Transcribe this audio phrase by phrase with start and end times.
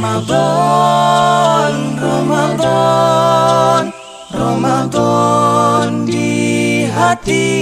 [0.00, 3.92] Ramadan, Ramadan,
[4.32, 7.52] Ramadan di hati.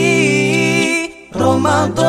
[1.35, 2.06] Ramadan,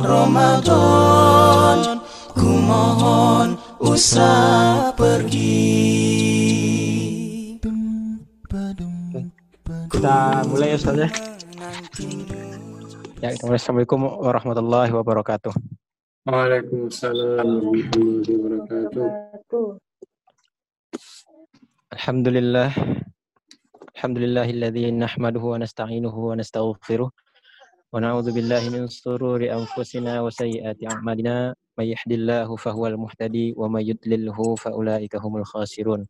[0.00, 2.00] Ramadan,
[2.32, 5.68] ku mohon usah pergi.
[9.92, 11.12] Kita mulai ya Ustaz ya.
[13.20, 15.81] Ya, Assalamualaikum warahmatullahi wabarakatuh.
[16.22, 19.74] Waalaikumsalam warahmatullahi wabarakatuh.
[21.98, 22.70] Alhamdulillah.
[23.98, 27.10] Alhamdulillahilladzi nahmaduhu wa nasta'inuhu wa nastaghfiruh.
[27.10, 31.58] Wa na'udzu billahi min shururi anfusina wa sayyiati a'malina.
[31.74, 36.06] May yahdihillahu fahuwal muhtadi wa may yudlilhu faulaika humul khasirun.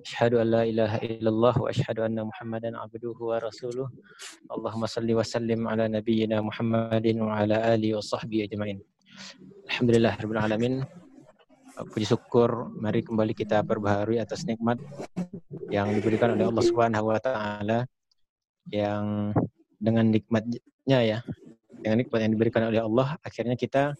[0.00, 3.92] Asyhadu an la ilaha illallah wa asyhadu anna Muhammadan abduhu wa rasuluh.
[4.48, 8.80] Allahumma salli wa sallim ala nabiyyina Muhammadin wa ala alihi wa sahbihi ajmain.
[9.70, 10.74] Alhamdulillah rabbil alamin.
[11.76, 14.80] Puji syukur mari kembali kita perbaharui atas nikmat
[15.68, 17.84] yang diberikan oleh Allah Subhanahu wa taala
[18.72, 19.36] yang
[19.76, 21.18] dengan nikmatnya ya
[21.76, 23.92] dengan nikmat yang diberikan oleh Allah akhirnya kita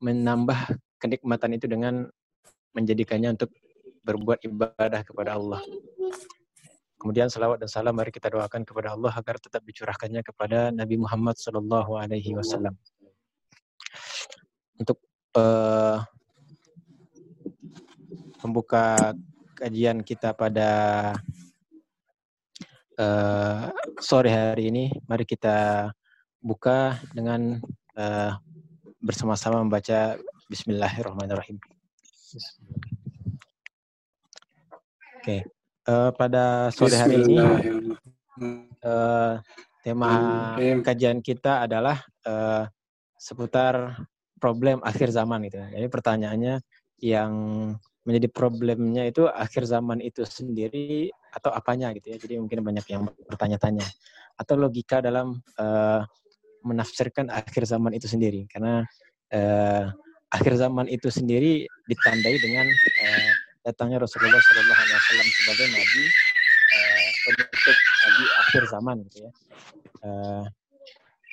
[0.00, 2.08] menambah kenikmatan itu dengan
[2.72, 3.52] menjadikannya untuk
[4.04, 5.60] berbuat ibadah kepada Allah.
[6.96, 11.36] Kemudian salawat dan salam mari kita doakan kepada Allah agar tetap dicurahkannya kepada Nabi Muhammad
[11.36, 12.72] Sallallahu Alaihi Wasallam.
[14.74, 14.98] Untuk
[15.38, 16.02] uh,
[18.42, 19.14] membuka
[19.54, 20.70] kajian kita pada
[22.98, 23.70] uh,
[24.02, 25.88] sore hari ini, mari kita
[26.42, 27.62] buka dengan
[27.96, 28.36] uh,
[29.00, 30.18] bersama-sama membaca
[30.50, 31.56] Bismillahirrahmanirrahim.
[35.16, 35.40] Oke, okay.
[35.88, 37.40] uh, pada sore hari ini
[38.84, 39.40] uh,
[39.80, 40.10] tema
[40.84, 42.68] kajian kita adalah uh,
[43.16, 44.04] seputar
[44.44, 45.56] problem akhir zaman itu.
[45.56, 46.60] Jadi pertanyaannya
[47.00, 47.32] yang
[48.04, 52.20] menjadi problemnya itu akhir zaman itu sendiri atau apanya gitu ya.
[52.20, 53.88] Jadi mungkin banyak yang bertanya-tanya
[54.36, 56.04] atau logika dalam uh,
[56.60, 58.84] menafsirkan akhir zaman itu sendiri karena
[59.32, 59.88] uh,
[60.28, 63.30] akhir zaman itu sendiri ditandai dengan uh,
[63.64, 66.02] datangnya Rasulullah Shallallahu Alaihi Wasallam sebagai nabi
[66.76, 69.30] uh, penutup nabi akhir zaman gitu ya.
[70.04, 70.44] Uh,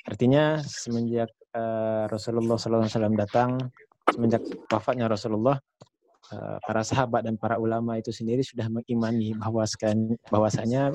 [0.08, 3.56] artinya semenjak uh, Rasulullah Wasallam datang,
[4.08, 5.56] semenjak wafatnya Rasulullah,
[6.32, 9.64] uh, para sahabat dan para ulama itu sendiri sudah mengimani bahwa
[10.28, 10.92] bahwasanya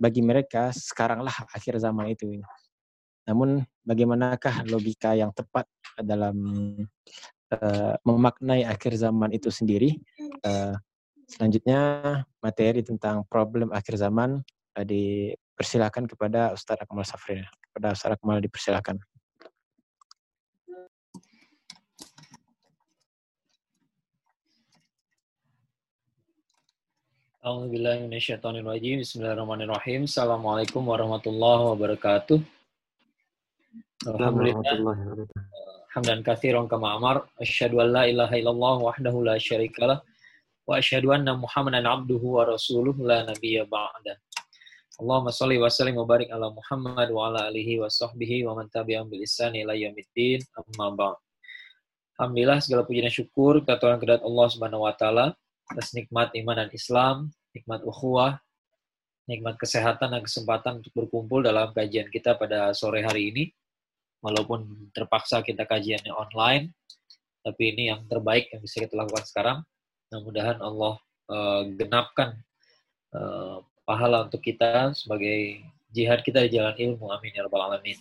[0.00, 2.42] bagi mereka sekaranglah akhir zaman itu.
[3.28, 5.68] Namun bagaimanakah logika yang tepat
[6.02, 6.34] dalam
[7.54, 9.94] uh, memaknai akhir zaman itu sendiri?
[10.42, 10.74] Uh,
[11.30, 14.42] selanjutnya materi tentang problem akhir zaman
[14.74, 17.38] uh, dipersilakan kepada Ustaz Akmal Safri.
[17.70, 18.98] Kepada Ustaz Akmal dipersilakan.
[27.42, 29.02] Bismillahirrahmanirrahim.
[29.02, 30.06] Bismillahirrahmanirrahim.
[30.06, 32.38] Assalamualaikum warahmatullahi wabarakatuh.
[34.06, 35.26] Alhamdulillah.
[35.90, 37.26] Hamdan katsiran kama amar.
[37.42, 40.06] Asyhadu an la ilaha illallah wahdahu la syarikalah
[40.70, 44.22] wa asyhadu anna Muhammadan abduhu wa rasuluh la nabiyya ba'da.
[45.02, 48.70] Allahumma shalli wa sallim wa barik ala Muhammad wa ala alihi wa sahbihi wa man
[48.70, 50.46] tabi'ahum bil ihsan ila yaumiddin.
[50.54, 51.18] Amma ba'd.
[52.22, 55.34] Alhamdulillah segala puji dan syukur kepada kedat Allah Subhanahu wa taala
[55.70, 57.16] atas nikmat iman dan Islam,
[57.54, 58.40] nikmat ukhuwah,
[59.30, 63.44] nikmat kesehatan dan kesempatan untuk berkumpul dalam kajian kita pada sore hari ini.
[64.22, 66.70] Walaupun terpaksa kita kajiannya online,
[67.42, 69.58] tapi ini yang terbaik yang bisa kita lakukan sekarang.
[70.06, 70.94] Mudah-mudahan Allah
[71.26, 72.38] uh, genapkan
[73.10, 77.10] uh, pahala untuk kita sebagai jihad kita di jalan ilmu.
[77.10, 77.98] Amin ya rabbal alamin.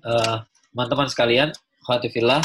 [0.00, 0.40] Uh,
[0.72, 1.48] teman-teman sekalian,
[1.84, 2.40] khawatifillah,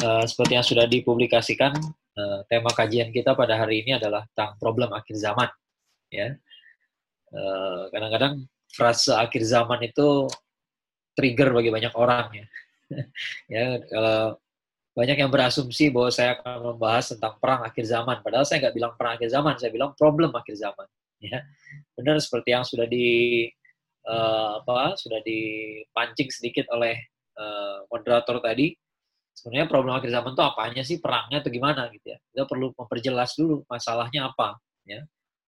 [0.00, 1.76] uh, seperti yang sudah dipublikasikan
[2.14, 5.50] Uh, tema kajian kita pada hari ini adalah tentang problem akhir zaman.
[6.14, 6.38] Ya,
[7.34, 8.34] kadang kadang-kadang
[8.70, 10.30] frase akhir zaman itu
[11.18, 12.46] trigger bagi banyak orang ya.
[13.54, 14.38] ya, kalau
[14.94, 18.22] banyak yang berasumsi bahwa saya akan membahas tentang perang akhir zaman.
[18.22, 20.86] Padahal saya nggak bilang perang akhir zaman, saya bilang problem akhir zaman.
[21.18, 21.42] Ya,
[21.98, 23.48] benar seperti yang sudah di
[24.06, 26.94] uh, apa sudah dipancing sedikit oleh
[27.34, 28.76] uh, moderator tadi
[29.34, 32.18] sebenarnya problem akhir zaman itu apanya sih perangnya atau gimana gitu ya.
[32.30, 35.02] Kita perlu memperjelas dulu masalahnya apa ya.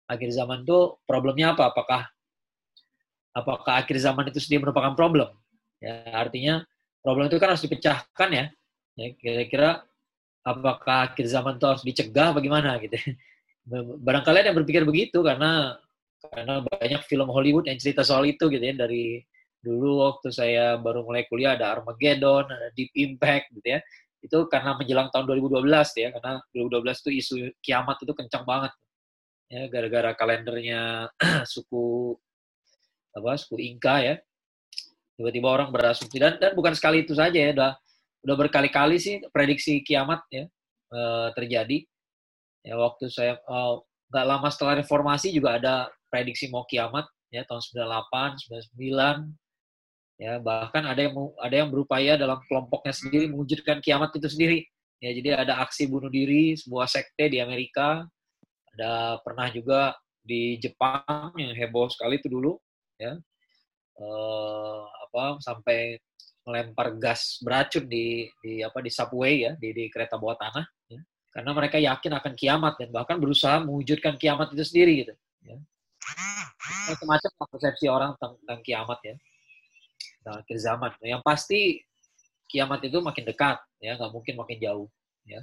[0.08, 1.70] Akhir zaman itu problemnya apa?
[1.70, 2.08] Apakah
[3.36, 5.28] apakah akhir zaman itu sendiri merupakan problem?
[5.78, 6.64] Ya artinya
[7.04, 8.44] problem itu kan harus dipecahkan ya.
[8.96, 9.84] Ya kira-kira
[10.40, 12.96] apakah akhir zaman itu harus dicegah bagaimana gitu.
[14.04, 15.76] Barangkali ada yang berpikir begitu karena
[16.24, 19.20] karena banyak film Hollywood yang cerita soal itu gitu ya dari
[19.64, 23.80] dulu waktu saya baru mulai kuliah ada Armageddon, ada Deep Impact gitu ya.
[24.20, 25.64] Itu karena menjelang tahun 2012
[25.96, 27.34] ya, karena 2012 itu isu
[27.64, 28.72] kiamat itu kencang banget.
[29.48, 31.08] Ya, gara-gara kalendernya
[31.52, 32.16] suku
[33.16, 34.14] apa suku Inka ya.
[35.16, 37.72] Tiba-tiba orang berasumsi dan dan bukan sekali itu saja ya, udah
[38.24, 40.44] udah berkali-kali sih prediksi kiamat ya
[40.92, 41.84] uh, terjadi.
[42.64, 47.60] Ya waktu saya uh, nggak lama setelah reformasi juga ada prediksi mau kiamat ya tahun
[47.60, 49.43] 98, 99
[50.24, 54.64] ya bahkan ada yang ada yang berupaya dalam kelompoknya sendiri mewujudkan kiamat itu sendiri
[54.96, 58.08] ya jadi ada aksi bunuh diri sebuah sekte di Amerika
[58.72, 59.92] ada pernah juga
[60.24, 62.56] di Jepang yang heboh sekali itu dulu
[62.96, 63.20] ya
[64.00, 66.00] uh, apa sampai
[66.48, 71.00] melempar gas beracun di di apa di subway ya di, di kereta bawah tanah ya.
[71.36, 75.56] karena mereka yakin akan kiamat dan bahkan berusaha mewujudkan kiamat itu sendiri gitu ya.
[76.88, 79.16] macam-macam persepsi orang tentang, tentang kiamat ya
[80.24, 80.90] akhir zaman.
[81.04, 81.60] Yang pasti
[82.48, 83.96] kiamat itu makin dekat ya.
[84.00, 84.88] Nggak mungkin makin jauh
[85.28, 85.40] ya.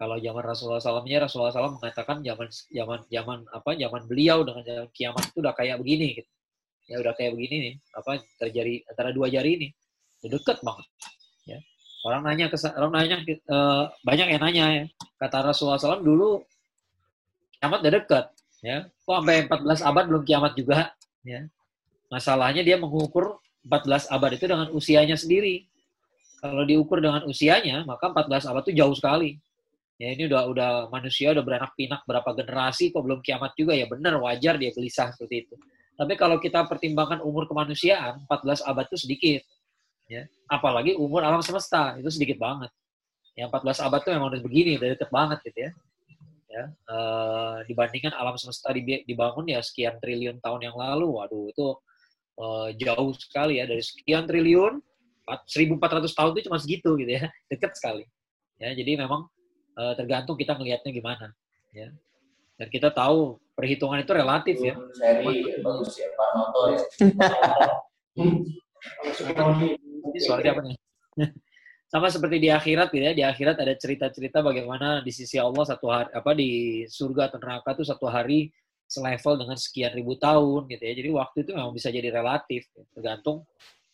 [0.00, 4.88] Kalau zaman Rasulullah SAW-nya Rasulullah SAW mengatakan zaman zaman zaman apa zaman beliau dengan zaman
[4.96, 6.30] kiamat itu udah kayak begini gitu.
[6.88, 8.10] Ya udah kayak begini nih apa
[8.40, 9.68] terjadi antara dua jari ini
[10.24, 10.86] udah deket banget
[11.44, 11.58] ya.
[12.00, 13.16] Orang nanya ke orang nanya
[13.52, 14.84] uh, banyak yang nanya ya.
[15.20, 16.40] Kata Rasulullah SAW dulu
[17.60, 18.24] kiamat udah deket
[18.64, 18.88] ya.
[19.04, 20.96] Kok sampai 14 abad belum kiamat juga
[21.28, 21.44] ya?
[22.08, 23.36] Masalahnya dia mengukur
[23.66, 25.68] 14 abad itu dengan usianya sendiri
[26.40, 29.36] kalau diukur dengan usianya maka 14 abad itu jauh sekali
[30.00, 33.84] ya ini udah udah manusia udah beranak pinak berapa generasi kok belum kiamat juga ya
[33.84, 35.56] benar wajar dia gelisah seperti itu
[36.00, 39.44] tapi kalau kita pertimbangkan umur kemanusiaan, 14 abad itu sedikit.
[40.08, 40.24] Ya.
[40.48, 42.72] Apalagi umur alam semesta, itu sedikit banget.
[43.36, 45.70] Yang 14 abad itu memang udah begini, udah deket banget gitu ya.
[46.50, 46.96] ya e,
[47.68, 51.76] dibandingkan alam semesta dibangun ya sekian triliun tahun yang lalu, waduh itu
[52.40, 52.46] e,
[52.80, 53.68] jauh sekali ya.
[53.68, 54.80] Dari sekian triliun,
[55.28, 58.08] 1400 tahun itu cuma segitu gitu ya, deket sekali.
[58.56, 59.28] Ya, jadi memang
[59.76, 61.36] e, tergantung kita melihatnya gimana.
[61.76, 61.92] Ya.
[62.60, 64.76] Dan kita tahu perhitungan itu relatif ya.
[64.92, 66.80] Seri bagus ya Pak Noto ya.
[68.20, 68.44] Ini
[70.68, 70.76] nih?
[71.92, 73.12] Sama seperti di akhirat gitu ya.
[73.16, 77.74] Di akhirat ada cerita-cerita bagaimana di sisi Allah satu hari apa di surga atau neraka
[77.74, 78.52] itu satu hari
[78.90, 80.92] selevel dengan sekian ribu tahun gitu ya.
[80.98, 82.82] Jadi waktu itu memang bisa jadi relatif, ya.
[82.90, 83.46] tergantung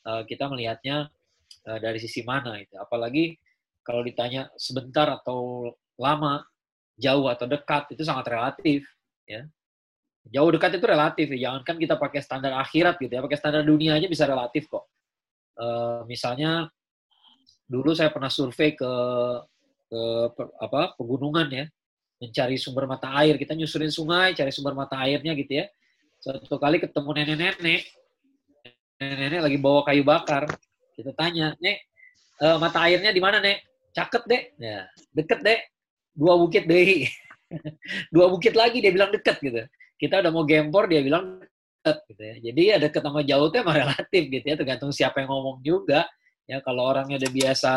[0.08, 1.12] uh, kita melihatnya
[1.68, 2.72] uh, dari sisi mana itu.
[2.80, 3.36] Apalagi
[3.84, 5.70] kalau ditanya sebentar atau
[6.00, 6.42] lama,
[6.96, 8.88] jauh atau dekat itu sangat relatif
[9.28, 9.44] ya
[10.32, 13.62] jauh dekat itu relatif ya jangan kan kita pakai standar akhirat gitu ya pakai standar
[13.62, 14.88] dunia aja bisa relatif kok
[15.60, 16.66] uh, misalnya
[17.68, 18.92] dulu saya pernah survei ke
[19.86, 20.02] ke
[20.58, 21.64] apa pegunungan ya
[22.16, 25.66] mencari sumber mata air kita nyusurin sungai cari sumber mata airnya gitu ya.
[26.20, 27.82] Suatu kali ketemu nenek-nenek.
[28.96, 30.48] Nenek-nenek lagi bawa kayu bakar.
[30.96, 31.76] Kita tanya nek
[32.40, 33.62] uh, mata airnya di mana nek?
[33.92, 34.84] Caket deh ya
[35.16, 35.56] deket deh
[36.12, 37.08] dua bukit deh
[38.12, 39.62] dua bukit lagi dia bilang deket gitu.
[39.96, 41.40] Kita udah mau gempor dia bilang
[41.86, 42.34] deket gitu ya.
[42.50, 46.08] Jadi ya deket sama jauh itu relatif gitu ya, tergantung siapa yang ngomong juga.
[46.46, 47.72] Ya kalau orangnya udah biasa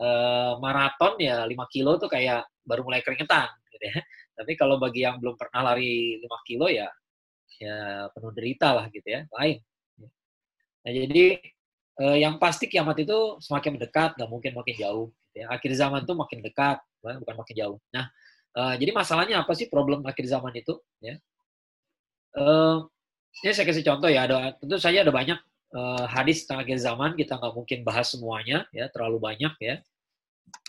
[0.00, 3.98] uh, maraton ya 5 kilo tuh kayak baru mulai keringetan gitu ya.
[4.34, 6.88] Tapi kalau bagi yang belum pernah lari 5 kilo ya
[7.62, 9.62] ya penuh derita lah gitu ya, lain.
[10.84, 11.38] Nah jadi
[12.02, 15.06] uh, yang pasti kiamat itu semakin mendekat, nggak mungkin makin jauh.
[15.30, 15.46] Gitu ya.
[15.54, 17.78] Akhir zaman tuh makin dekat, bukan makin jauh.
[17.94, 18.10] Nah,
[18.58, 20.74] uh, jadi masalahnya apa sih problem akhir zaman itu?
[20.98, 21.14] Ya,
[22.34, 22.82] Uh,
[23.46, 25.38] ini saya kasih contoh ya, ada tentu saja ada banyak
[25.74, 29.82] uh, hadis tentang akhir zaman, kita nggak mungkin bahas semuanya, ya terlalu banyak ya.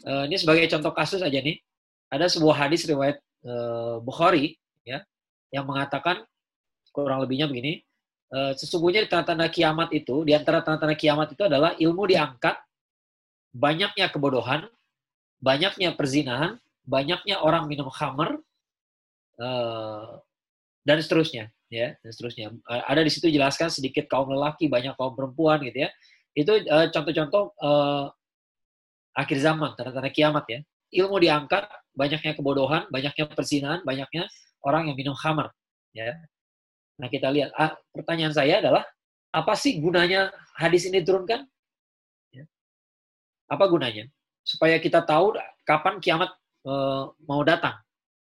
[0.03, 1.61] Uh, ini sebagai contoh kasus aja nih,
[2.09, 5.05] ada sebuah hadis riwayat uh, Bukhari, ya,
[5.53, 6.25] yang mengatakan
[6.89, 7.85] kurang lebihnya begini,
[8.33, 12.57] uh, sesungguhnya di tanda-tanda kiamat itu, di antara tanda-tanda kiamat itu adalah ilmu diangkat,
[13.53, 14.67] banyaknya kebodohan,
[15.39, 18.41] banyaknya perzinahan, banyaknya orang minum khamar,
[19.37, 20.19] uh,
[20.85, 22.55] dan seterusnya ya dan seterusnya.
[22.63, 25.89] Ada di situ jelaskan sedikit kaum lelaki banyak kaum perempuan gitu ya.
[26.31, 28.07] Itu uh, contoh-contoh uh,
[29.15, 30.59] akhir zaman tanda-tanda kiamat ya.
[30.95, 34.31] Ilmu diangkat banyaknya kebodohan banyaknya persinahan banyaknya
[34.63, 35.51] orang yang minum khamar
[35.91, 36.15] ya.
[36.95, 38.87] Nah kita lihat ah, pertanyaan saya adalah
[39.35, 41.43] apa sih gunanya hadis ini diturunkan?
[42.31, 42.43] Ya.
[43.51, 44.07] apa gunanya?
[44.47, 45.35] Supaya kita tahu
[45.67, 46.31] kapan kiamat
[46.63, 47.75] uh, mau datang.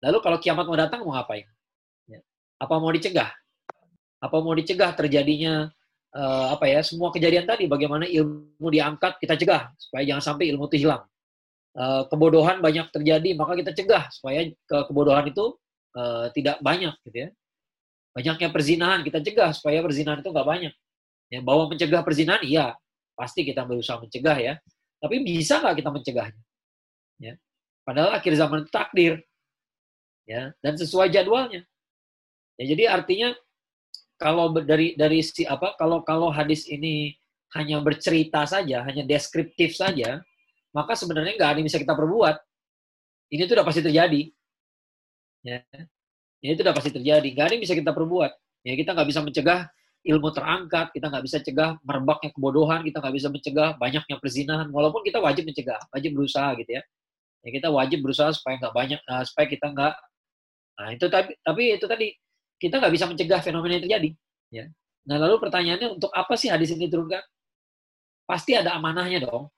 [0.02, 1.46] Lalu kalau kiamat mau datang mau ngapain
[2.62, 3.30] apa mau dicegah?
[4.22, 5.66] Apa mau dicegah terjadinya
[6.14, 7.66] uh, apa ya semua kejadian tadi?
[7.66, 11.02] Bagaimana ilmu diangkat kita cegah supaya jangan sampai ilmu itu hilang.
[11.74, 15.58] Uh, kebodohan banyak terjadi maka kita cegah supaya ke kebodohan itu
[15.98, 17.28] uh, tidak banyak gitu ya.
[18.12, 20.74] Banyaknya perzinahan kita cegah supaya perzinahan itu nggak banyak.
[21.32, 22.76] Ya, bahwa mencegah perzinahan iya
[23.16, 24.54] pasti kita berusaha mencegah ya.
[25.02, 26.42] Tapi bisa nggak kita mencegahnya?
[27.18, 27.34] Ya.
[27.82, 29.18] Padahal akhir zaman itu takdir.
[30.22, 31.66] Ya, dan sesuai jadwalnya.
[32.62, 33.34] Ya, jadi artinya
[34.22, 37.10] kalau dari dari si apa kalau kalau hadis ini
[37.58, 40.22] hanya bercerita saja, hanya deskriptif saja,
[40.70, 42.38] maka sebenarnya nggak ada yang bisa kita perbuat.
[43.34, 44.30] Ini tuh udah pasti terjadi.
[45.42, 45.66] Ya.
[46.38, 47.26] Ini tuh udah pasti terjadi.
[47.34, 48.32] Nggak ada yang bisa kita perbuat.
[48.62, 49.60] Ya, kita nggak bisa mencegah
[50.06, 55.02] ilmu terangkat, kita nggak bisa cegah merebaknya kebodohan, kita nggak bisa mencegah banyaknya perzinahan, walaupun
[55.02, 56.82] kita wajib mencegah, wajib berusaha gitu ya.
[57.42, 59.94] Ya kita wajib berusaha supaya nggak banyak, uh, supaya kita nggak.
[60.78, 62.06] Nah itu tapi tapi itu tadi
[62.62, 64.10] kita nggak bisa mencegah fenomena yang terjadi.
[64.54, 64.64] Ya.
[65.10, 67.18] Nah lalu pertanyaannya untuk apa sih hadis ini diturunkan?
[68.22, 69.50] Pasti ada amanahnya dong.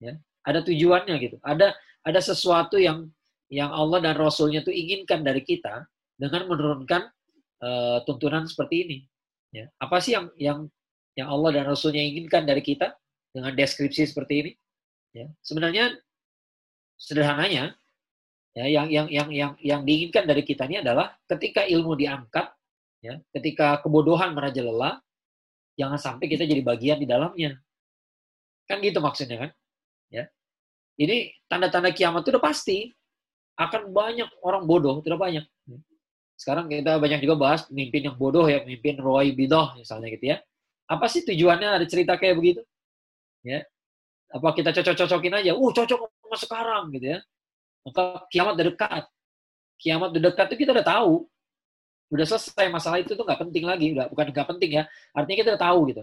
[0.00, 0.16] Ya.
[0.48, 1.36] Ada tujuannya gitu.
[1.44, 1.76] Ada
[2.08, 3.12] ada sesuatu yang
[3.52, 5.84] yang Allah dan Rasulnya itu inginkan dari kita
[6.16, 7.04] dengan menurunkan
[7.60, 8.98] uh, tuntunan seperti ini.
[9.52, 9.68] Ya.
[9.76, 10.58] Apa sih yang yang
[11.20, 12.96] yang Allah dan Rasulnya inginkan dari kita
[13.36, 14.52] dengan deskripsi seperti ini?
[15.12, 15.28] Ya.
[15.44, 16.00] Sebenarnya
[16.98, 17.77] sederhananya
[18.58, 22.50] ya, yang yang yang yang yang diinginkan dari kita ini adalah ketika ilmu diangkat,
[23.04, 24.98] ya, ketika kebodohan merajalela,
[25.78, 27.54] jangan sampai kita jadi bagian di dalamnya.
[28.66, 29.50] Kan gitu maksudnya kan?
[30.10, 30.28] Ya.
[30.98, 32.90] Ini tanda-tanda kiamat itu udah pasti
[33.58, 35.44] akan banyak orang bodoh, tidak banyak.
[36.38, 40.38] Sekarang kita banyak juga bahas pemimpin yang bodoh ya, pemimpin Roy Bidoh misalnya gitu ya.
[40.86, 42.62] Apa sih tujuannya ada cerita kayak begitu?
[43.42, 43.66] Ya.
[44.30, 45.52] Apa kita cocok-cocokin aja?
[45.58, 47.18] Uh, cocok sama sekarang gitu ya.
[47.90, 49.04] Maka kiamat udah dekat.
[49.78, 51.12] Kiamat udah dekat itu kita udah tahu.
[52.08, 54.82] Udah selesai masalah itu tuh nggak penting lagi, udah bukan nggak penting ya.
[55.12, 56.02] Artinya kita udah tahu gitu.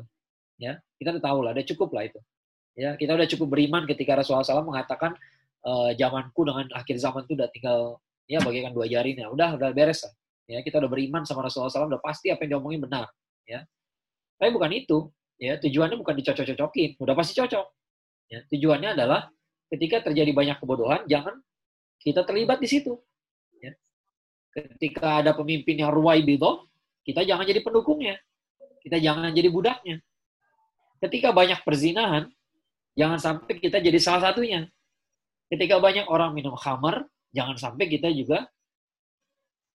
[0.56, 2.20] Ya, kita udah tahu lah, udah cukup lah itu.
[2.78, 5.16] Ya, kita udah cukup beriman ketika Rasulullah SAW mengatakan
[5.64, 7.80] e, zamanku dengan akhir zaman itu udah tinggal
[8.30, 9.28] ya bagaikan dua jarinya.
[9.32, 10.14] Udah, udah beres lah
[10.46, 13.10] ya kita udah beriman sama Rasulullah SAW udah pasti apa yang diomongin benar
[13.50, 13.66] ya
[14.38, 15.10] tapi bukan itu
[15.42, 17.66] ya tujuannya bukan dicocok-cocokin udah pasti cocok
[18.30, 19.30] ya tujuannya adalah
[19.74, 21.42] ketika terjadi banyak kebodohan jangan
[22.02, 22.96] kita terlibat di situ
[23.60, 23.74] ya
[24.56, 26.68] ketika ada pemimpin yang ruwai bido
[27.06, 28.16] kita jangan jadi pendukungnya
[28.82, 30.02] kita jangan jadi budaknya
[31.04, 32.32] ketika banyak perzinahan
[32.96, 34.68] jangan sampai kita jadi salah satunya
[35.52, 38.48] ketika banyak orang minum khamar jangan sampai kita juga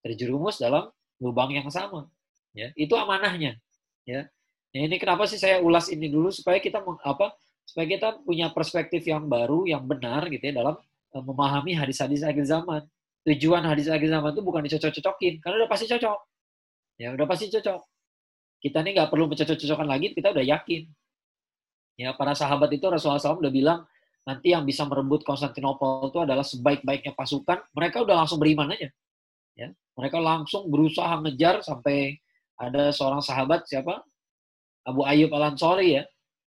[0.00, 0.88] terjerumus dalam
[1.20, 2.08] lubang yang sama.
[2.56, 3.60] Ya, itu amanahnya.
[4.08, 4.26] Ya.
[4.74, 7.36] Nah, ini kenapa sih saya ulas ini dulu supaya kita apa?
[7.68, 10.74] Supaya kita punya perspektif yang baru, yang benar gitu ya dalam
[11.14, 12.86] memahami hadis-hadis akhir zaman.
[13.26, 16.18] Tujuan hadis akhir zaman itu bukan dicocok-cocokin, karena udah pasti cocok.
[16.96, 17.80] Ya, udah pasti cocok.
[18.60, 20.82] Kita ini nggak perlu mencocok-cocokkan lagi, kita udah yakin.
[22.00, 23.84] Ya, para sahabat itu Rasulullah SAW udah bilang,
[24.24, 28.88] nanti yang bisa merebut Konstantinopel itu adalah sebaik-baiknya pasukan, mereka udah langsung beriman aja.
[29.56, 29.68] Ya.
[30.00, 32.16] Mereka langsung berusaha ngejar sampai
[32.56, 34.00] ada seorang sahabat siapa?
[34.84, 36.04] Abu Ayyub Al Ansori ya,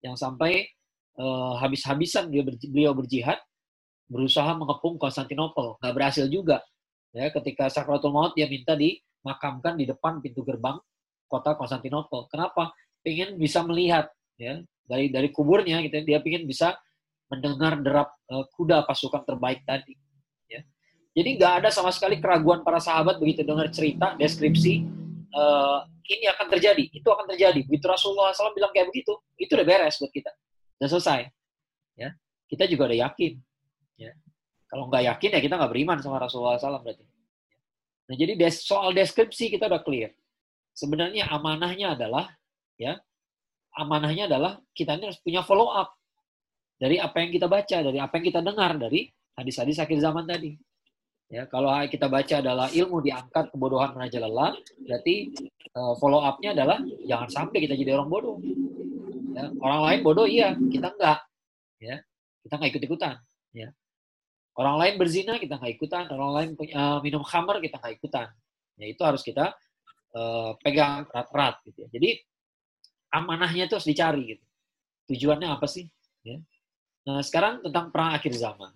[0.04, 0.68] yang sampai
[1.16, 3.40] uh, habis-habisan ber, beliau berjihad
[4.08, 6.64] berusaha mengepung Konstantinopel, nggak berhasil juga.
[7.16, 10.80] Ya, ketika Sakratul Maut dia minta dimakamkan di depan pintu gerbang
[11.28, 12.28] kota Konstantinopel.
[12.32, 12.72] Kenapa?
[13.04, 16.76] Pengen bisa melihat ya dari dari kuburnya gitu dia pengen bisa
[17.28, 19.96] mendengar derap uh, kuda pasukan terbaik tadi.
[21.18, 24.86] Jadi nggak ada sama sekali keraguan para sahabat begitu dengar cerita, deskripsi,
[25.34, 27.66] uh, ini akan terjadi, itu akan terjadi.
[27.66, 30.30] Begitu Rasulullah SAW bilang kayak begitu, itu udah beres buat kita,
[30.78, 31.26] udah selesai.
[31.98, 32.14] Ya,
[32.46, 33.34] kita juga udah yakin.
[33.98, 34.14] Ya,
[34.70, 37.06] kalau nggak yakin ya kita nggak beriman sama Rasulullah SAW berarti.
[38.08, 40.14] Nah jadi des soal deskripsi kita udah clear.
[40.78, 42.30] Sebenarnya amanahnya adalah,
[42.78, 43.02] ya,
[43.74, 45.98] amanahnya adalah kita ini harus punya follow up
[46.78, 50.54] dari apa yang kita baca, dari apa yang kita dengar dari hadis-hadis akhir zaman tadi.
[51.28, 55.36] Ya, kalau kita baca adalah ilmu diangkat, kebodohan merajalela, berarti
[55.76, 58.40] uh, follow up-nya adalah jangan sampai kita jadi orang bodoh.
[59.36, 61.20] Ya, orang lain bodoh iya, kita enggak.
[61.84, 62.00] Ya,
[62.48, 63.16] kita enggak ikut-ikutan.
[63.52, 63.76] Ya.
[64.58, 68.28] Orang lain berzina kita enggak ikutan, orang lain uh, minum khamar kita enggak ikutan.
[68.78, 69.54] Ya itu harus kita
[70.18, 71.88] uh, pegang erat-erat gitu ya.
[71.94, 72.10] Jadi
[73.14, 74.46] amanahnya itu harus dicari gitu.
[75.14, 75.86] Tujuannya apa sih?
[76.26, 76.42] Ya.
[77.06, 78.74] Nah sekarang tentang perang akhir zaman.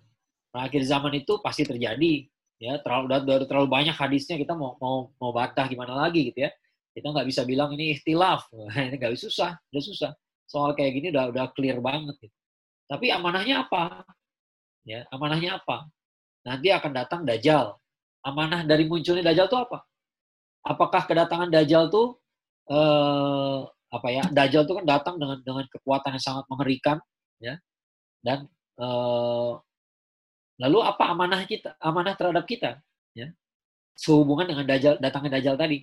[0.54, 2.30] Perang akhir zaman itu pasti terjadi
[2.62, 6.50] ya terlalu udah, terlalu banyak hadisnya kita mau mau mau bantah gimana lagi gitu ya
[6.94, 8.46] kita nggak bisa bilang ini ikhtilaf
[8.86, 10.10] ini nggak susah udah susah
[10.46, 12.36] soal kayak gini udah udah clear banget gitu.
[12.86, 14.06] tapi amanahnya apa
[14.82, 15.86] ya amanahnya apa
[16.42, 17.78] nanti akan datang dajjal
[18.26, 19.78] amanah dari munculnya dajjal itu apa
[20.66, 22.18] apakah kedatangan dajjal tuh
[22.70, 23.60] eh,
[23.92, 26.98] apa ya dajjal itu kan datang dengan dengan kekuatan yang sangat mengerikan
[27.38, 27.54] ya
[28.22, 28.46] dan
[28.78, 29.52] eh,
[30.62, 32.78] Lalu apa amanah kita, amanah terhadap kita?
[33.18, 33.34] Ya.
[33.98, 35.78] Sehubungan dengan dajjal, datangnya dajjal tadi.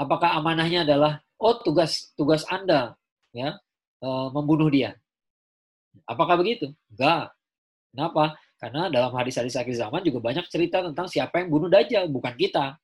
[0.00, 2.96] Apakah amanahnya adalah oh tugas tugas Anda
[3.30, 3.54] ya
[4.02, 4.96] e, membunuh dia?
[6.08, 6.72] Apakah begitu?
[6.90, 7.30] Enggak.
[7.94, 8.34] Kenapa?
[8.58, 12.74] Karena dalam hadis-hadis akhir zaman juga banyak cerita tentang siapa yang bunuh Dajjal, bukan kita.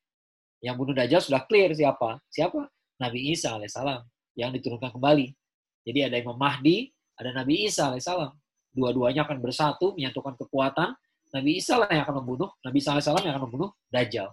[0.63, 2.23] Yang bunuh Dajjal sudah clear siapa.
[2.31, 2.71] Siapa?
[3.03, 4.07] Nabi Isa alaihissalam
[4.39, 5.35] yang diturunkan kembali.
[5.83, 8.31] Jadi ada Imam Mahdi, ada Nabi Isa alaihissalam.
[8.71, 10.95] Dua-duanya akan bersatu, menyatukan kekuatan.
[11.35, 14.31] Nabi Isa lah yang akan membunuh, Nabi Isa alaihissalam yang akan membunuh Dajjal.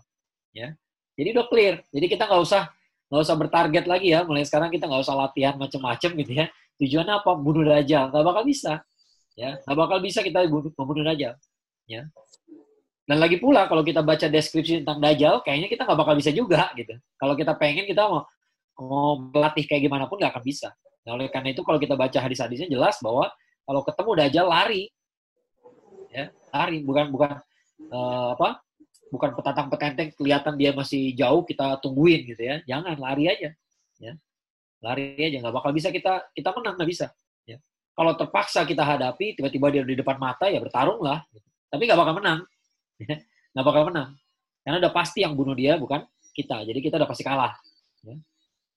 [0.54, 0.78] Ya.
[1.18, 1.82] Jadi udah clear.
[1.90, 2.70] Jadi kita nggak usah
[3.08, 4.22] nggak usah bertarget lagi ya.
[4.28, 6.46] Mulai sekarang kita nggak usah latihan macam-macam gitu ya.
[6.78, 7.32] Tujuannya apa?
[7.40, 8.12] Bunuh Dajjal.
[8.12, 8.84] Nggak bakal bisa.
[9.38, 11.38] Ya, nggak bakal bisa kita bunuh, membunuh Dajjal.
[11.86, 12.10] Ya.
[13.08, 16.74] Dan lagi pula kalau kita baca deskripsi tentang Dajjal, kayaknya kita nggak bakal bisa juga
[16.74, 16.98] gitu.
[17.22, 18.26] Kalau kita pengen kita mau
[18.78, 20.74] mau melatih kayak gimana pun nggak akan bisa.
[21.06, 23.30] Nah, oleh karena itu kalau kita baca hadis-hadisnya jelas bahwa
[23.64, 24.90] kalau ketemu Dajjal lari,
[26.12, 27.32] ya lari bukan bukan
[27.94, 28.64] uh, apa
[29.14, 33.50] bukan petatang petenteng kelihatan dia masih jauh kita tungguin gitu ya jangan lari aja
[34.02, 34.14] ya
[34.84, 37.08] lari aja nggak bakal bisa kita kita menang nggak bisa
[37.98, 41.26] kalau terpaksa kita hadapi tiba-tiba dia di depan mata ya bertarung lah.
[41.74, 42.46] Tapi nggak bakal menang.
[43.58, 44.10] Nggak bakal menang.
[44.62, 46.62] Karena udah pasti yang bunuh dia bukan kita.
[46.62, 47.58] Jadi kita udah pasti kalah.
[48.06, 48.14] Ya.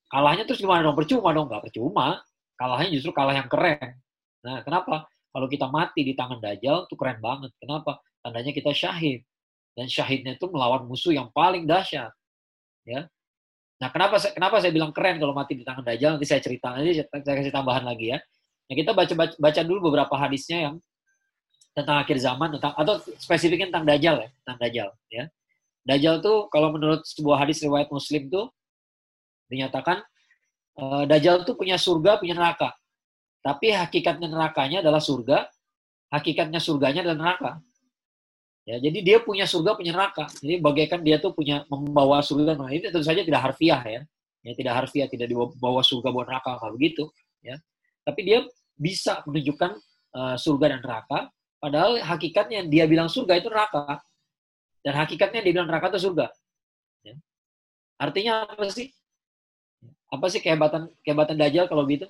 [0.09, 0.97] kalahnya terus gimana dong?
[0.97, 1.53] Percuma dong.
[1.53, 2.25] Nggak percuma.
[2.57, 4.01] Kalahnya justru kalah yang keren.
[4.41, 5.05] Nah kenapa?
[5.31, 7.53] Kalau kita mati di tangan dajjal itu keren banget.
[7.61, 8.01] Kenapa?
[8.25, 9.21] Tandanya kita syahid.
[9.77, 12.09] Dan syahidnya itu melawan musuh yang paling dahsyat.
[12.89, 13.13] Ya.
[13.81, 16.21] Nah, kenapa kenapa saya bilang keren kalau mati di tangan Dajjal?
[16.21, 18.19] Nanti saya cerita, nanti saya kasih tambahan lagi ya.
[18.71, 20.75] Nah, kita baca, baca baca dulu beberapa hadisnya yang
[21.75, 25.25] tentang akhir zaman tentang atau spesifiknya tentang Dajjal ya, tentang Dajjal ya.
[25.83, 28.47] Dajjal tuh kalau menurut sebuah hadis riwayat Muslim tuh
[29.51, 30.07] dinyatakan
[30.79, 32.71] uh, Dajjal tuh punya surga, punya neraka.
[33.43, 35.51] Tapi hakikatnya nerakanya adalah surga,
[36.15, 37.53] hakikatnya surganya adalah neraka.
[38.69, 40.31] Ya, jadi dia punya surga, punya neraka.
[40.39, 44.05] Jadi bagaikan dia tuh punya membawa surga Nah, Ini tentu saja tidak harfiah ya.
[44.47, 47.09] Ya tidak harfiah, tidak dibawa surga bawa neraka kalau begitu,
[47.45, 47.57] ya.
[48.05, 48.39] Tapi dia
[48.81, 49.77] bisa menunjukkan
[50.17, 51.29] uh, surga dan neraka,
[51.61, 54.01] padahal hakikatnya dia bilang surga itu neraka.
[54.81, 56.33] Dan hakikatnya dia bilang neraka itu surga.
[57.05, 57.15] Ya.
[58.01, 58.89] Artinya apa sih?
[60.09, 62.09] Apa sih kehebatan kehebatan Dajjal kalau begitu?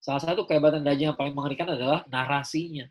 [0.00, 2.88] Salah satu kehebatan Dajjal yang paling mengerikan adalah narasinya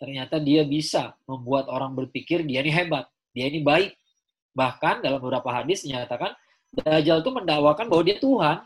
[0.00, 3.04] ternyata dia bisa membuat orang berpikir dia ini hebat,
[3.36, 3.92] dia ini baik.
[4.56, 6.32] Bahkan dalam beberapa hadis dinyatakan
[6.72, 8.58] Dajjal itu mendakwakan bahwa dia Tuhan.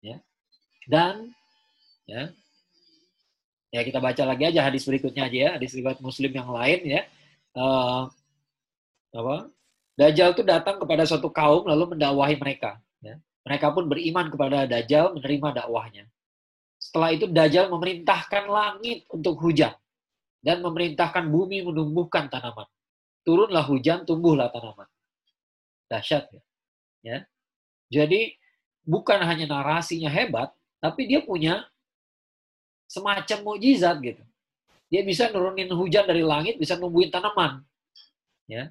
[0.00, 0.16] Ya.
[0.88, 1.36] Dan
[2.12, 2.24] ya.
[3.72, 7.02] Ya kita baca lagi aja hadis berikutnya aja ya, hadis riwayat Muslim yang lain ya.
[7.56, 8.12] Uh,
[9.16, 9.48] apa?
[9.96, 12.80] Dajjal itu datang kepada suatu kaum lalu mendakwahi mereka.
[13.00, 13.16] Ya.
[13.48, 16.04] Mereka pun beriman kepada Dajjal, menerima dakwahnya.
[16.76, 19.72] Setelah itu Dajjal memerintahkan langit untuk hujan
[20.44, 22.68] dan memerintahkan bumi menumbuhkan tanaman.
[23.22, 24.88] Turunlah hujan, tumbuhlah tanaman.
[25.88, 26.42] Dahsyat ya.
[27.04, 27.18] ya.
[27.92, 28.36] Jadi
[28.82, 30.50] bukan hanya narasinya hebat,
[30.82, 31.62] tapi dia punya
[32.92, 34.20] semacam mukjizat gitu.
[34.92, 37.64] Dia bisa nurunin hujan dari langit, bisa numbuhin tanaman.
[38.44, 38.68] Ya.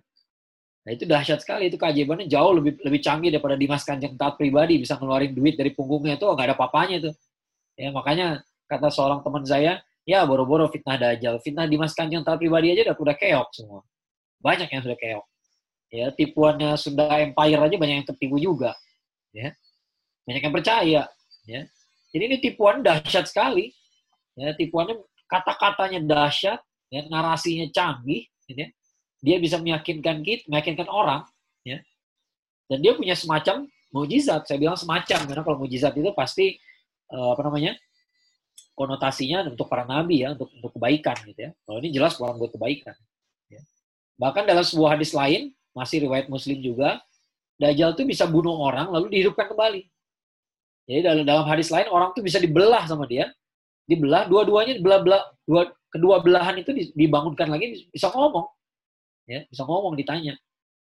[0.85, 4.77] Nah itu dahsyat sekali, itu keajaibannya jauh lebih lebih canggih daripada Dimas Kanjeng taat pribadi
[4.77, 7.11] bisa ngeluarin duit dari punggungnya itu nggak ada papanya itu.
[7.73, 11.41] Ya, makanya kata seorang teman saya, ya boro-boro fitnah dajjal.
[11.41, 13.81] Fitnah Dimas Kanjeng taat pribadi aja udah, udah keok semua.
[14.37, 15.25] Banyak yang sudah keok.
[15.91, 18.77] Ya, tipuannya Sunda Empire aja banyak yang tertipu juga.
[19.33, 19.57] Ya.
[20.23, 21.01] Banyak yang percaya,
[21.49, 21.61] ya.
[22.13, 23.73] Jadi ini tipuan dahsyat sekali.
[24.39, 26.59] Ya, tipuannya kata-katanya dahsyat,
[26.91, 28.69] ya, narasinya canggih, gitu ya.
[29.21, 31.27] Dia bisa meyakinkan kita, meyakinkan orang,
[31.61, 31.83] ya.
[32.71, 34.47] Dan dia punya semacam mujizat.
[34.47, 36.55] Saya bilang semacam karena kalau mujizat itu pasti
[37.11, 37.75] uh, apa namanya
[38.73, 42.51] konotasinya untuk para nabi ya untuk untuk kebaikan gitu ya kalau ini jelas orang buat
[42.55, 42.95] kebaikan
[43.51, 43.61] ya.
[44.15, 46.99] bahkan dalam sebuah hadis lain masih riwayat muslim juga
[47.61, 49.85] Dajjal itu bisa bunuh orang lalu dihidupkan kembali
[50.89, 53.29] jadi dalam dalam hadis lain orang tuh bisa dibelah sama dia
[53.85, 58.47] dibelah dua-duanya dibelah belah dua kedua belahan itu dibangunkan lagi bisa ngomong
[59.27, 60.37] ya bisa ngomong ditanya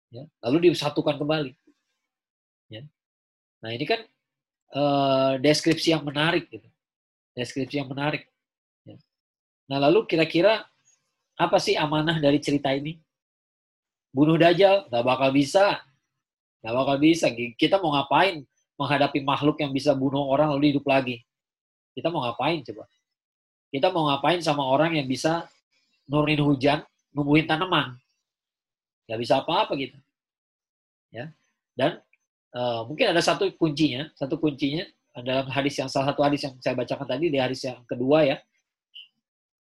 [0.09, 1.51] ya lalu disatukan kembali
[2.71, 2.81] ya
[3.61, 4.01] nah ini kan
[4.73, 6.67] uh, deskripsi yang menarik gitu.
[7.37, 8.27] Deskripsi yang menarik.
[8.83, 8.97] Ya.
[9.69, 10.65] Nah lalu kira-kira
[11.37, 12.97] apa sih amanah dari cerita ini?
[14.09, 14.89] Bunuh Dajjal?
[14.89, 15.85] Gak bakal bisa.
[16.65, 17.29] Gak bakal bisa.
[17.55, 18.41] Kita mau ngapain
[18.77, 21.21] menghadapi makhluk yang bisa bunuh orang lalu hidup lagi?
[21.97, 22.85] Kita mau ngapain coba?
[23.73, 25.49] Kita mau ngapain sama orang yang bisa
[26.05, 27.97] nurunin hujan, numbuhin tanaman?
[29.09, 29.97] Gak bisa apa-apa gitu.
[31.09, 31.33] Ya.
[31.73, 31.97] Dan
[32.57, 34.81] Uh, mungkin ada satu kuncinya, satu kuncinya
[35.21, 38.37] dalam hadis yang salah satu hadis yang saya bacakan tadi di hadis yang kedua ya.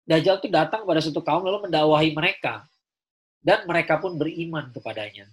[0.05, 2.69] Dajjal itu datang pada suatu kaum lalu mendakwahi mereka
[3.41, 5.25] dan mereka pun beriman kepadanya.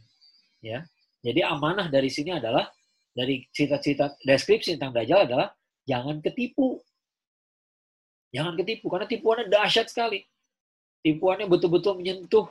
[0.63, 0.87] Ya.
[1.19, 2.71] Jadi amanah dari sini adalah
[3.11, 5.51] dari cerita-cerita deskripsi tentang Dajjal adalah
[5.85, 6.81] jangan ketipu.
[8.31, 10.23] Jangan ketipu karena tipuannya dahsyat sekali.
[11.01, 12.45] tipuannya betul-betul menyentuh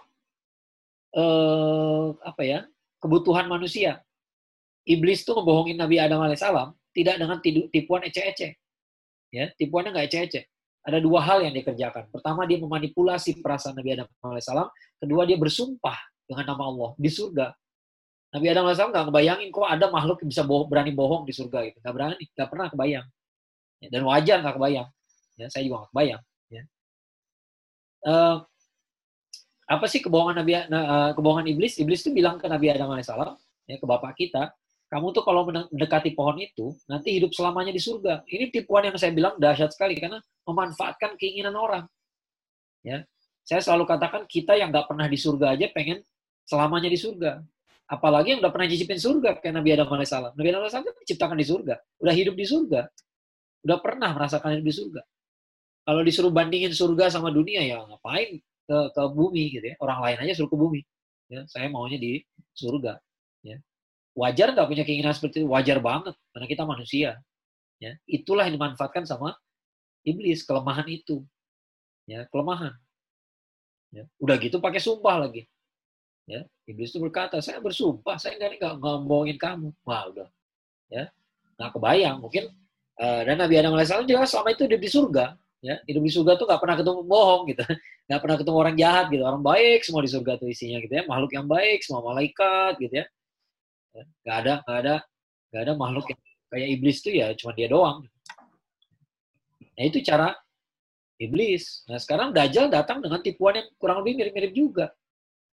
[1.15, 2.67] eh, apa ya
[3.01, 4.03] kebutuhan manusia.
[4.85, 7.39] Iblis tuh membohongin Nabi Adam alaihissalam tidak dengan
[7.73, 8.59] tipuan ece-ece.
[9.31, 10.51] Ya, tipuannya nggak ece-ece.
[10.81, 12.09] Ada dua hal yang dikerjakan.
[12.09, 14.69] Pertama, dia memanipulasi perasaan Nabi Adam alaihissalam.
[14.99, 17.47] Kedua, dia bersumpah dengan nama Allah di surga.
[18.31, 21.79] Nabi Adam alaihissalam nggak ngebayangin kok ada makhluk yang bisa berani bohong di surga itu.
[21.85, 23.07] Nggak berani, nggak pernah kebayang.
[23.81, 24.89] Ya, dan wajar nggak kebayang.
[25.41, 26.23] Ya, saya juga nggak kebayang.
[26.53, 26.63] Ya.
[28.05, 28.37] Uh,
[29.71, 31.81] apa sih kebohongan Nabi uh, kebohongan iblis?
[31.81, 33.37] Iblis itu bilang ke Nabi Adam alaihissalam,
[33.71, 34.53] ya, ke bapak kita,
[34.91, 38.27] kamu tuh kalau mendekati pohon itu nanti hidup selamanya di surga.
[38.27, 41.87] Ini tipuan yang saya bilang dahsyat sekali karena memanfaatkan keinginan orang.
[42.83, 43.07] Ya,
[43.47, 46.03] saya selalu katakan kita yang nggak pernah di surga aja pengen
[46.43, 47.39] selamanya di surga.
[47.87, 50.33] Apalagi yang udah pernah cicipin surga kayak Nabi Adam alaihissalam.
[50.35, 52.81] Nabi Adam alaihissalam kan diciptakan di surga, udah hidup di surga,
[53.67, 55.03] udah pernah merasakan hidup di surga.
[55.85, 59.77] Kalau disuruh bandingin surga sama dunia ya ngapain ke ke bumi gitu ya.
[59.81, 60.81] Orang lain aja suruh ke bumi.
[61.31, 62.21] Ya, saya maunya di
[62.55, 62.99] surga.
[63.47, 63.59] Ya
[64.15, 65.49] wajar nggak punya keinginan seperti itu?
[65.49, 67.11] Wajar banget, karena kita manusia.
[67.81, 69.33] Ya, itulah yang dimanfaatkan sama
[70.05, 71.25] iblis, kelemahan itu.
[72.05, 72.77] Ya, kelemahan.
[73.91, 75.49] Ya, udah gitu pakai sumpah lagi.
[76.29, 79.73] Ya, iblis itu berkata, saya bersumpah, saya nggak nggak ngomongin kamu.
[79.83, 80.29] Wah, udah.
[80.93, 81.09] Ya,
[81.57, 82.17] nggak kebayang.
[82.21, 82.53] Mungkin
[83.01, 85.27] uh, dan Nabi Adam alaihissalam juga selama itu hidup di surga.
[85.61, 87.61] Ya, hidup di surga tuh nggak pernah ketemu bohong gitu,
[88.09, 91.05] nggak pernah ketemu orang jahat gitu, orang baik semua di surga tuh isinya gitu ya,
[91.05, 93.05] makhluk yang baik, semua malaikat gitu ya,
[94.25, 94.95] Gak ada, gak ada,
[95.51, 98.07] gak ada makhluk yang kayak iblis tuh ya cuma dia doang.
[99.79, 100.35] Nah itu cara
[101.19, 101.87] iblis.
[101.87, 104.87] Nah sekarang Dajjal datang dengan tipuan yang kurang lebih mirip-mirip juga.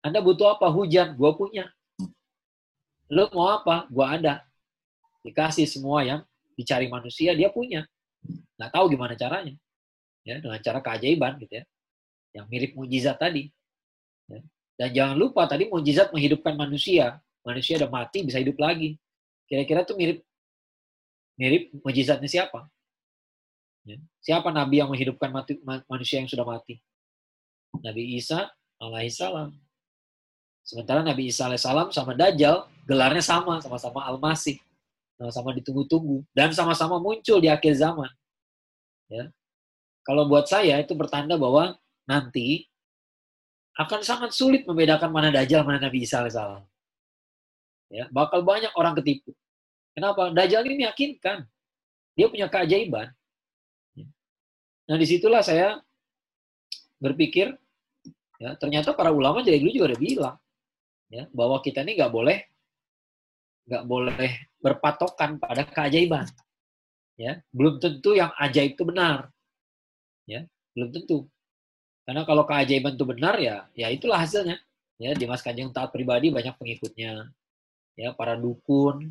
[0.06, 0.70] Anda butuh apa?
[0.70, 1.70] Hujan, gua punya.
[3.10, 3.90] Lo mau apa?
[3.90, 4.46] Gua ada.
[5.26, 6.22] Dikasih semua yang
[6.58, 7.86] dicari manusia, dia punya.
[8.58, 9.54] Nggak tahu gimana caranya.
[10.26, 11.64] Ya, dengan cara keajaiban gitu ya.
[12.36, 13.48] Yang mirip mujizat tadi.
[14.28, 14.40] Ya.
[14.78, 19.00] Dan jangan lupa tadi mujizat menghidupkan manusia manusia udah mati bisa hidup lagi.
[19.48, 20.20] Kira-kira tuh mirip
[21.40, 22.68] mirip mujizatnya siapa?
[23.88, 23.96] Ya.
[24.20, 25.56] Siapa nabi yang menghidupkan mati,
[25.88, 26.84] manusia yang sudah mati?
[27.80, 28.52] Nabi Isa
[28.84, 29.56] alaihissalam.
[30.68, 34.60] Sementara Nabi Isa alaihissalam sama Dajjal gelarnya sama, sama-sama Al-Masih.
[35.18, 38.10] Sama-sama ditunggu-tunggu dan sama-sama muncul di akhir zaman.
[39.10, 39.34] Ya.
[40.06, 41.74] Kalau buat saya itu bertanda bahwa
[42.06, 42.70] nanti
[43.78, 46.66] akan sangat sulit membedakan mana Dajjal mana Nabi Isa alaihissalam
[47.92, 49.32] ya bakal banyak orang ketipu.
[49.96, 50.30] Kenapa?
[50.30, 51.48] Dajjal ini meyakinkan
[52.14, 53.14] dia punya keajaiban.
[54.88, 55.84] Nah di situlah saya
[56.98, 57.54] berpikir,
[58.40, 60.38] ya ternyata para ulama dari dulu juga udah bilang,
[61.12, 62.40] ya bahwa kita ini nggak boleh
[63.68, 64.32] nggak boleh
[64.64, 66.26] berpatokan pada keajaiban.
[67.18, 69.30] Ya, belum tentu yang ajaib itu benar.
[70.30, 70.46] Ya,
[70.78, 71.28] belum tentu.
[72.08, 74.58] Karena kalau keajaiban itu benar ya, ya itulah hasilnya.
[74.98, 77.30] Ya, Dimas Kanjeng taat pribadi banyak pengikutnya
[77.98, 79.10] ya para dukun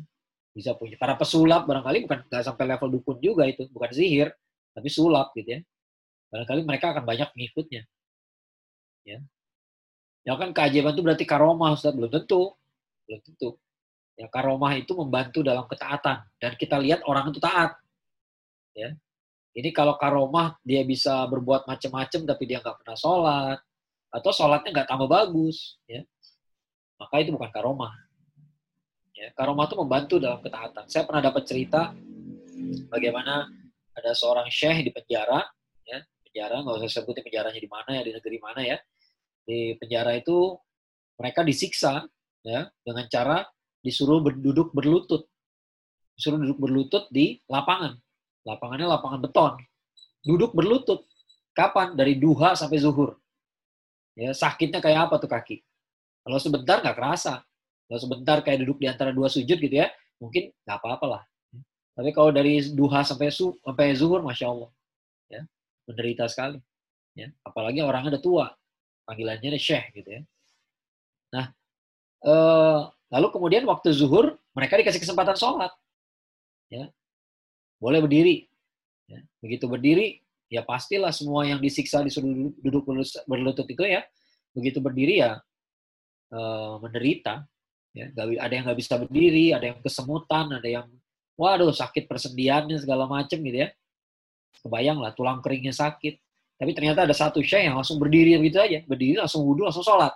[0.55, 4.31] bisa punya para pesulap barangkali bukan nggak sampai level dukun juga itu bukan sihir
[4.71, 5.61] tapi sulap gitu ya
[6.31, 7.83] barangkali mereka akan banyak pengikutnya
[9.03, 9.19] ya
[10.23, 12.55] ya kan keajaiban itu berarti karomah Ustaz belum tentu
[13.05, 13.59] belum tentu
[14.17, 16.25] ya karomah itu membantu dalam ketaatan.
[16.41, 17.77] Dan kita lihat orang itu taat.
[18.73, 18.97] Ya.
[19.53, 23.59] Ini kalau karomah dia bisa berbuat macam-macam tapi dia nggak pernah sholat
[24.13, 26.01] atau sholatnya nggak tambah bagus ya.
[26.97, 27.93] Maka itu bukan karomah.
[29.17, 30.85] Ya, karomah itu membantu dalam ketaatan.
[30.89, 31.89] Saya pernah dapat cerita
[32.89, 33.49] bagaimana
[33.97, 35.41] ada seorang syekh di penjara,
[35.81, 38.77] ya, penjara nggak usah sebutin penjaranya di mana ya, di negeri mana ya.
[39.41, 40.53] Di penjara itu
[41.17, 42.05] mereka disiksa
[42.45, 43.41] ya dengan cara
[43.87, 45.23] disuruh berduduk berlutut.
[46.19, 47.95] Disuruh duduk berlutut di lapangan.
[48.43, 49.53] Lapangannya lapangan beton.
[50.27, 51.07] Duduk berlutut.
[51.55, 51.95] Kapan?
[51.95, 53.15] Dari duha sampai zuhur.
[54.19, 55.63] Ya, sakitnya kayak apa tuh kaki?
[56.27, 57.47] Kalau sebentar nggak kerasa.
[57.87, 59.87] Kalau sebentar kayak duduk di antara dua sujud gitu ya,
[60.19, 61.23] mungkin nggak apa-apa lah.
[61.95, 64.69] Tapi kalau dari duha sampai su sampai zuhur, masya Allah,
[65.31, 65.41] ya
[65.87, 66.59] menderita sekali.
[67.17, 68.45] Ya, apalagi orangnya udah tua,
[69.07, 70.21] panggilannya ada syekh gitu ya.
[72.27, 75.71] Eh, lalu kemudian waktu zuhur mereka dikasih kesempatan sholat,
[76.67, 76.91] ya
[77.79, 78.51] boleh berdiri.
[79.07, 80.19] Ya, begitu berdiri,
[80.51, 82.83] ya pastilah semua yang disiksa disuruh duduk
[83.23, 84.03] berlutut itu ya,
[84.51, 85.39] begitu berdiri ya
[86.35, 87.47] eh, menderita,
[87.97, 90.85] Ya, ada yang nggak bisa berdiri, ada yang kesemutan, ada yang
[91.33, 93.69] waduh sakit persendiannya segala macem gitu ya.
[94.61, 96.21] Kebayang lah tulang keringnya sakit.
[96.61, 100.13] Tapi ternyata ada satu syekh yang langsung berdiri begitu aja, berdiri langsung wudhu langsung sholat.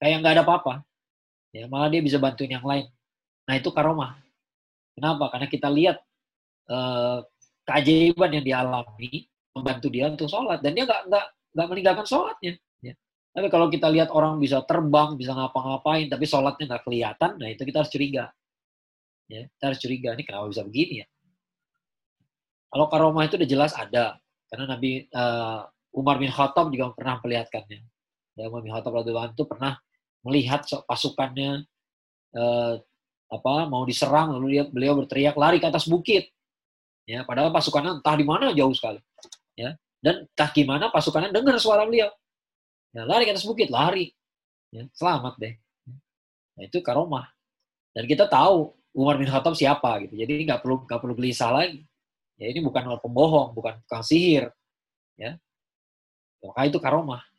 [0.00, 0.08] Ya.
[0.08, 0.74] Kayak nggak ada apa-apa.
[1.52, 2.88] Ya, malah dia bisa bantuin yang lain.
[3.44, 4.16] Nah itu karomah.
[4.96, 5.28] Kenapa?
[5.28, 6.00] Karena kita lihat
[6.70, 7.18] eh,
[7.68, 12.52] keajaiban yang dialami membantu dia untuk sholat dan dia nggak nggak nggak meninggalkan sholatnya.
[12.80, 12.94] Ya.
[13.34, 17.62] Tapi kalau kita lihat orang bisa terbang, bisa ngapa-ngapain, tapi sholatnya nggak kelihatan, nah itu
[17.66, 18.24] kita harus curiga.
[19.30, 21.06] Ya, kita harus curiga, ini kenapa bisa begini ya?
[22.70, 24.18] Kalau karomah itu udah jelas ada,
[24.50, 27.80] karena Nabi uh, Umar bin Khattab juga pernah melihatkannya.
[28.38, 29.78] Ya, Umar bin Khattab itu pernah
[30.26, 31.64] melihat pasukannya
[32.36, 32.74] uh,
[33.30, 36.30] apa mau diserang lalu dia beliau berteriak lari ke atas bukit.
[37.06, 38.98] Ya padahal pasukannya entah di mana jauh sekali.
[39.54, 42.10] Ya dan entah gimana pasukannya dengar suara beliau.
[42.90, 44.10] Ya lari ke atas bukit lari.
[44.74, 45.54] Ya selamat deh.
[46.58, 47.30] Nah, itu karomah.
[47.94, 50.18] Dan kita tahu Umar bin Khattab siapa gitu.
[50.18, 51.86] Jadi nggak perlu nggak perlu gelisah lagi.
[52.40, 54.50] Ya ini bukan orang pembohong bukan tukang sihir.
[55.14, 55.38] Ya
[56.42, 57.22] maka itu karomah.
[57.22, 57.29] ya.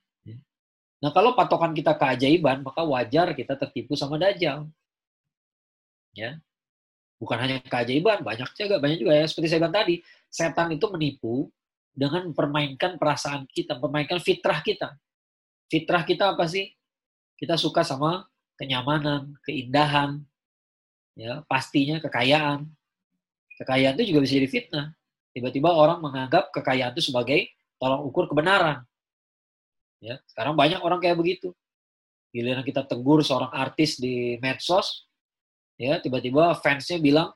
[1.02, 4.70] Nah kalau patokan kita keajaiban maka wajar kita tertipu sama dajjal.
[6.14, 6.38] Ya.
[7.18, 9.26] Bukan hanya keajaiban banyak juga banyak juga ya.
[9.26, 9.96] Seperti saya bilang tadi
[10.30, 11.50] setan itu menipu
[11.92, 14.96] dengan mempermainkan perasaan kita mempermainkan fitrah kita.
[15.68, 16.70] Fitrah kita apa sih?
[17.38, 20.22] Kita suka sama kenyamanan keindahan
[21.18, 22.70] ya pastinya kekayaan.
[23.58, 24.86] Kekayaan itu juga bisa jadi fitnah.
[25.32, 28.84] Tiba-tiba orang menganggap kekayaan itu sebagai tolong ukur kebenaran
[30.02, 31.54] ya sekarang banyak orang kayak begitu.
[32.34, 35.06] Giliran kita tegur seorang artis di medsos
[35.78, 37.30] ya tiba-tiba fansnya bilang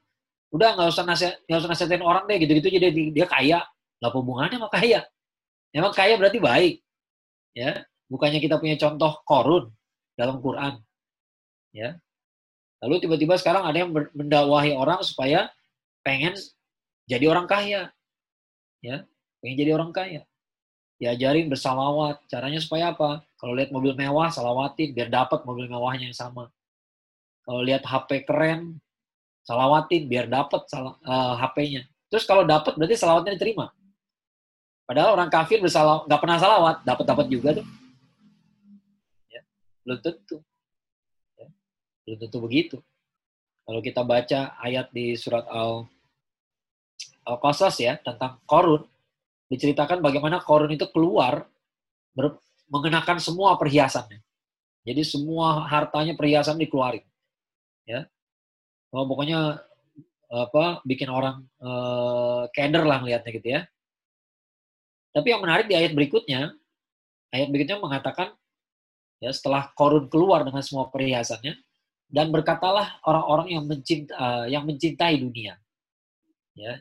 [0.50, 2.68] udah nggak usah nasihat nggak usah nasihatin orang deh gitu-gitu.
[2.74, 3.62] Jadi dia, kaya.
[4.02, 5.02] Nggak hubungannya sama kaya?
[5.72, 6.76] Emang kaya berarti baik
[7.56, 7.86] ya.
[8.12, 9.72] Bukannya kita punya contoh korun
[10.20, 10.82] dalam Quran
[11.72, 11.96] ya.
[12.84, 15.50] Lalu tiba-tiba sekarang ada yang mendakwahi orang supaya
[16.06, 16.36] pengen
[17.08, 17.90] jadi orang kaya
[18.84, 19.04] ya.
[19.40, 20.24] Pengen jadi orang kaya
[20.96, 26.16] diajarin bersalawat caranya supaya apa kalau lihat mobil mewah salawatin biar dapat mobil mewahnya yang
[26.16, 26.48] sama
[27.46, 28.82] kalau lihat HP keren,
[29.46, 31.82] salawatin biar dapat uh, eh, HP-nya.
[32.10, 33.70] Terus kalau dapat berarti salawatnya diterima.
[34.90, 37.68] Padahal orang kafir bersalawat nggak pernah salawat, dapat dapat juga tuh.
[39.30, 39.42] Ya,
[39.86, 40.38] belum tentu.
[41.38, 41.48] Ya,
[42.06, 42.78] belum tentu begitu.
[43.66, 45.86] Kalau kita baca ayat di surat Al
[47.26, 48.86] Al-Qasas ya tentang Korun,
[49.52, 51.46] diceritakan bagaimana Korun itu keluar
[52.70, 54.22] mengenakan semua perhiasannya.
[54.86, 57.06] Jadi semua hartanya perhiasan dikeluarin
[57.90, 58.06] ya.
[58.94, 59.60] Oh, pokoknya
[60.30, 63.62] apa bikin orang uh, keder lah ngelihatnya gitu ya.
[65.16, 66.54] Tapi yang menarik di ayat berikutnya
[67.32, 68.36] ayat berikutnya mengatakan
[69.20, 71.56] ya setelah korun keluar dengan semua perhiasannya
[72.12, 75.58] dan berkatalah orang-orang yang mencinta uh, yang mencintai dunia
[76.56, 76.80] ya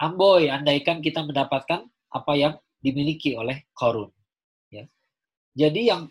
[0.00, 4.10] amboi andaikan kita mendapatkan apa yang dimiliki oleh korun
[4.70, 4.86] ya
[5.54, 6.10] jadi yang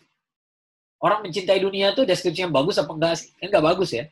[1.04, 3.30] orang mencintai dunia itu deskripsi yang bagus apa enggak sih?
[3.36, 4.08] Kan enggak bagus ya.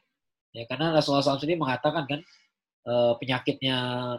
[0.51, 2.19] Ya karena Rasulullah SAW sendiri mengatakan kan
[2.83, 3.77] e, penyakitnya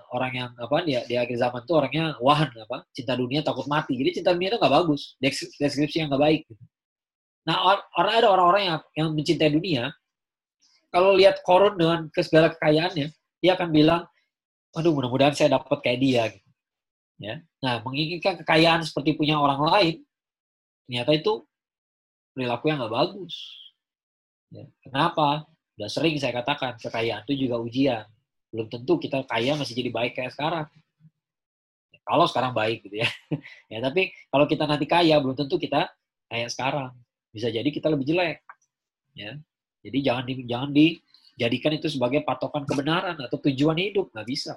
[0.09, 3.93] orang yang apa dia di akhir zaman itu orangnya wahan apa cinta dunia takut mati.
[4.01, 5.21] Jadi cinta dunia itu enggak bagus,
[5.61, 6.41] deskripsi yang enggak baik.
[6.49, 6.65] Gitu.
[7.45, 7.57] Nah
[7.93, 9.93] orang ada orang-orang yang yang mencintai dunia,
[10.89, 13.13] kalau lihat korun dengan segala kekayaannya,
[13.45, 14.09] dia akan bilang,
[14.73, 16.23] waduh mudah-mudahan saya dapat kayak dia.
[16.33, 16.49] Gitu.
[17.23, 17.35] Ya.
[17.63, 19.95] Nah menginginkan kekayaan seperti punya orang lain,
[20.89, 21.45] ternyata itu
[22.33, 23.35] perilaku yang nggak bagus.
[24.53, 24.65] Ya.
[24.85, 25.47] Kenapa?
[25.77, 28.05] Udah sering saya katakan, kekayaan itu juga ujian.
[28.53, 30.69] Belum tentu kita kaya masih jadi baik kayak sekarang.
[31.93, 33.09] Ya, kalau sekarang baik gitu ya.
[33.73, 33.79] ya.
[33.81, 35.89] Tapi kalau kita nanti kaya, belum tentu kita
[36.29, 36.93] kayak sekarang.
[37.33, 38.45] Bisa jadi kita lebih jelek.
[39.17, 39.41] Ya.
[39.83, 40.71] Jadi jangan di, jangan
[41.37, 44.13] dijadikan itu sebagai patokan kebenaran atau tujuan hidup.
[44.13, 44.53] Nggak bisa.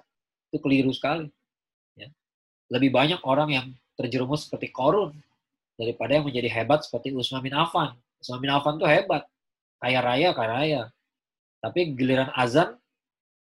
[0.52, 1.32] Itu keliru sekali.
[1.96, 2.12] Ya.
[2.72, 5.16] Lebih banyak orang yang terjerumus seperti korun
[5.80, 7.96] daripada yang menjadi hebat seperti Usman bin Affan.
[8.20, 9.28] Usman bin Affan tuh hebat,
[9.80, 10.82] kaya raya, kaya raya.
[11.64, 12.76] Tapi giliran azan,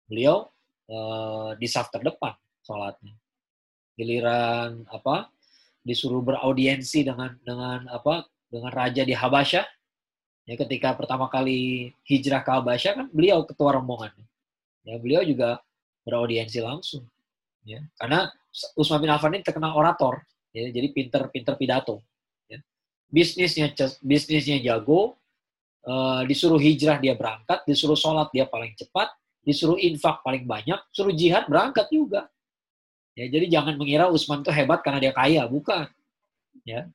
[0.08, 0.48] beliau
[0.90, 3.14] uh, di saf terdepan sholatnya.
[3.96, 5.32] Giliran apa
[5.86, 9.75] disuruh beraudiensi dengan dengan apa dengan raja di Habasyah
[10.46, 14.14] ya ketika pertama kali hijrah ke Habasyah kan beliau ketua rombongan
[14.86, 15.62] ya beliau juga
[16.06, 17.06] beraudiensi langsung
[17.66, 18.30] ya karena
[18.78, 20.22] Usman bin Affan ini terkenal orator
[20.54, 22.06] ya jadi pinter-pinter pidato
[23.16, 23.72] bisnisnya
[24.04, 25.16] bisnisnya jago,
[25.88, 31.16] uh, disuruh hijrah dia berangkat, disuruh sholat dia paling cepat, disuruh infak paling banyak, suruh
[31.16, 32.28] jihad berangkat juga.
[33.16, 35.88] Ya, jadi jangan mengira Usman itu hebat karena dia kaya, bukan.
[36.68, 36.92] Ya,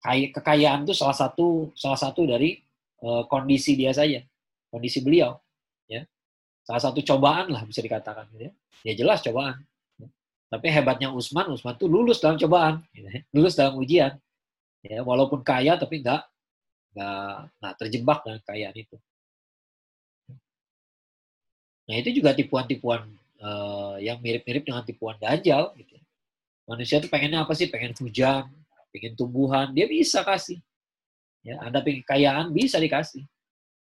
[0.00, 2.63] kaya, kekayaan itu salah satu salah satu dari
[3.04, 4.24] uh, kondisi dia saja,
[4.72, 5.36] kondisi beliau.
[5.84, 6.08] Ya,
[6.64, 8.32] salah satu cobaan lah bisa dikatakan.
[8.40, 9.60] Ya, ya jelas cobaan.
[10.00, 10.08] Ya.
[10.48, 13.20] Tapi hebatnya Usman, Usman tuh lulus dalam cobaan, ya.
[13.36, 14.16] lulus dalam ujian
[14.84, 16.28] ya walaupun kaya tapi nggak
[16.92, 18.96] nggak terjebak dengan kekayaan itu
[21.88, 23.08] nah itu juga tipuan-tipuan
[23.40, 25.96] uh, yang mirip-mirip dengan tipuan dajjal gitu
[26.68, 28.44] manusia tuh pengennya apa sih pengen hujan
[28.94, 30.62] pengen tumbuhan, dia bisa kasih.
[31.44, 33.28] Ya, Anda pengen kekayaan, bisa dikasih.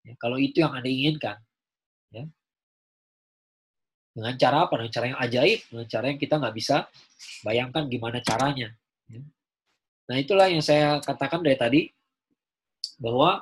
[0.06, 1.42] Ya, kalau itu yang Anda inginkan.
[2.14, 2.30] Ya.
[4.14, 4.74] Dengan cara apa?
[4.78, 6.86] Dengan cara yang ajaib, dengan cara yang kita nggak bisa
[7.42, 8.70] bayangkan gimana caranya.
[9.10, 9.22] Ya.
[10.10, 11.82] Nah itulah yang saya katakan dari tadi,
[13.02, 13.42] bahwa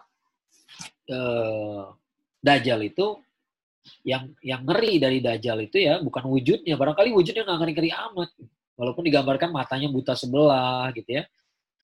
[1.10, 1.84] eh,
[2.38, 3.18] Dajjal itu
[4.06, 8.30] yang yang ngeri dari Dajjal itu ya bukan wujudnya, barangkali wujudnya nggak ngeri-ngeri amat.
[8.78, 11.24] Walaupun digambarkan matanya buta sebelah gitu ya.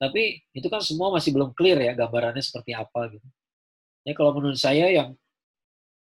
[0.04, 3.24] Tapi itu kan semua masih belum clear ya gambarannya seperti apa gitu.
[4.04, 5.16] Ya kalau menurut saya yang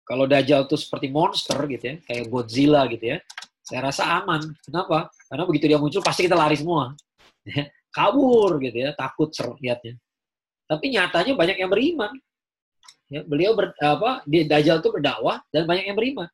[0.03, 3.17] kalau Dajjal itu seperti monster gitu ya, kayak Godzilla gitu ya,
[3.63, 4.43] saya rasa aman.
[4.59, 5.07] Kenapa?
[5.31, 6.91] Karena begitu dia muncul pasti kita lari semua.
[7.47, 9.31] Ya, kabur gitu ya, takut
[9.63, 9.95] lihatnya.
[10.67, 12.11] Tapi nyatanya banyak yang beriman.
[13.07, 16.27] Ya, beliau ber, apa di Dajjal itu berdakwah dan banyak yang beriman.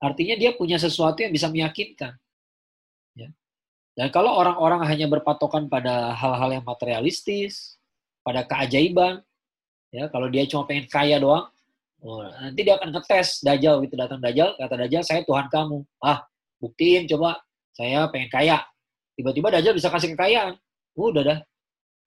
[0.00, 2.16] Artinya dia punya sesuatu yang bisa meyakinkan.
[4.00, 7.76] Dan kalau orang-orang hanya berpatokan pada hal-hal yang materialistis,
[8.24, 9.20] pada keajaiban,
[9.92, 11.52] ya kalau dia cuma pengen kaya doang,
[12.00, 15.84] oh, nanti dia akan ngetes Dajjal gitu datang Dajjal, kata Dajjal saya Tuhan kamu.
[16.00, 16.24] Ah,
[16.64, 17.44] buktiin coba
[17.76, 18.64] saya pengen kaya.
[19.20, 20.56] Tiba-tiba Dajjal bisa kasih kekayaan.
[20.96, 21.38] Udah dah,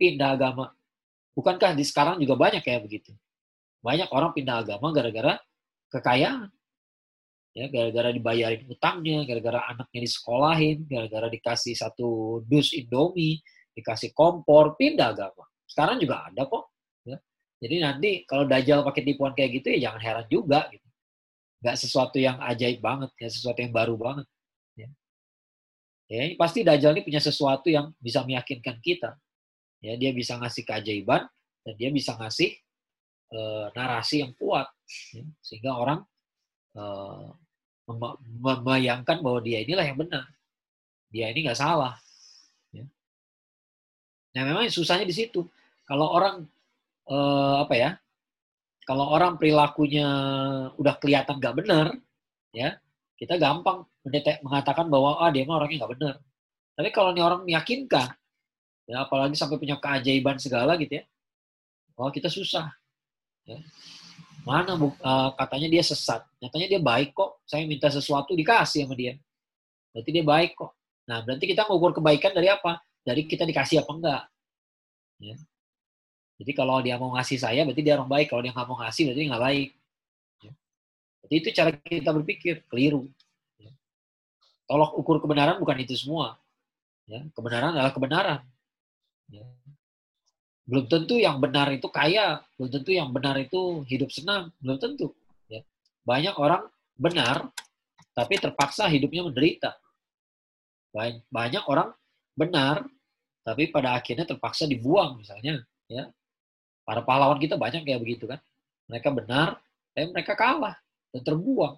[0.01, 0.73] pindah agama.
[1.37, 3.13] Bukankah di sekarang juga banyak kayak begitu?
[3.85, 5.37] Banyak orang pindah agama gara-gara
[5.93, 6.49] kekayaan.
[7.53, 13.45] Ya, gara-gara dibayarin utangnya, gara-gara anaknya disekolahin, gara-gara dikasih satu dus Indomie,
[13.77, 15.45] dikasih kompor, pindah agama.
[15.69, 16.73] Sekarang juga ada kok.
[17.05, 17.17] Ya.
[17.61, 20.65] Jadi nanti kalau Dajjal pakai tipuan kayak gitu ya jangan heran juga.
[20.73, 20.87] Gitu.
[21.61, 24.27] Gak sesuatu yang ajaib banget, ya sesuatu yang baru banget.
[24.73, 24.89] Ya.
[26.09, 29.13] Ya, ini pasti Dajjal ini punya sesuatu yang bisa meyakinkan kita.
[29.77, 31.29] Ya, dia bisa ngasih keajaiban
[31.63, 32.55] dan dia bisa ngasih
[33.31, 33.39] e,
[33.75, 34.67] narasi yang kuat
[35.11, 35.99] ya, sehingga orang
[36.71, 36.83] e,
[37.85, 40.25] membayangkan bahwa dia inilah yang benar
[41.11, 41.99] dia ini nggak salah
[42.71, 42.85] ya.
[44.33, 45.43] nah memang susahnya di situ
[45.83, 46.47] kalau orang
[47.05, 47.17] e,
[47.59, 47.89] apa ya
[48.87, 50.07] kalau orang perilakunya
[50.79, 51.87] udah kelihatan nggak benar
[52.55, 52.79] ya
[53.19, 56.15] kita gampang mendetek, mengatakan bahwa ah dia mah orangnya nggak benar
[56.73, 58.09] tapi kalau ini orang meyakinkan
[58.87, 61.03] ya apalagi sampai punya keajaiban segala gitu ya
[61.99, 62.71] oh kita susah
[63.43, 63.59] Ya.
[64.43, 67.39] Mana uh, katanya dia sesat, nyatanya dia baik kok.
[67.47, 69.15] Saya minta sesuatu dikasih sama dia.
[69.95, 70.71] Berarti dia baik kok.
[71.07, 72.83] Nah, berarti kita ngukur kebaikan dari apa?
[73.03, 74.23] Dari kita dikasih apa enggak.
[75.23, 75.35] Ya.
[76.43, 78.27] Jadi kalau dia mau ngasih saya, berarti dia orang baik.
[78.27, 79.69] Kalau dia nggak mau ngasih, berarti nggak baik.
[80.43, 80.51] Ya.
[81.23, 83.07] Jadi itu cara kita berpikir, keliru.
[83.55, 83.71] Ya.
[84.67, 86.35] Tolok ukur kebenaran bukan itu semua.
[87.07, 87.23] Ya.
[87.31, 88.39] Kebenaran adalah kebenaran.
[89.31, 89.47] Ya.
[90.63, 95.11] Belum tentu yang benar itu kaya, belum tentu yang benar itu hidup senang, belum tentu.
[95.51, 95.59] Ya.
[96.07, 96.63] Banyak orang
[96.95, 97.51] benar,
[98.15, 99.75] tapi terpaksa hidupnya menderita.
[101.27, 101.91] Banyak orang
[102.37, 102.87] benar,
[103.43, 105.67] tapi pada akhirnya terpaksa dibuang misalnya.
[105.91, 106.07] Ya.
[106.87, 108.39] Para pahlawan kita banyak kayak begitu kan.
[108.87, 109.59] Mereka benar,
[109.91, 110.75] tapi mereka kalah
[111.11, 111.75] dan terbuang.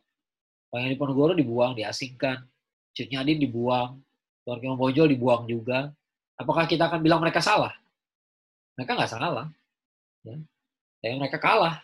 [0.69, 2.43] Pangeran Diponegoro dibuang, diasingkan.
[2.95, 4.01] Cut Nyadin dibuang.
[4.45, 5.89] Kemang Bojol dibuang juga.
[6.37, 7.73] Apakah kita akan bilang mereka salah?
[8.75, 9.47] Mereka nggak salah.
[10.27, 10.35] Ya.
[11.15, 11.79] Mereka kalah.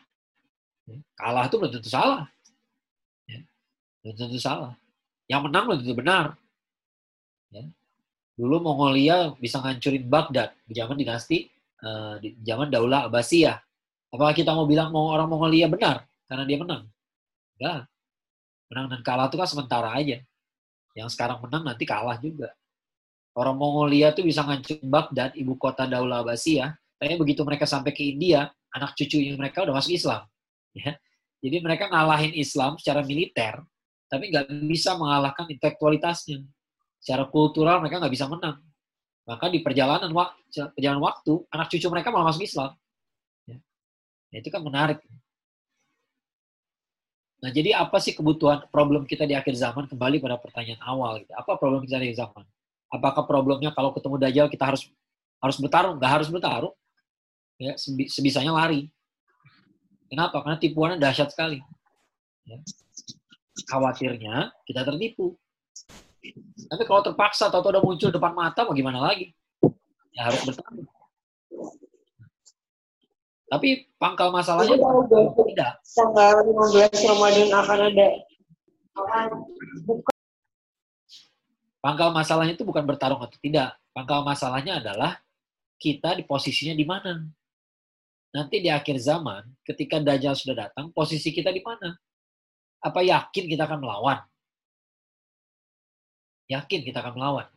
[0.87, 0.99] Ya.
[1.15, 2.27] Kalah itu belum tentu salah.
[3.25, 3.39] Ya.
[4.03, 4.75] Belum tentu salah.
[5.31, 6.25] Yang menang belum tentu benar.
[7.51, 7.63] Ya.
[8.35, 11.47] Dulu Mongolia bisa ngancurin Baghdad di zaman dinasti,
[11.83, 13.55] uh, di zaman Daulah Abbasiyah.
[14.11, 16.83] Apakah kita mau bilang mau orang Mongolia benar karena dia menang?
[17.55, 17.87] Enggak.
[18.67, 20.19] Menang dan kalah itu kan sementara aja.
[20.91, 22.51] Yang sekarang menang nanti kalah juga.
[23.31, 28.03] Orang Mongolia tuh bisa ngancurin Baghdad, ibu kota Daulah Abbasiyah, tapi begitu mereka sampai ke
[28.03, 30.27] India, anak cucunya mereka udah masuk Islam.
[30.75, 30.99] Ya.
[31.41, 33.63] Jadi mereka ngalahin Islam secara militer,
[34.11, 36.43] tapi nggak bisa mengalahkan intelektualitasnya.
[37.01, 38.61] Secara kultural mereka nggak bisa menang.
[39.25, 42.75] Maka di perjalanan, waktu, perjalanan waktu, anak cucu mereka malah masuk Islam.
[43.47, 43.57] Ya.
[44.29, 44.99] Nah, itu kan menarik.
[47.41, 49.89] Nah, jadi apa sih kebutuhan problem kita di akhir zaman?
[49.89, 51.25] Kembali pada pertanyaan awal.
[51.25, 51.33] Gitu.
[51.33, 52.45] Apa problem kita di akhir zaman?
[52.91, 54.91] Apakah problemnya kalau ketemu Dajjal kita harus
[55.39, 55.95] harus bertarung?
[55.97, 56.75] Nggak harus bertarung
[57.61, 57.77] ya
[58.09, 58.89] sebisanya lari.
[60.09, 60.41] Kenapa?
[60.41, 61.61] Karena tipuannya dahsyat sekali.
[62.49, 62.57] Ya.
[63.69, 65.37] Khawatirnya kita tertipu.
[66.67, 69.29] Tapi kalau terpaksa atau udah muncul depan mata, mau gimana lagi?
[70.11, 70.83] Ya harus bertahan.
[73.51, 73.69] Tapi
[73.99, 75.71] pangkal masalahnya tidak.
[75.83, 78.07] Tanggal 15 Ramadan akan ada
[81.81, 83.73] Pangkal masalahnya itu bukan bertarung atau tidak.
[83.91, 85.17] Pangkal masalahnya adalah
[85.81, 87.25] kita di posisinya di mana
[88.31, 91.91] nanti di akhir zaman, ketika Dajjal sudah datang, posisi kita di mana?
[92.81, 94.19] Apa yakin kita akan melawan?
[96.47, 97.47] Yakin kita akan melawan?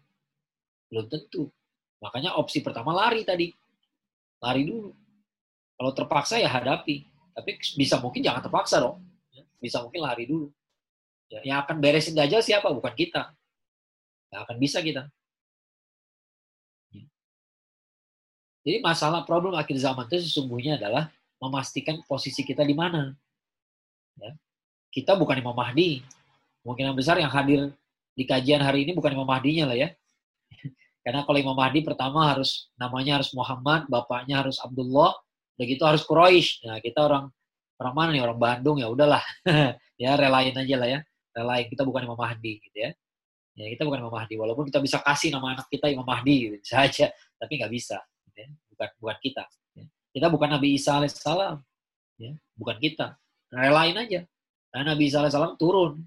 [0.90, 1.48] Belum tentu.
[2.02, 3.48] Makanya opsi pertama lari tadi.
[4.42, 4.92] Lari dulu.
[5.74, 7.08] Kalau terpaksa ya hadapi.
[7.34, 9.00] Tapi bisa mungkin jangan terpaksa dong.
[9.58, 10.52] Bisa mungkin lari dulu.
[11.32, 12.68] Ya, yang akan beresin Dajjal siapa?
[12.68, 13.32] Bukan kita.
[14.34, 15.02] Yang akan bisa kita.
[16.90, 17.06] Ya.
[18.66, 23.14] Jadi masalah problem akhir zaman itu sesungguhnya adalah memastikan posisi kita di mana.
[24.18, 24.34] Ya.
[24.90, 26.02] Kita bukan Imam Mahdi.
[26.66, 27.70] Kemungkinan besar yang hadir
[28.18, 29.94] di kajian hari ini bukan Imam Mahdinya lah ya.
[31.06, 35.14] Karena kalau Imam Mahdi pertama harus namanya harus Muhammad, bapaknya harus Abdullah,
[35.54, 36.66] udah gitu harus Quraisy.
[36.66, 37.30] Nah, kita orang
[37.78, 38.22] orang mana nih?
[38.26, 39.22] Orang Bandung ya udahlah.
[40.02, 41.00] ya relain aja lah ya.
[41.30, 42.90] Relain kita bukan Imam Mahdi gitu ya.
[43.54, 46.56] Ya kita bukan Imam Mahdi walaupun kita bisa kasih nama anak kita Imam Mahdi gitu
[46.58, 47.06] bisa
[47.38, 47.98] tapi nggak bisa
[48.34, 48.48] ya.
[48.74, 49.44] Bukan bukan kita.
[49.78, 49.84] Ya.
[50.10, 51.62] Kita bukan Nabi Isa alaihissalam.
[52.18, 53.18] Ya, bukan kita.
[53.50, 54.20] Relain aja.
[54.70, 56.02] Karena Nabi Isa alaihissalam turun.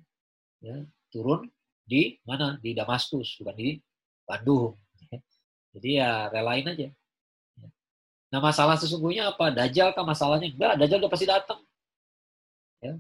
[0.59, 1.47] Ya, turun
[1.87, 2.59] di mana?
[2.59, 3.79] Di Damaskus, bukan di
[4.27, 4.75] Bandung.
[5.77, 6.89] Jadi ya relain aja.
[8.33, 9.53] Nah masalah sesungguhnya apa?
[9.53, 10.49] Dajjal kan masalahnya?
[10.51, 11.61] Enggak, Dajjal udah pasti datang.
[12.81, 12.97] Ya.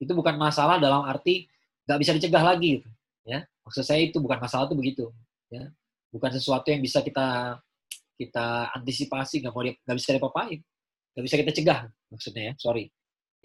[0.00, 1.50] Itu bukan masalah dalam arti
[1.84, 2.80] nggak bisa dicegah lagi.
[2.80, 2.88] Gitu.
[3.26, 3.44] Ya.
[3.70, 5.04] Maksud saya itu bukan masalah itu begitu.
[5.46, 5.70] Ya.
[6.10, 7.54] Bukan sesuatu yang bisa kita
[8.18, 10.58] kita antisipasi, nggak mau nggak bisa dipapain,
[11.14, 12.54] nggak bisa kita cegah maksudnya ya.
[12.58, 12.90] Sorry,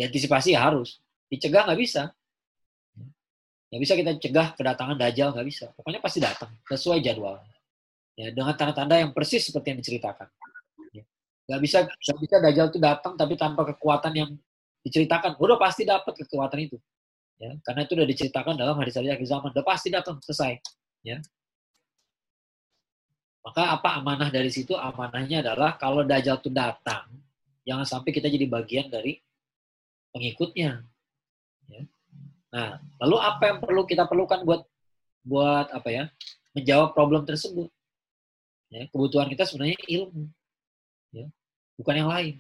[0.01, 0.97] diantisipasi ya harus,
[1.29, 2.09] dicegah nggak bisa.
[3.69, 5.69] Nggak bisa kita cegah kedatangan Dajjal nggak bisa.
[5.77, 7.37] Pokoknya pasti datang sesuai jadwal
[8.17, 10.27] ya dengan tanda-tanda yang persis seperti yang diceritakan.
[10.89, 11.05] Ya.
[11.45, 14.29] Gak bisa gak bisa Dajjal itu datang tapi tanpa kekuatan yang
[14.81, 15.37] diceritakan.
[15.37, 16.81] Udah pasti dapat kekuatan itu.
[17.35, 19.49] Ya, karena itu udah diceritakan dalam hadis-hadis akhir zaman.
[19.51, 20.55] Udah pasti datang selesai.
[21.03, 21.19] Ya.
[23.43, 24.73] Maka apa amanah dari situ?
[24.73, 27.05] Amanahnya adalah kalau Dajjal itu datang,
[27.67, 29.21] jangan sampai kita jadi bagian dari
[30.15, 30.81] pengikutnya.
[31.69, 31.81] Ya.
[32.55, 34.61] Nah, lalu apa yang perlu kita perlukan buat
[35.21, 36.03] buat apa ya?
[36.55, 37.67] Menjawab problem tersebut.
[38.73, 40.25] Ya, kebutuhan kita sebenarnya ilmu,
[41.13, 41.29] ya,
[41.77, 42.35] bukan yang lain.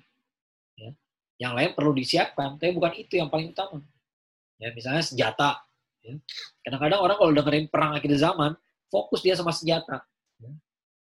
[0.73, 0.89] Ya.
[1.37, 3.83] Yang lain perlu disiapkan, tapi bukan itu yang paling utama.
[4.61, 5.61] Ya, misalnya senjata.
[6.05, 6.15] Ya.
[6.63, 8.55] Kadang-kadang orang kalau dengerin perang akhir zaman,
[8.87, 10.03] fokus dia sama senjata.
[10.39, 10.51] Ya.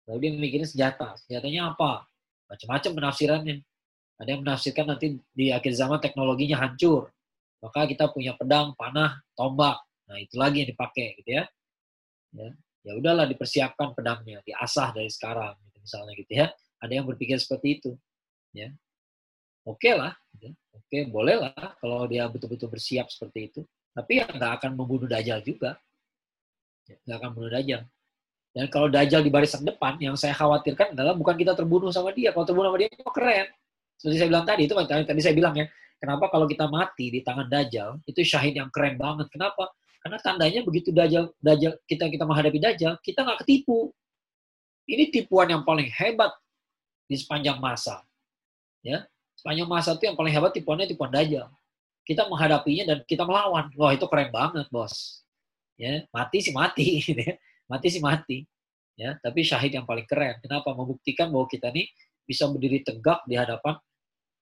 [0.08, 1.16] Lalu dia mikirin senjata.
[1.26, 2.08] Senjatanya apa?
[2.48, 3.58] Macam-macam penafsirannya.
[4.22, 7.10] Ada yang menafsirkan nanti di akhir zaman teknologinya hancur.
[7.62, 9.82] Maka kita punya pedang, panah, tombak.
[10.10, 11.44] Nah, itu lagi yang dipakai gitu ya.
[12.36, 12.50] ya
[12.82, 16.48] ya udahlah dipersiapkan pedangnya, diasah dari sekarang, gitu, misalnya gitu ya.
[16.82, 17.92] Ada yang berpikir seperti itu,
[18.58, 18.74] ya.
[19.62, 20.58] Oke okay lah, gitu.
[20.74, 23.62] oke okay, boleh lah kalau dia betul-betul bersiap seperti itu.
[23.94, 25.78] Tapi ya nggak akan membunuh Dajjal juga,
[26.88, 27.82] ya, nggak akan membunuh Dajjal.
[28.52, 32.36] Dan kalau Dajjal di barisan depan, yang saya khawatirkan adalah bukan kita terbunuh sama dia.
[32.36, 33.48] Kalau terbunuh sama dia, itu keren.
[33.96, 35.66] Seperti saya bilang tadi, itu tadi, tadi saya bilang ya,
[36.02, 39.30] kenapa kalau kita mati di tangan Dajjal, itu syahid yang keren banget.
[39.30, 39.72] Kenapa?
[40.02, 43.94] Karena tandanya begitu dajjal, dajjal kita kita menghadapi dajjal, kita nggak ketipu.
[44.90, 46.34] Ini tipuan yang paling hebat
[47.06, 48.02] di sepanjang masa.
[48.82, 49.06] Ya,
[49.42, 51.50] sepanjang masa itu yang paling hebat tipuannya tipuan dajjal.
[52.06, 53.74] Kita menghadapinya dan kita melawan.
[53.74, 55.26] Wah itu keren banget bos.
[55.82, 57.34] Ya, mati sih mati, gitu ya.
[57.66, 58.46] mati sih mati.
[58.94, 60.38] Ya, tapi syahid yang paling keren.
[60.46, 60.78] Kenapa?
[60.78, 61.90] Membuktikan bahwa kita nih
[62.30, 63.82] bisa berdiri tegak di hadapan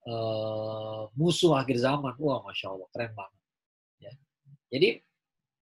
[0.04, 2.12] uh, musuh akhir zaman.
[2.20, 3.40] Wah, masya Allah, keren banget.
[4.04, 4.12] Ya.
[4.68, 5.00] Jadi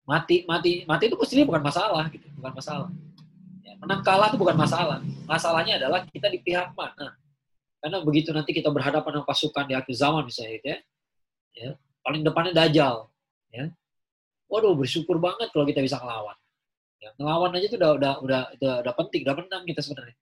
[0.07, 2.87] mati mati mati itu mestinya bukan masalah gitu bukan masalah
[3.59, 7.11] ya, menang kalah itu bukan masalah masalahnya adalah kita di pihak mana
[7.87, 10.77] karena begitu nanti kita berhadapan dengan pasukan di akhir zaman misalnya gitu ya,
[11.55, 11.71] ya
[12.03, 13.07] paling depannya dajjal
[13.55, 13.71] ya
[14.51, 16.35] waduh bersyukur banget kalau kita bisa ngelawan
[16.99, 20.15] ya, ngelawan aja itu udah udah udah udah, udah penting udah menang kita sebenarnya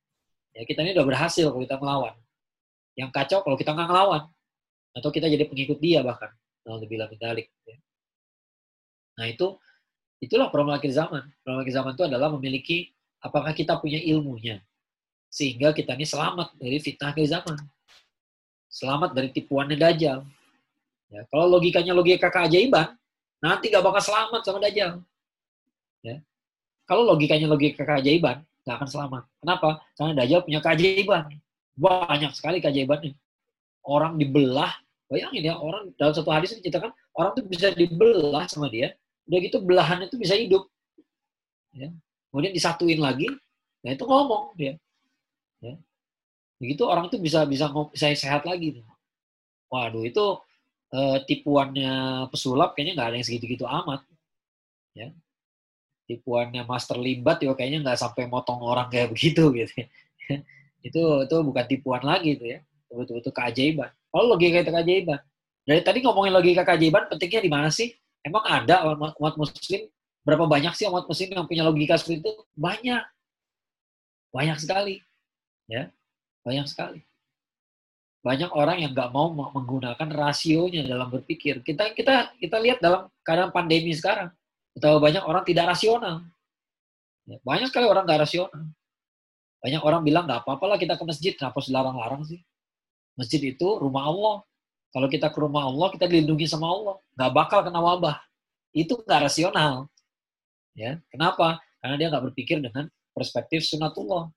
[0.53, 2.13] ya kita ini udah berhasil kalau kita melawan
[2.93, 4.23] yang kacau kalau kita nggak ngelawan
[4.93, 6.29] atau kita jadi pengikut dia bahkan
[6.61, 7.17] kalau lebih lebih
[7.65, 7.77] ya.
[9.17, 9.57] nah itu
[10.23, 11.23] Itulah problem akhir zaman.
[11.43, 12.77] Problem akhir zaman itu adalah memiliki
[13.19, 14.63] apakah kita punya ilmunya.
[15.35, 17.59] Sehingga kita ini selamat dari fitnah akhir zaman.
[18.71, 20.23] Selamat dari tipuannya Dajjal.
[21.11, 22.95] Ya, kalau logikanya logika keajaiban,
[23.43, 25.03] nanti gak bakal selamat sama Dajjal.
[26.07, 26.23] Ya.
[26.87, 29.23] Kalau logikanya logika keajaiban, gak akan selamat.
[29.43, 29.83] Kenapa?
[29.99, 31.23] Karena Dajjal punya keajaiban.
[31.75, 33.11] Banyak sekali keajaibannya.
[33.83, 34.71] Orang dibelah,
[35.11, 38.95] bayangin ya, orang dalam satu hadis diceritakan, orang tuh bisa dibelah sama dia,
[39.27, 40.69] udah gitu belahan itu bisa hidup
[41.73, 41.89] ya.
[42.29, 43.27] kemudian disatuin lagi
[43.81, 44.73] nah itu ngomong ya.
[46.61, 48.79] Begitu orang itu bisa bisa bisa sehat lagi
[49.67, 50.25] waduh itu
[50.95, 54.01] eh, tipuannya pesulap kayaknya nggak ada yang segitu-gitu amat
[54.95, 55.11] ya
[56.05, 59.73] tipuannya master limbat ya kayaknya nggak sampai motong orang kayak begitu gitu
[60.87, 65.19] itu itu bukan tipuan lagi itu ya betul-betul keajaiban kalau logika itu keajaiban
[65.65, 67.91] dari tadi ngomongin logika keajaiban pentingnya di mana sih
[68.25, 69.85] Emang ada umat muslim?
[70.25, 72.33] Berapa banyak sih umat muslim yang punya logika seperti itu?
[72.57, 73.05] Banyak.
[74.33, 75.05] Banyak sekali.
[75.69, 75.93] Ya,
[76.45, 77.01] banyak sekali.
[78.21, 81.61] Banyak orang yang nggak mau menggunakan rasionya dalam berpikir.
[81.61, 84.33] Kita kita kita lihat dalam keadaan pandemi sekarang,
[84.73, 86.25] betapa banyak orang tidak rasional.
[87.25, 88.63] Ya, banyak sekali orang nggak rasional.
[89.61, 92.41] Banyak orang bilang nggak apa-apalah kita ke masjid, kenapa dilarang-larang sih?
[93.17, 94.35] Masjid itu rumah Allah.
[94.93, 96.95] Kalau kita ke rumah Allah, kita dilindungi sama Allah.
[97.17, 98.17] Nggak bakal kena wabah.
[98.73, 99.89] Itu nggak rasional.
[100.77, 101.61] Ya, kenapa?
[101.81, 104.29] Karena dia nggak berpikir dengan perspektif sunatullah.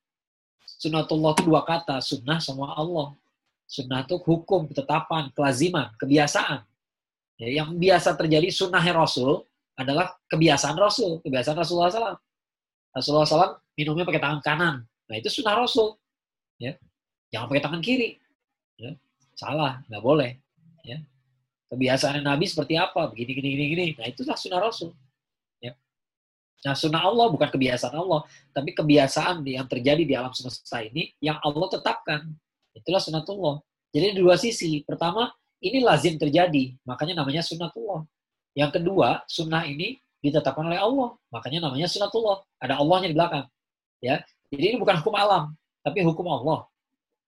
[0.79, 3.19] Sunatullah itu dua kata, sunnah sama Allah.
[3.67, 6.63] Sunnah itu hukum, ketetapan, kelaziman, kebiasaan.
[7.39, 9.43] Ya, yang biasa terjadi sunnah Rasul
[9.75, 12.19] adalah kebiasaan Rasul, kebiasaan Rasulullah SAW.
[12.95, 14.75] Rasulullah SAW minumnya pakai tangan kanan.
[15.07, 15.95] Nah itu sunnah Rasul.
[16.59, 16.75] Ya.
[17.31, 18.19] Jangan pakai tangan kiri.
[18.79, 18.95] Ya.
[19.39, 20.35] Salah, nggak boleh.
[20.83, 20.99] Ya.
[21.71, 23.11] Kebiasaan Nabi seperti apa?
[23.11, 23.87] Begini, gini, gini, gini.
[23.99, 24.91] Nah itulah sunnah Rasul.
[26.67, 31.39] Nah, sunnah Allah bukan kebiasaan Allah, tapi kebiasaan yang terjadi di alam semesta ini yang
[31.39, 32.35] Allah tetapkan.
[32.75, 33.63] Itulah sunnatullah.
[33.95, 34.83] Jadi dua sisi.
[34.83, 35.31] Pertama,
[35.63, 38.03] ini lazim terjadi, makanya namanya sunnatullah.
[38.59, 42.43] Yang kedua, sunnah ini ditetapkan oleh Allah, makanya namanya sunnatullah.
[42.59, 43.47] Ada Allahnya di belakang.
[44.03, 46.67] Ya, jadi ini bukan hukum alam, tapi hukum Allah.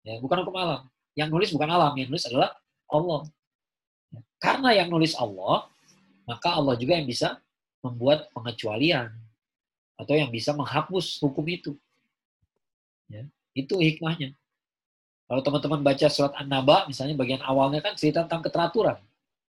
[0.02, 0.90] Ya, bukan hukum alam.
[1.14, 2.54] Yang nulis bukan alam, yang nulis adalah
[2.90, 3.26] Allah.
[4.42, 5.70] Karena yang nulis Allah,
[6.26, 7.38] maka Allah juga yang bisa
[7.80, 9.12] membuat pengecualian
[10.00, 11.72] atau yang bisa menghapus hukum itu.
[13.10, 14.32] Ya, itu hikmahnya.
[15.30, 18.98] Kalau teman-teman baca surat An-Naba, misalnya bagian awalnya kan cerita tentang keteraturan.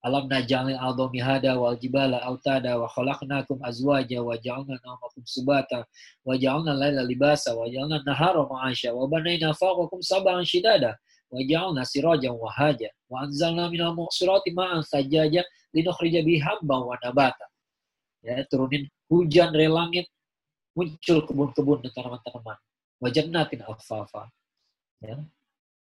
[0.05, 5.89] Alam najalil ardo mihada wal jibala autada wa khalaqnakum azwaja wa ja'alna nawmakum subata
[6.29, 11.01] wa ja'alna laila libasa wa ja'alna nahara ma'asya wa banayna fawqakum sab'an shidada
[11.33, 15.41] wa ja'alna sirajan wa haja wa anzalna minal mu'sirati ma'an sajaja
[15.73, 17.49] linukhrija bihabba wa nabata
[18.25, 20.09] ya turunin hujan dari langit
[20.75, 22.59] muncul kebun-kebun dan tanaman-tanaman.
[22.99, 24.33] Wajannatin alfafa.
[25.05, 25.21] Ya.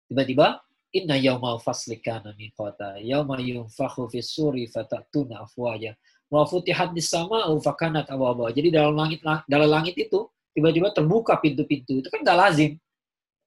[0.07, 0.63] Tiba-tiba,
[0.95, 3.01] inna yaumal fasli kana miqata.
[3.03, 5.97] Yauma yunfakhu fis suri fatatuna afwaja.
[6.31, 8.51] Wa futihat sama fakanat awaba.
[8.51, 11.99] Jadi dalam langit dalam langit itu tiba-tiba terbuka pintu-pintu.
[11.99, 12.71] Itu kan nggak lazim.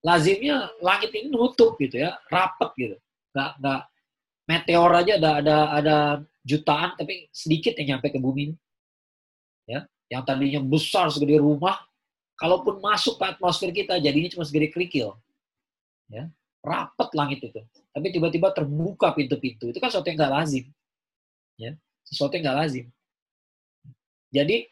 [0.00, 2.96] Lazimnya langit ini nutup gitu ya, rapet gitu.
[3.36, 3.80] Nggak nggak
[4.48, 5.96] meteor aja ada ada ada
[6.40, 8.56] jutaan tapi sedikit yang nyampe ke bumi.
[9.70, 11.78] Ya, yang tadinya besar segede rumah,
[12.34, 15.14] kalaupun masuk ke atmosfer kita jadinya cuma segede kerikil.
[16.10, 16.26] Ya,
[16.58, 17.62] rapet langit itu.
[17.94, 19.70] Tapi tiba-tiba terbuka pintu-pintu.
[19.70, 20.64] Itu kan sesuatu yang nggak lazim.
[21.54, 22.86] Ya, sesuatu yang nggak lazim.
[24.34, 24.66] Jadi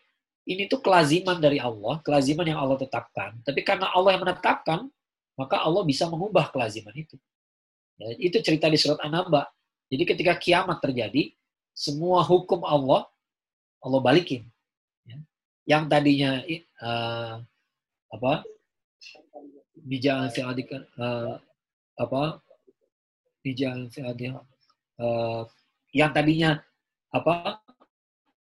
[0.51, 3.39] ini tuh kelaziman dari Allah, kelaziman yang Allah tetapkan.
[3.47, 4.91] Tapi karena Allah yang menetapkan,
[5.39, 7.15] maka Allah bisa mengubah kelaziman itu.
[8.03, 9.47] Ya, itu cerita di surat An-Naba.
[9.87, 11.31] Jadi ketika kiamat terjadi,
[11.79, 13.07] semua hukum Allah
[13.79, 14.43] Allah balikin
[15.69, 16.41] yang tadinya
[16.81, 17.45] uh,
[18.09, 18.33] apa?
[19.77, 21.37] Bijaan fi uh,
[22.01, 22.41] apa?
[23.45, 25.45] Bijaan fi uh,
[25.93, 26.57] yang tadinya
[27.13, 27.61] apa?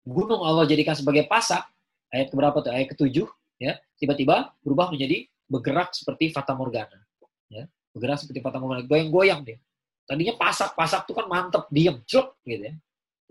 [0.03, 1.63] Gunung Allah jadikan sebagai pasak
[2.11, 2.76] ayat keberapa tuh?
[2.76, 3.80] Ayat ketujuh ya.
[3.95, 6.99] Tiba-tiba berubah menjadi bergerak seperti fata morgana
[7.47, 7.63] ya.
[7.95, 9.63] Bergerak seperti fata morgana goyang-goyang dia.
[10.03, 12.76] Tadinya pasak-pasak tuh kan mantep diem cuk gitu ya.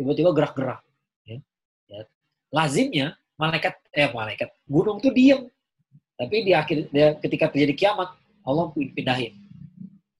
[0.01, 0.80] Tiba-tiba gerak-gerak
[1.28, 1.38] ya.
[1.93, 2.01] ya.
[2.49, 5.51] Lazimnya malaikat eh malaikat gunung tuh diem.
[6.14, 8.14] Tapi di akhir ketika terjadi kiamat
[8.47, 9.34] Allah pindahin.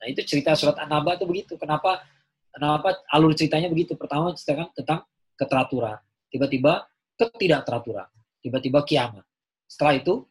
[0.02, 1.54] Nah itu cerita surat an-naba itu begitu.
[1.54, 2.02] Kenapa
[2.50, 3.94] kenapa alur ceritanya begitu?
[3.94, 5.06] Pertama ceritakan tentang
[5.38, 6.02] keteraturan.
[6.26, 8.10] Tiba-tiba ketidakteraturan.
[8.42, 9.22] Tiba-tiba kiamat.
[9.70, 10.26] Setelah itu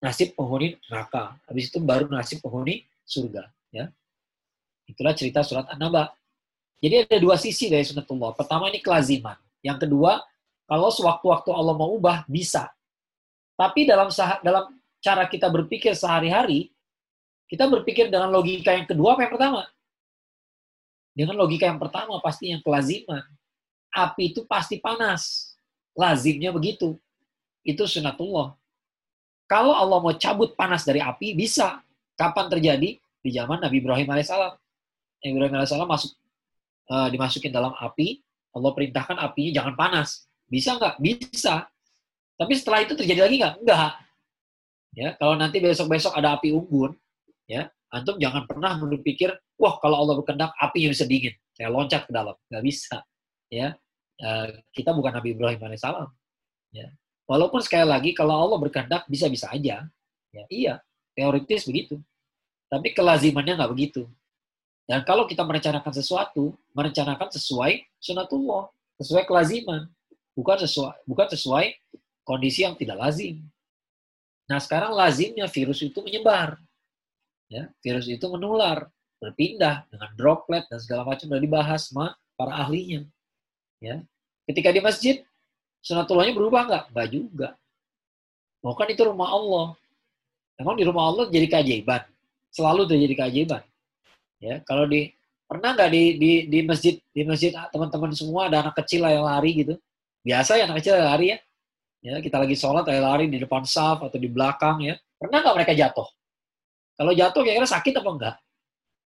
[0.00, 1.36] nasib penghuni neraka.
[1.44, 3.92] Habis itu baru nasib penghuni surga ya.
[4.88, 6.16] Itulah cerita surat an-naba.
[6.80, 8.32] Jadi ada dua sisi dari sunatullah.
[8.32, 9.36] Pertama ini kelaziman.
[9.60, 10.24] Yang kedua
[10.70, 12.70] kalau sewaktu-waktu Allah mau ubah, bisa.
[13.58, 14.06] Tapi dalam
[14.46, 14.70] dalam
[15.02, 16.70] cara kita berpikir sehari-hari,
[17.50, 19.62] kita berpikir dengan logika yang kedua apa yang pertama?
[21.10, 23.26] Dengan logika yang pertama pasti yang kelaziman.
[23.90, 25.52] Api itu pasti panas.
[25.98, 26.94] Lazimnya begitu.
[27.66, 28.54] Itu sunatullah.
[29.50, 31.82] Kalau Allah mau cabut panas dari api, bisa.
[32.14, 33.02] Kapan terjadi?
[33.20, 34.54] Di zaman Nabi Ibrahim alaihissalam.
[34.54, 36.14] Nabi Ibrahim alaihissalam masuk,
[36.94, 38.22] uh, dimasukin dalam api,
[38.54, 40.29] Allah perintahkan apinya jangan panas.
[40.50, 40.98] Bisa nggak?
[40.98, 41.70] Bisa.
[42.34, 43.54] Tapi setelah itu terjadi lagi nggak?
[43.62, 43.92] Enggak.
[44.98, 46.98] Ya, kalau nanti besok-besok ada api unggun,
[47.46, 52.12] ya, antum jangan pernah berpikir, wah kalau Allah berkehendak apinya bisa dingin, saya loncat ke
[52.12, 52.98] dalam, nggak bisa.
[53.54, 53.78] Ya,
[54.18, 56.10] uh, kita bukan Nabi Ibrahim alaihissalam.
[56.74, 56.90] Ya,
[57.30, 59.86] walaupun sekali lagi kalau Allah berkehendak bisa-bisa aja,
[60.34, 60.74] ya, iya,
[61.14, 62.02] teoritis begitu.
[62.66, 64.10] Tapi kelazimannya nggak begitu.
[64.90, 68.66] Dan kalau kita merencanakan sesuatu, merencanakan sesuai sunatullah,
[68.98, 69.86] sesuai kelaziman
[70.34, 71.66] bukan sesuai bukan sesuai
[72.24, 73.42] kondisi yang tidak lazim.
[74.50, 76.58] Nah, sekarang lazimnya virus itu menyebar.
[77.50, 78.86] Ya, virus itu menular,
[79.18, 83.06] berpindah dengan droplet dan segala macam sudah dibahas sama para ahlinya.
[83.82, 84.02] Ya.
[84.46, 85.22] Ketika di masjid,
[85.82, 86.84] sunatullahnya berubah nggak?
[86.94, 87.48] Nggak juga.
[88.60, 89.66] Oh kan itu rumah Allah.
[90.58, 92.02] Emang di rumah Allah jadi keajaiban.
[92.52, 93.62] Selalu terjadi keajaiban.
[94.40, 95.14] Ya, kalau di
[95.46, 99.64] pernah nggak di, di di masjid di masjid teman-teman semua ada anak kecil yang lari
[99.64, 99.74] gitu?
[100.20, 101.38] Biasa ya anak kecil yang lari ya.
[102.00, 104.96] Ya, kita lagi sholat kayak lari di depan saf atau di belakang ya.
[105.20, 106.08] Pernah nggak mereka jatuh?
[106.96, 108.36] Kalau jatuh kira-kira sakit apa enggak?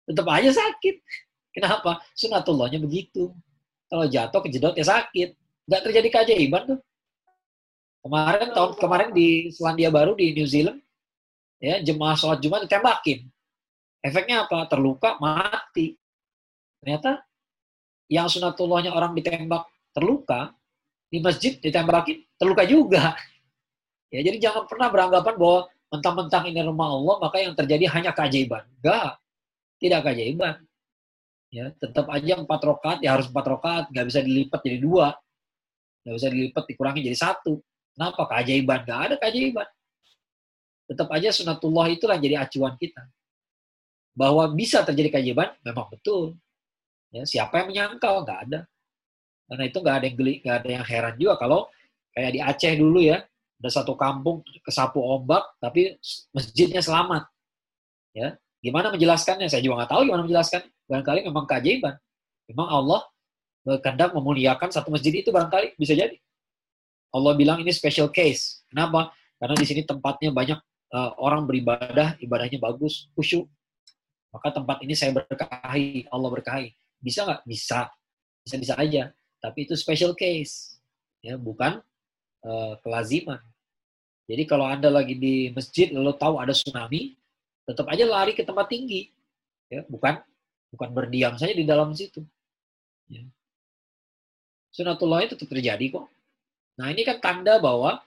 [0.06, 0.96] Tetap aja sakit.
[1.54, 2.02] Kenapa?
[2.14, 3.34] Sunatullahnya begitu.
[3.90, 5.34] Kalau jatuh kejedot ya sakit.
[5.66, 6.78] Nggak terjadi keajaiban tuh.
[8.06, 10.78] Kemarin tahun kemarin di Selandia Baru di New Zealand,
[11.58, 13.26] ya jemaah sholat Jumat ditembakin.
[13.98, 14.70] Efeknya apa?
[14.70, 15.98] Terluka, mati.
[16.78, 17.26] Ternyata
[18.06, 20.54] yang sunatullahnya orang ditembak terluka,
[21.10, 23.14] di masjid ditembakin, terluka juga.
[24.10, 28.66] Ya, jadi jangan pernah beranggapan bahwa mentang-mentang ini rumah Allah, maka yang terjadi hanya keajaiban.
[28.82, 29.18] Enggak,
[29.78, 30.56] tidak keajaiban.
[31.50, 35.14] Ya, tetap aja empat rokat, ya harus empat rokat, nggak bisa dilipat jadi dua,
[36.02, 37.62] nggak bisa dilipat dikurangi jadi satu.
[37.96, 38.28] Kenapa?
[38.28, 38.84] Keajaiban.
[38.84, 39.68] Nggak ada keajaiban.
[40.86, 43.02] Tetap aja sunatullah itulah jadi acuan kita.
[44.12, 46.36] Bahwa bisa terjadi keajaiban, memang betul.
[47.10, 48.22] Ya, siapa yang menyangkal?
[48.22, 48.60] Nggak ada.
[49.46, 51.60] Karena itu nggak ada yang geli, nggak ada yang heran juga kalau
[52.10, 53.22] kayak di Aceh dulu ya,
[53.56, 55.96] ada satu kampung kesapu ombak, tapi
[56.34, 57.24] masjidnya selamat.
[58.16, 59.46] Ya, gimana menjelaskannya?
[59.46, 60.60] Saya juga nggak tahu gimana menjelaskan.
[60.86, 61.94] Barangkali memang keajaiban.
[62.46, 63.00] Memang Allah
[63.66, 66.14] berkehendak memuliakan satu masjid itu barangkali bisa jadi.
[67.10, 68.62] Allah bilang ini special case.
[68.70, 69.10] Kenapa?
[69.36, 70.58] Karena di sini tempatnya banyak
[70.94, 73.46] uh, orang beribadah, ibadahnya bagus, khusyuk.
[74.30, 76.68] Maka tempat ini saya berkahi, Allah berkahi.
[77.00, 77.40] Bisa nggak?
[77.48, 77.88] Bisa.
[78.44, 79.10] Bisa-bisa aja.
[79.40, 80.80] Tapi itu special case.
[81.20, 81.82] Ya, bukan
[82.46, 83.40] uh, kelaziman.
[84.26, 87.14] Jadi kalau Anda lagi di masjid lalu tahu ada tsunami,
[87.66, 89.10] tetap aja lari ke tempat tinggi.
[89.70, 90.18] Ya, bukan
[90.74, 92.22] bukan berdiam saja di dalam situ.
[93.06, 93.22] Ya.
[94.74, 96.06] Sunatullah itu tetap terjadi kok.
[96.76, 98.02] Nah ini kan tanda bahwa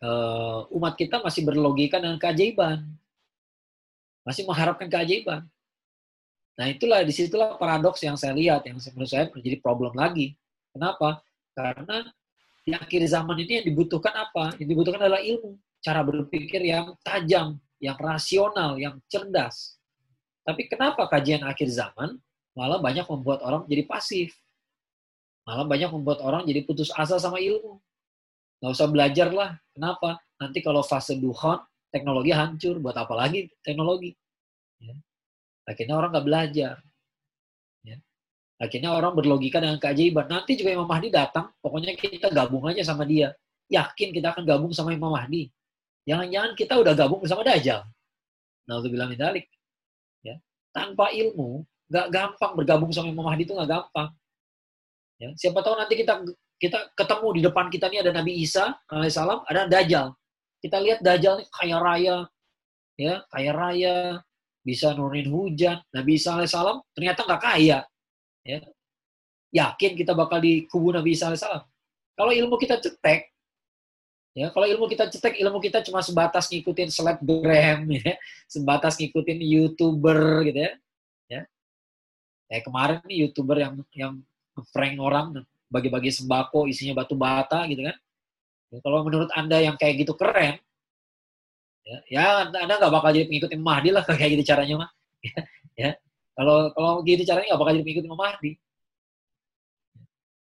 [0.00, 2.86] uh, umat kita masih berlogika dengan keajaiban.
[4.24, 5.44] Masih mengharapkan keajaiban.
[6.60, 10.36] Nah itulah, di situlah paradoks yang saya lihat, yang menurut saya menjadi problem lagi.
[10.76, 11.24] Kenapa?
[11.56, 12.04] Karena
[12.60, 14.52] di akhir zaman ini yang dibutuhkan apa?
[14.60, 15.56] Yang dibutuhkan adalah ilmu.
[15.80, 19.80] Cara berpikir yang tajam, yang rasional, yang cerdas.
[20.44, 22.20] Tapi kenapa kajian akhir zaman
[22.52, 24.36] malah banyak membuat orang jadi pasif?
[25.48, 27.80] Malah banyak membuat orang jadi putus asa sama ilmu.
[28.60, 29.56] Nggak usah belajar lah.
[29.72, 30.20] Kenapa?
[30.36, 31.56] Nanti kalau fase duhon,
[31.88, 32.76] teknologi hancur.
[32.84, 34.12] Buat apa lagi teknologi?
[34.76, 34.92] Ya.
[35.70, 36.74] Akhirnya orang nggak belajar.
[37.86, 37.96] Ya.
[38.58, 40.26] Akhirnya orang berlogika dengan keajaiban.
[40.26, 43.30] Nanti juga Imam Mahdi datang, pokoknya kita gabung aja sama dia.
[43.70, 45.46] Yakin kita akan gabung sama Imam Mahdi.
[46.10, 47.86] Jangan-jangan kita udah gabung bersama Dajjal.
[48.66, 49.46] Nah, untuk bilang medalik.
[50.26, 50.42] Ya.
[50.74, 54.10] Tanpa ilmu, nggak gampang bergabung sama Imam Mahdi itu nggak gampang.
[55.20, 56.24] Ya, siapa tahu nanti kita
[56.56, 60.16] kita ketemu di depan kita ini ada Nabi Isa alaihissalam, ada Dajjal.
[60.58, 62.16] Kita lihat Dajjal ini kaya raya,
[62.96, 63.96] ya kaya raya,
[64.60, 65.80] bisa nurunin hujan.
[65.92, 67.78] Nabi Isa alaihissalam ternyata nggak kaya.
[68.44, 68.58] Ya.
[69.50, 71.64] Yakin kita bakal di kubu Nabi Isa alaihissalam.
[72.16, 73.32] Kalau ilmu kita cetek,
[74.36, 80.44] ya kalau ilmu kita cetek, ilmu kita cuma sebatas ngikutin selebgram, ya, sebatas ngikutin youtuber
[80.44, 80.72] gitu ya.
[81.32, 81.42] Ya,
[82.52, 84.12] kayak kemarin nih youtuber yang yang
[84.74, 87.96] prank orang bagi-bagi sembako isinya batu bata gitu kan
[88.74, 90.58] ya, kalau menurut anda yang kayak gitu keren
[91.90, 94.90] ya, ya anda nggak bakal jadi pengikut Imam Mahdi lah kayak gitu caranya mah
[95.82, 95.90] ya,
[96.38, 98.52] kalau kalau gitu caranya nggak bakal jadi pengikut Imam Mahdi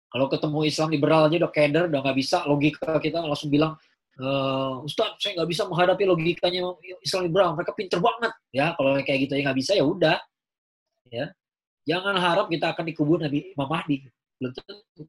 [0.07, 3.77] kalau ketemu Islam liberal aja udah keder udah nggak bisa logika kita langsung bilang
[4.17, 6.73] Uh, Ustaz, saya nggak bisa menghadapi logikanya
[7.05, 7.53] Islam liberal.
[7.53, 8.73] Mereka pinter banget, ya.
[8.73, 10.17] Kalau kayak gitu ya nggak bisa ya udah,
[11.13, 11.29] ya.
[11.87, 14.09] Jangan harap kita akan dikubur Nabi Imam Mahdi.
[14.41, 15.05] Belum tentu.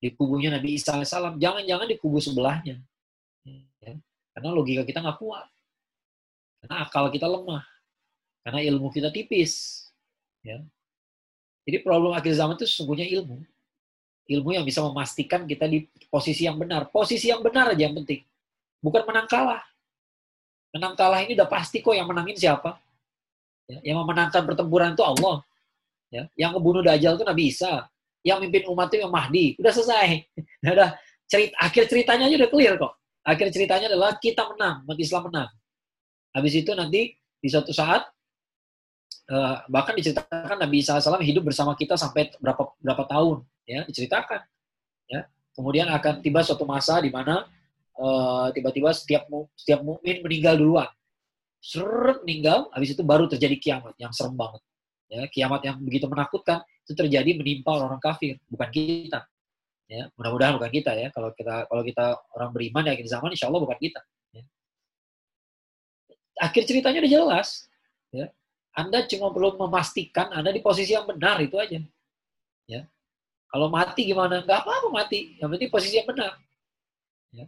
[0.00, 1.12] Di kubunya Nabi Isa AS.
[1.12, 2.80] Jangan-jangan di kubu sebelahnya.
[3.82, 3.92] Ya.
[4.32, 5.46] Karena logika kita nggak kuat.
[6.64, 7.60] Karena akal kita lemah.
[8.40, 9.84] Karena ilmu kita tipis.
[10.40, 10.64] Ya.
[11.68, 13.44] Jadi problem akhir zaman itu sesungguhnya ilmu.
[14.24, 16.88] Ilmu yang bisa memastikan kita di posisi yang benar.
[16.88, 18.24] Posisi yang benar aja yang penting.
[18.80, 19.60] Bukan menang kalah.
[20.72, 22.80] Menang kalah ini udah pasti kok yang menangin siapa.
[23.68, 25.44] Ya, yang memenangkan pertempuran itu Allah.
[26.08, 27.84] Ya, yang ngebunuh Dajjal itu Nabi Isa.
[28.24, 29.56] Yang mimpin umat itu yang Mahdi.
[29.60, 30.24] Udah selesai.
[30.64, 30.96] udah
[31.28, 32.92] cerita, akhir ceritanya aja udah clear kok.
[33.24, 35.48] Akhir ceritanya adalah kita menang, umat Islam menang.
[36.34, 38.02] Habis itu nanti di suatu saat
[39.30, 44.42] uh, bahkan diceritakan Nabi Isa SAW hidup bersama kita sampai berapa berapa tahun, ya diceritakan.
[45.06, 47.46] Ya, kemudian akan tiba suatu masa di mana
[47.96, 50.90] uh, tiba-tiba setiap setiap mukmin meninggal duluan.
[51.64, 54.60] seret meninggal, habis itu baru terjadi kiamat yang serem banget.
[55.08, 59.24] Ya, kiamat yang begitu menakutkan itu terjadi menimpa orang, -orang kafir, bukan kita.
[59.88, 61.08] Ya, mudah-mudahan bukan kita ya.
[61.08, 64.00] Kalau kita kalau kita orang beriman ya di zaman insya Allah bukan kita.
[64.32, 64.44] Ya.
[66.38, 67.70] Akhir ceritanya udah jelas.
[68.10, 68.30] Ya.
[68.74, 71.78] Anda cuma perlu memastikan Anda di posisi yang benar itu aja.
[72.66, 72.82] Ya.
[73.50, 74.42] Kalau mati gimana?
[74.42, 75.38] Gak apa-apa mati.
[75.38, 76.34] Yang penting posisi yang benar.
[77.30, 77.46] Ya.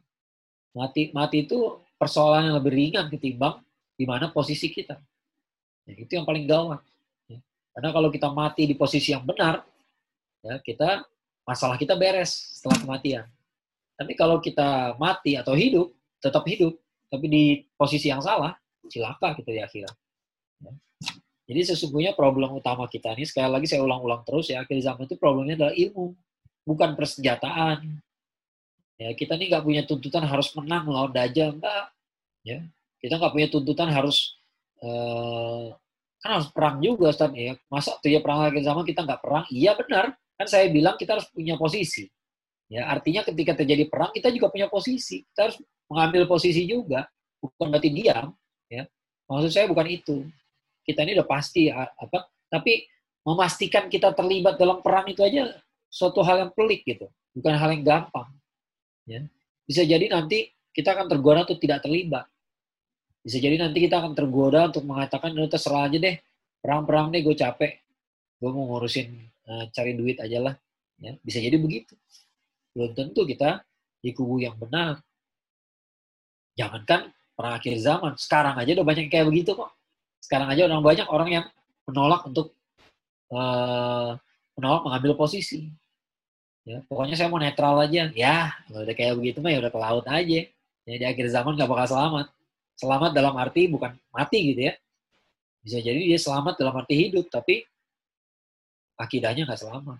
[0.70, 3.58] Mati mati itu persoalan yang lebih ringan ketimbang
[3.96, 5.00] di mana posisi kita.
[5.88, 6.84] Ya, itu yang paling gawat.
[7.26, 7.42] Ya.
[7.74, 9.64] Karena kalau kita mati di posisi yang benar,
[10.44, 11.02] ya kita
[11.46, 13.26] masalah kita beres setelah kematian.
[13.96, 15.88] Tapi kalau kita mati atau hidup,
[16.20, 16.76] tetap hidup,
[17.08, 17.44] tapi di
[17.78, 18.58] posisi yang salah,
[18.88, 19.96] cilaka kita di akhirat.
[20.62, 20.72] Ya.
[21.46, 25.14] Jadi sesungguhnya problem utama kita ini, sekali lagi saya ulang-ulang terus ya, akhir zaman itu
[25.14, 26.06] problemnya adalah ilmu,
[26.66, 28.02] bukan persenjataan.
[28.98, 31.92] Ya, kita ini nggak punya tuntutan harus menang melawan dajjal, enggak.
[32.42, 32.66] Ya,
[32.98, 34.34] kita nggak punya tuntutan harus
[34.82, 35.70] uh,
[36.18, 37.54] kan harus perang juga Ustaz ya.
[37.70, 39.44] Masa tuh ya perang akhir zaman kita nggak perang?
[39.52, 40.16] Iya benar.
[40.36, 42.10] Kan saya bilang kita harus punya posisi.
[42.66, 45.22] Ya, artinya ketika terjadi perang kita juga punya posisi.
[45.30, 45.56] Kita harus
[45.86, 47.06] mengambil posisi juga,
[47.38, 48.34] bukan berarti diam,
[48.70, 48.84] ya.
[49.26, 50.26] Maksud saya bukan itu.
[50.86, 52.86] Kita ini udah pasti apa, tapi
[53.26, 55.50] memastikan kita terlibat dalam perang itu aja
[55.90, 58.30] suatu hal yang pelik gitu, bukan hal yang gampang.
[59.02, 59.26] Ya.
[59.66, 62.30] Bisa jadi nanti kita akan tergoda untuk tidak terlibat.
[63.26, 66.14] Bisa jadi nanti kita akan tergoda untuk mengatakan, udah terserah aja deh,
[66.62, 67.82] perang-perang deh, gue capek.
[68.38, 69.10] Gue mau ngurusin
[69.50, 70.54] uh, cari duit aja lah.
[71.02, 71.98] Ya, bisa jadi begitu.
[72.70, 73.66] Belum tentu kita
[73.98, 75.02] di kubu yang benar.
[76.54, 79.70] Jangankan perang akhir zaman, sekarang aja udah banyak kayak begitu kok.
[80.24, 81.44] Sekarang aja orang banyak orang yang
[81.86, 82.56] menolak untuk
[83.30, 84.16] uh,
[84.56, 85.68] menolak mengambil posisi.
[86.66, 88.10] Ya, pokoknya saya mau netral aja.
[88.10, 90.40] Ya, udah kayak begitu mah ya udah ke laut aja.
[90.86, 92.26] Ya, di akhir zaman gak bakal selamat.
[92.74, 94.74] Selamat dalam arti bukan mati gitu ya.
[95.62, 97.66] Bisa jadi dia selamat dalam arti hidup, tapi
[98.96, 99.98] akidahnya nggak selamat.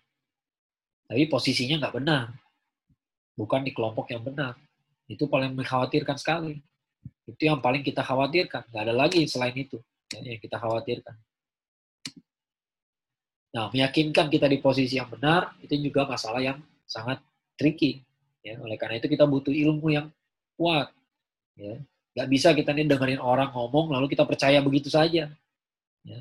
[1.07, 2.24] Tapi posisinya nggak benar.
[3.37, 4.55] Bukan di kelompok yang benar.
[5.07, 6.59] Itu paling mengkhawatirkan sekali.
[7.26, 8.70] Itu yang paling kita khawatirkan.
[8.70, 9.82] Nggak ada lagi selain itu
[10.12, 11.16] ya, yang kita khawatirkan.
[13.57, 17.24] Nah, meyakinkan kita di posisi yang benar, itu juga masalah yang sangat
[17.57, 18.04] tricky.
[18.44, 20.12] Ya, oleh karena itu kita butuh ilmu yang
[20.61, 20.92] kuat.
[21.57, 21.80] Ya.
[22.16, 25.32] Gak bisa kita nih dengerin orang ngomong lalu kita percaya begitu saja.
[26.04, 26.20] Ya,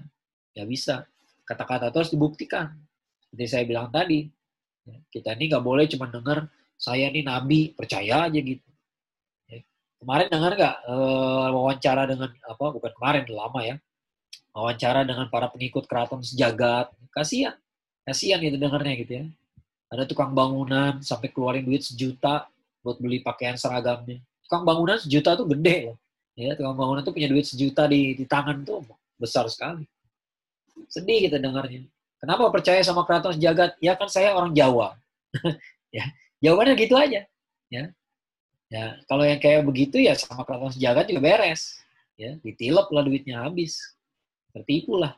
[0.55, 1.07] gak bisa.
[1.43, 2.71] Kata-kata itu harus dibuktikan.
[3.19, 4.25] Seperti saya bilang tadi,
[4.87, 8.67] ya, kita ini gak boleh cuma denger saya ini nabi percaya aja gitu.
[10.01, 10.95] Kemarin dengar nggak e,
[11.55, 12.65] wawancara dengan apa?
[12.75, 13.75] Bukan kemarin, lama ya.
[14.55, 16.91] Wawancara dengan para pengikut keraton sejagat.
[17.11, 17.55] Kasihan,
[18.03, 19.25] kasihan itu dengarnya gitu ya.
[19.91, 22.47] Ada tukang bangunan sampai keluarin duit sejuta
[22.83, 25.97] buat beli pakaian seragamnya tukang bangunan sejuta tuh gede loh.
[26.37, 28.85] Ya, tukang bangunan tuh punya duit sejuta di, di tangan tuh
[29.17, 29.83] besar sekali.
[30.85, 31.89] Sedih kita dengarnya.
[32.21, 33.73] Kenapa percaya sama keraton sejagat?
[33.81, 34.93] Ya kan saya orang Jawa.
[35.95, 36.05] ya,
[36.45, 37.25] jawabannya gitu aja.
[37.73, 37.83] Ya.
[38.75, 41.79] Ya, kalau yang kayak begitu ya sama keraton sejagat juga beres.
[42.19, 43.79] Ya, ditilep lah duitnya habis.
[44.51, 45.15] Tertipu lah.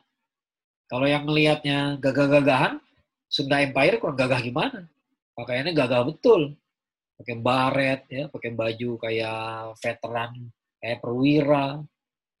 [0.86, 2.78] Kalau yang melihatnya gagah-gagahan,
[3.26, 4.86] Sunda Empire kurang gagah gimana?
[5.34, 6.54] Pakaiannya gagah betul
[7.18, 10.30] pakai baret ya pakai baju kayak veteran
[10.78, 11.82] kayak perwira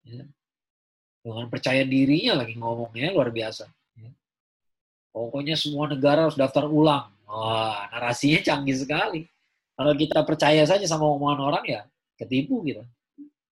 [0.06, 0.22] ya.
[1.18, 3.66] dengan percaya dirinya lagi ngomongnya luar biasa
[3.98, 4.10] ya.
[5.10, 9.26] pokoknya semua negara harus daftar ulang wah narasinya canggih sekali
[9.78, 11.80] kalau kita percaya saja sama omongan orang ya
[12.18, 12.82] ketipu kita.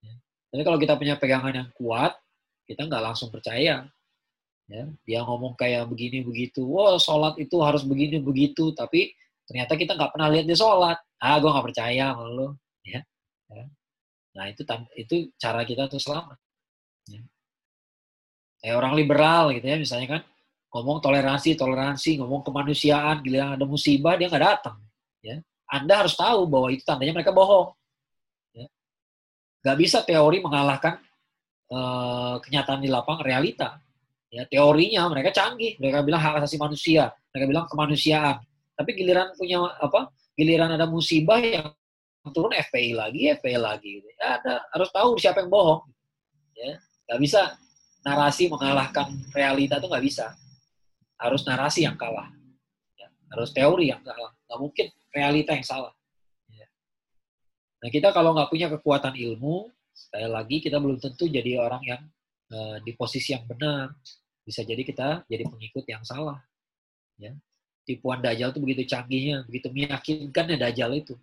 [0.03, 0.15] Ya.
[0.51, 2.19] tapi kalau kita punya pegangan yang kuat
[2.67, 3.87] kita nggak langsung percaya.
[4.67, 6.67] Ya dia ngomong kayak begini begitu.
[6.67, 8.75] Wah sholat itu harus begini begitu.
[8.75, 9.15] Tapi
[9.47, 10.99] ternyata kita nggak pernah lihat dia sholat.
[11.23, 13.01] Ah gue nggak percaya sama lo ya,
[13.49, 13.65] ya.
[14.37, 14.63] nah itu
[14.99, 16.39] itu cara kita tuh selamat.
[17.07, 17.23] Ya.
[18.61, 20.23] kayak orang liberal gitu ya misalnya kan
[20.75, 24.77] ngomong toleransi toleransi ngomong kemanusiaan gila ada musibah dia nggak datang.
[25.23, 25.41] Ya
[25.71, 27.75] anda harus tahu bahwa itu tandanya mereka bohong
[28.55, 28.67] ya.
[29.67, 30.99] nggak bisa teori mengalahkan
[31.71, 33.83] uh, kenyataan di lapang realita
[34.31, 38.43] ya teorinya mereka canggih mereka bilang hak asasi manusia mereka bilang kemanusiaan
[38.77, 41.73] tapi giliran punya apa giliran ada musibah yang
[42.31, 44.03] turun FPI lagi, FPI lagi.
[44.19, 45.83] Ya, ada harus tahu siapa yang bohong.
[46.57, 47.55] Ya, nggak bisa
[48.03, 50.27] narasi mengalahkan realita itu nggak bisa.
[51.17, 52.29] Harus narasi yang kalah.
[52.99, 54.33] Ya, harus teori yang kalah.
[54.47, 54.87] Nggak mungkin
[55.17, 55.97] realita yang salah.
[56.53, 56.69] Ya.
[57.81, 62.03] Nah kita kalau nggak punya kekuatan ilmu, sekali lagi kita belum tentu jadi orang yang
[62.53, 63.97] uh, di posisi yang benar.
[64.45, 66.45] Bisa jadi kita jadi pengikut yang salah.
[67.17, 67.33] Ya
[67.87, 71.15] tipuan Dajjal itu begitu canggihnya, begitu meyakinkan ya Dajjal itu.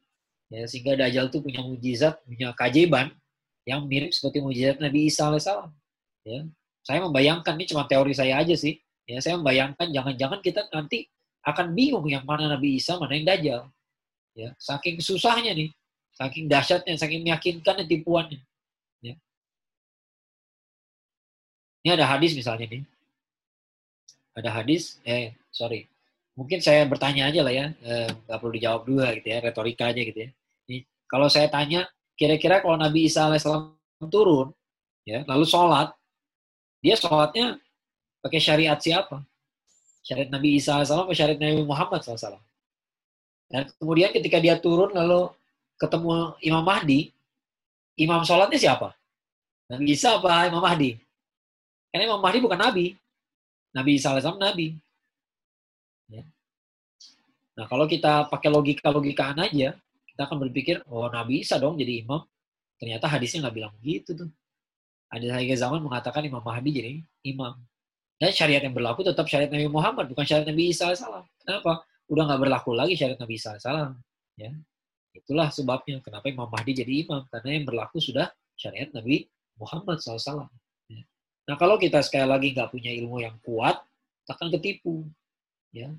[0.47, 3.11] Ya, sehingga Dajjal itu punya mujizat, punya keajaiban,
[3.67, 5.69] yang mirip seperti mujizat Nabi Isa alaihissalam.
[6.23, 6.47] Ya,
[6.87, 8.79] saya membayangkan ini cuma teori saya aja sih.
[9.03, 11.11] Ya, saya membayangkan jangan-jangan kita nanti
[11.43, 13.61] akan bingung yang mana Nabi Isa, mana yang Dajjal.
[14.34, 15.69] Ya, saking susahnya nih,
[16.17, 18.41] saking dahsyatnya, saking meyakinkan tipuannya.
[19.05, 19.13] Ya.
[21.86, 22.84] Ini ada hadis misalnya nih.
[24.34, 25.86] Ada hadis, eh sorry,
[26.34, 30.01] mungkin saya bertanya aja lah ya, eh, nggak perlu dijawab dua gitu ya, retorika aja
[30.01, 30.29] gitu ya.
[30.65, 31.86] Ini, kalau saya tanya,
[32.17, 33.77] kira-kira kalau Nabi Isa alaihissalam
[34.09, 34.49] turun,
[35.05, 35.93] ya, lalu sholat,
[36.81, 37.61] dia sholatnya
[38.25, 39.21] pakai syariat siapa?
[40.01, 42.41] Syariat Nabi Isa alaihissalam atau syariat Nabi Muhammad SAW?
[43.53, 45.29] Dan kemudian ketika dia turun lalu
[45.77, 47.13] ketemu Imam Mahdi,
[48.01, 48.97] imam sholatnya siapa?
[49.69, 50.97] Nabi Isa apa Imam Mahdi?
[51.93, 52.97] Karena Imam Mahdi bukan Nabi.
[53.77, 54.73] Nabi Isa alaihissalam Nabi.
[56.09, 56.25] Ya.
[57.53, 59.77] Nah kalau kita pakai logika-logikaan aja,
[60.09, 62.25] kita akan berpikir, oh Nabi Isa dong jadi imam.
[62.81, 64.29] Ternyata hadisnya nggak bilang begitu tuh.
[65.13, 66.91] Ada akhir zaman mengatakan Imam Mahdi jadi
[67.29, 67.53] imam.
[68.17, 71.25] Dan syariat yang berlaku tetap syariat Nabi Muhammad, bukan syariat Nabi Isa alaihissalam.
[71.45, 71.85] Kenapa?
[72.14, 73.91] Udah nggak berlaku lagi syariat Nabi alaihissalam.
[74.38, 74.51] Ya.
[75.18, 77.26] Itulah sebabnya kenapa Imam Mahdi jadi imam.
[77.26, 79.26] Karena yang berlaku sudah syariat Nabi
[79.57, 80.45] Muhammad SAW.
[80.93, 81.01] Ya.
[81.49, 83.82] Nah kalau kita sekali lagi nggak punya ilmu yang kuat,
[84.22, 85.09] kita akan ketipu.
[85.74, 85.89] Ya.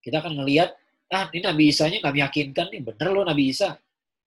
[0.00, 0.72] Kita akan ngelihat,
[1.12, 3.76] ah ini Nabi Isa-nya nggak meyakinkan nih, bener loh Nabi Isa.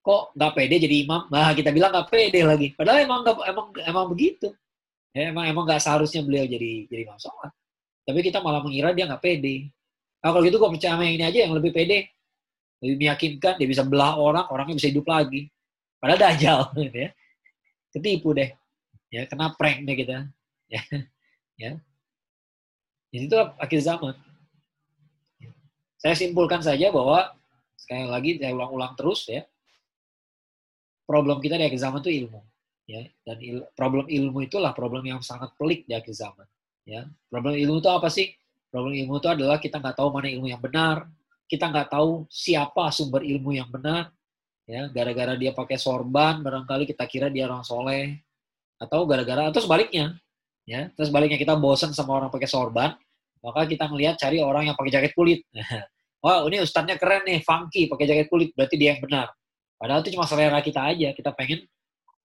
[0.01, 1.25] Kok nggak pede jadi imam?
[1.29, 2.67] Nah kita bilang nggak pede lagi.
[2.77, 4.53] Padahal emang gak, emang emang begitu.
[5.11, 7.51] Ya, emang emang nggak seharusnya beliau jadi jadi imam sholat.
[8.01, 9.69] Tapi kita malah mengira dia nggak pede.
[10.21, 12.13] Nah kalau gitu gue percaya sama yang ini aja yang lebih pede.
[12.81, 15.49] Lebih meyakinkan dia bisa belah orang orangnya bisa hidup lagi.
[15.97, 17.09] Padahal dajal gitu ya.
[17.93, 18.49] Ketipu deh.
[19.09, 20.29] Ya kena prank deh kita.
[20.69, 20.81] Ya
[21.61, 21.71] ya.
[23.11, 24.15] Jadi itu akhir zaman.
[26.01, 27.29] Saya simpulkan saja bahwa
[27.77, 29.45] sekali lagi saya ulang-ulang terus ya.
[31.05, 32.41] Problem kita di akhir zaman itu ilmu
[32.87, 33.01] ya.
[33.25, 36.47] Dan il, problem ilmu itulah problem yang sangat pelik di akhir zaman
[36.87, 37.05] ya.
[37.27, 38.31] Problem ilmu itu apa sih
[38.71, 41.05] problem ilmu itu adalah kita nggak tahu mana ilmu yang benar
[41.51, 44.15] kita nggak tahu siapa sumber ilmu yang benar
[44.63, 44.87] ya.
[44.87, 48.23] Gara-gara dia pakai sorban barangkali kita kira dia orang soleh
[48.79, 50.15] atau gara-gara atau sebaliknya
[50.63, 50.87] ya.
[50.95, 52.95] Terus sebaliknya kita bosan sama orang pakai sorban
[53.43, 55.43] maka kita ngelihat cari orang yang pakai jaket kulit.
[56.23, 59.27] Wah ini ustadznya keren nih funky pakai jaket kulit berarti dia yang benar.
[59.75, 61.67] Padahal itu cuma selera kita aja kita pengen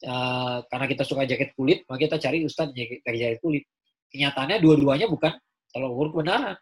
[0.07, 3.67] uh, karena kita suka jaket kulit maka kita cari ustadz pakai jaket kulit.
[4.07, 5.35] Kenyataannya dua-duanya bukan
[5.77, 6.57] tolong ukur kebenaran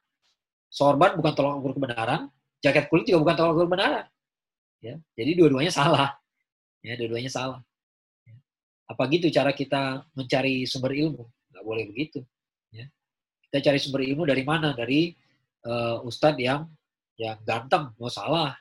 [0.67, 2.35] sorban bukan tolong ukur kebenaran
[2.65, 4.07] jaket kulit juga bukan tolak ukur kebenaran.
[4.81, 6.17] Ya, jadi dua-duanya salah.
[6.81, 7.61] Ya, dua-duanya salah.
[8.25, 8.37] Ya.
[8.89, 11.29] Apa gitu cara kita mencari sumber ilmu?
[11.53, 12.25] Nggak boleh begitu.
[12.73, 12.89] Ya.
[13.49, 14.73] Kita cari sumber ilmu dari mana?
[14.73, 15.13] Dari
[15.69, 16.65] uh, ustadz yang
[17.21, 18.57] yang ganteng, mau salah.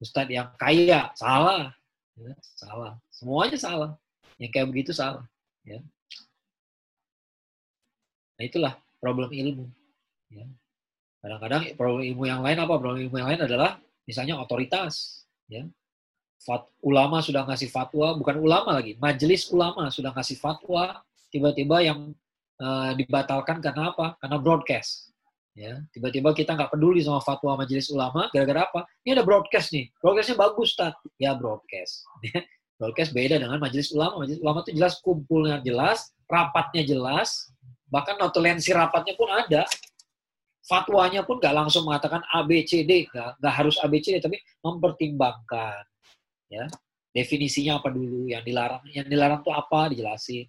[0.00, 1.72] Ustadz yang kaya, salah.
[2.16, 2.92] Ya, salah.
[3.08, 3.90] Semuanya salah.
[4.36, 5.24] Yang kayak begitu salah.
[5.64, 5.80] Ya.
[8.36, 9.68] Nah itulah problem ilmu.
[10.30, 10.46] Ya.
[11.20, 12.74] Kadang-kadang problem ilmu yang lain apa?
[12.80, 13.76] Problem ilmu yang lain adalah
[14.08, 15.26] misalnya otoritas.
[15.50, 15.68] Ya.
[16.40, 22.16] Fat, ulama sudah ngasih fatwa, bukan ulama lagi, majelis ulama sudah ngasih fatwa, tiba-tiba yang
[22.56, 24.16] uh, dibatalkan karena apa?
[24.16, 25.12] Karena broadcast.
[25.52, 28.88] Ya, tiba-tiba kita nggak peduli sama fatwa majelis ulama, gara-gara apa?
[29.04, 30.96] Ini ada broadcast nih, broadcastnya bagus, tak?
[31.20, 32.08] Ya broadcast.
[32.80, 34.24] broadcast beda dengan majelis ulama.
[34.24, 37.52] Majelis ulama itu jelas kumpulnya jelas, rapatnya jelas,
[37.92, 39.68] bahkan notulensi rapatnya pun ada
[40.70, 44.22] fatwanya pun nggak langsung mengatakan A, B, C, D, nggak, harus A, B, C, D,
[44.22, 45.82] tapi mempertimbangkan,
[46.46, 46.70] ya
[47.10, 50.46] definisinya apa dulu, yang dilarang, yang dilarang itu apa, dijelasin,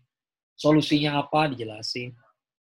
[0.53, 2.13] solusinya apa, dijelasin.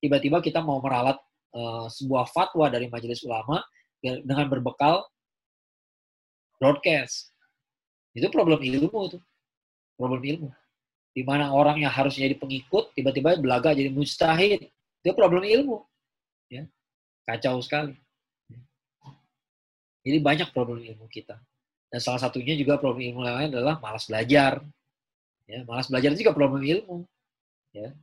[0.02, 1.22] Tiba-tiba kita mau meralat
[1.54, 3.62] uh, sebuah fatwa dari majelis ulama
[4.02, 5.06] dengan berbekal
[6.58, 7.32] broadcast.
[8.18, 9.22] Itu problem ilmu tuh,
[9.94, 10.50] problem ilmu.
[11.14, 14.74] Di mana orang yang harusnya jadi pengikut, tiba-tiba belaga jadi mustahid.
[15.06, 15.86] Itu problem ilmu.
[16.50, 16.66] Ya
[17.24, 17.96] Kacau sekali.
[20.04, 21.40] Jadi banyak problem ilmu kita.
[21.88, 24.60] Dan salah satunya juga problem ilmu lain adalah malas belajar.
[25.48, 27.08] Ya, malas belajar juga problem ilmu.
[27.72, 27.96] Ya.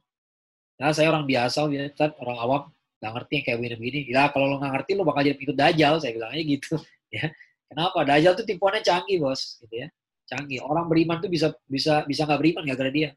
[0.80, 1.68] Nah, saya orang biasa,
[2.16, 2.62] orang awam,
[3.00, 4.00] nggak ngerti yang kayak begini-begini.
[4.08, 6.74] Ya, kalau lo nggak ngerti, lo bakal jadi pengikut dajal, saya bilangnya gitu.
[7.10, 7.26] Ya.
[7.66, 8.06] Kenapa?
[8.06, 9.58] Dajal tuh tipuannya canggih, bos.
[9.58, 9.90] Gitu ya.
[10.30, 10.62] Canggih.
[10.62, 13.10] Orang beriman tuh bisa bisa bisa nggak beriman gara-gara dia.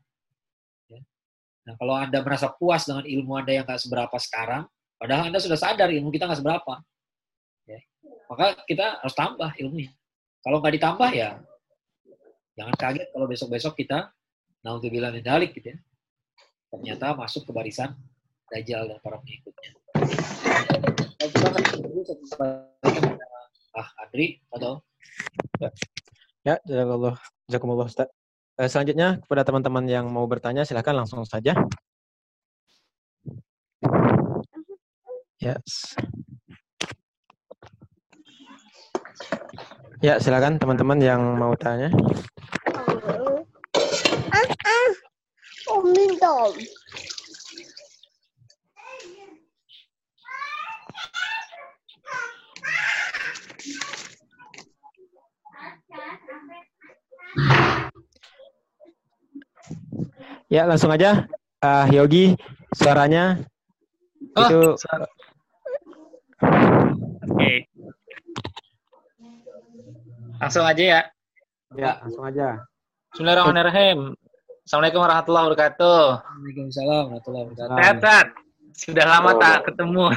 [0.89, 0.97] Ya.
[1.69, 4.65] Nah, kalau Anda merasa puas dengan ilmu Anda yang nggak seberapa sekarang,
[5.03, 6.79] Padahal Anda sudah sadar ilmu kita nggak seberapa.
[7.67, 7.83] Ya.
[8.31, 9.91] Maka kita harus tambah ilmunya.
[10.39, 11.43] Kalau nggak ditambah ya
[12.53, 14.13] jangan kaget kalau besok-besok kita
[14.63, 15.77] nah untuk bilang medalik gitu ya.
[16.71, 17.91] Ternyata masuk ke barisan
[18.47, 19.71] Dajjal dan para pengikutnya.
[23.75, 24.79] Ah, Andri atau
[25.59, 25.69] ya,
[26.45, 27.17] ya jazakallah,
[27.49, 28.07] jazakumullah Ustaz.
[28.61, 31.57] uh, selanjutnya kepada teman-teman yang mau bertanya silahkan langsung saja.
[35.43, 35.99] Yes.
[39.99, 41.91] Ya, silakan teman-teman yang mau tanya.
[44.31, 44.89] Ah, ah.
[60.47, 61.27] Ya, langsung aja.
[61.59, 62.39] Uh, Yogi,
[62.79, 63.43] suaranya
[64.39, 64.61] oh, itu.
[66.41, 67.29] Oke.
[67.29, 67.57] Okay.
[70.41, 71.01] Langsung aja ya.
[71.77, 72.65] Ya, langsung aja.
[73.13, 74.17] Bismillahirrahmanirrahim.
[74.65, 76.01] Assalamualaikum warahmatullahi wabarakatuh.
[76.17, 77.77] Waalaikumsalam warahmatullahi wabarakatuh.
[77.77, 78.27] Sehat, sehat.
[78.73, 79.37] Sudah lama oh.
[79.37, 80.05] tak ketemu.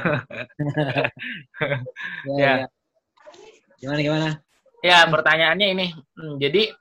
[2.33, 2.53] ya, ya.
[2.65, 2.67] ya.
[3.77, 4.29] Gimana, gimana?
[4.81, 5.87] Ya, pertanyaannya ini.
[6.17, 6.73] Hmm, jadi,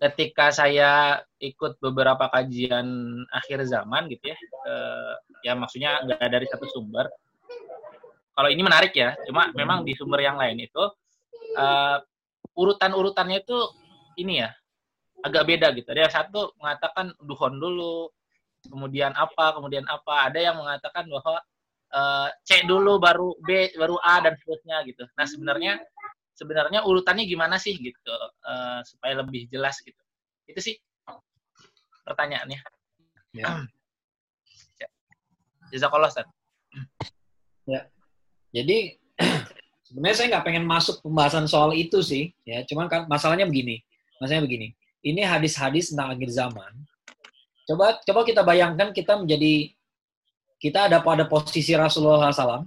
[0.00, 2.86] ketika saya ikut beberapa kajian
[3.28, 4.38] akhir zaman gitu ya,
[4.68, 5.12] eh,
[5.44, 7.08] ya maksudnya nggak dari satu sumber.
[8.34, 10.84] Kalau ini menarik ya, cuma memang di sumber yang lain itu
[11.54, 11.98] uh,
[12.58, 13.58] urutan-urutannya itu
[14.18, 14.50] ini ya
[15.22, 15.86] agak beda gitu.
[15.94, 18.10] Ada yang satu mengatakan duhon dulu,
[18.66, 20.28] kemudian apa, kemudian apa.
[20.28, 21.38] Ada yang mengatakan bahwa
[21.94, 25.06] uh, C dulu baru B baru A dan seterusnya gitu.
[25.14, 25.78] Nah sebenarnya
[26.34, 28.14] sebenarnya urutannya gimana sih gitu
[28.44, 30.02] uh, supaya lebih jelas gitu.
[30.50, 30.74] Itu sih
[32.04, 32.60] pertanyaannya.
[33.32, 33.46] Ya.
[35.72, 36.28] Jazakallah Ustaz.
[37.64, 37.88] Ya.
[38.54, 38.94] Jadi
[39.90, 42.62] sebenarnya saya nggak pengen masuk pembahasan soal itu sih ya.
[42.62, 43.82] Cuman kan masalahnya begini
[44.24, 44.68] masalahnya begini.
[45.04, 46.72] Ini hadis-hadis tentang akhir zaman.
[47.68, 49.72] Coba coba kita bayangkan kita menjadi
[50.60, 52.64] kita ada pada posisi Rasulullah SAW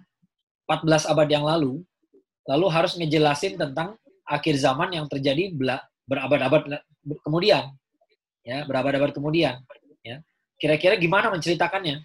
[0.69, 1.81] 14 abad yang lalu
[2.45, 5.49] lalu harus ngejelasin tentang akhir zaman yang terjadi
[6.05, 6.83] berabad-abad
[7.25, 7.73] kemudian
[8.45, 9.61] ya berabad-abad kemudian
[10.05, 10.21] ya.
[10.57, 12.01] Kira-kira gimana menceritakannya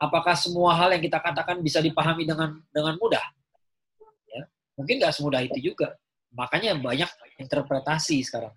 [0.00, 3.22] apakah semua hal yang kita katakan bisa dipahami dengan dengan mudah
[4.80, 5.92] Mungkin nggak semudah itu juga.
[6.32, 8.56] Makanya banyak interpretasi sekarang.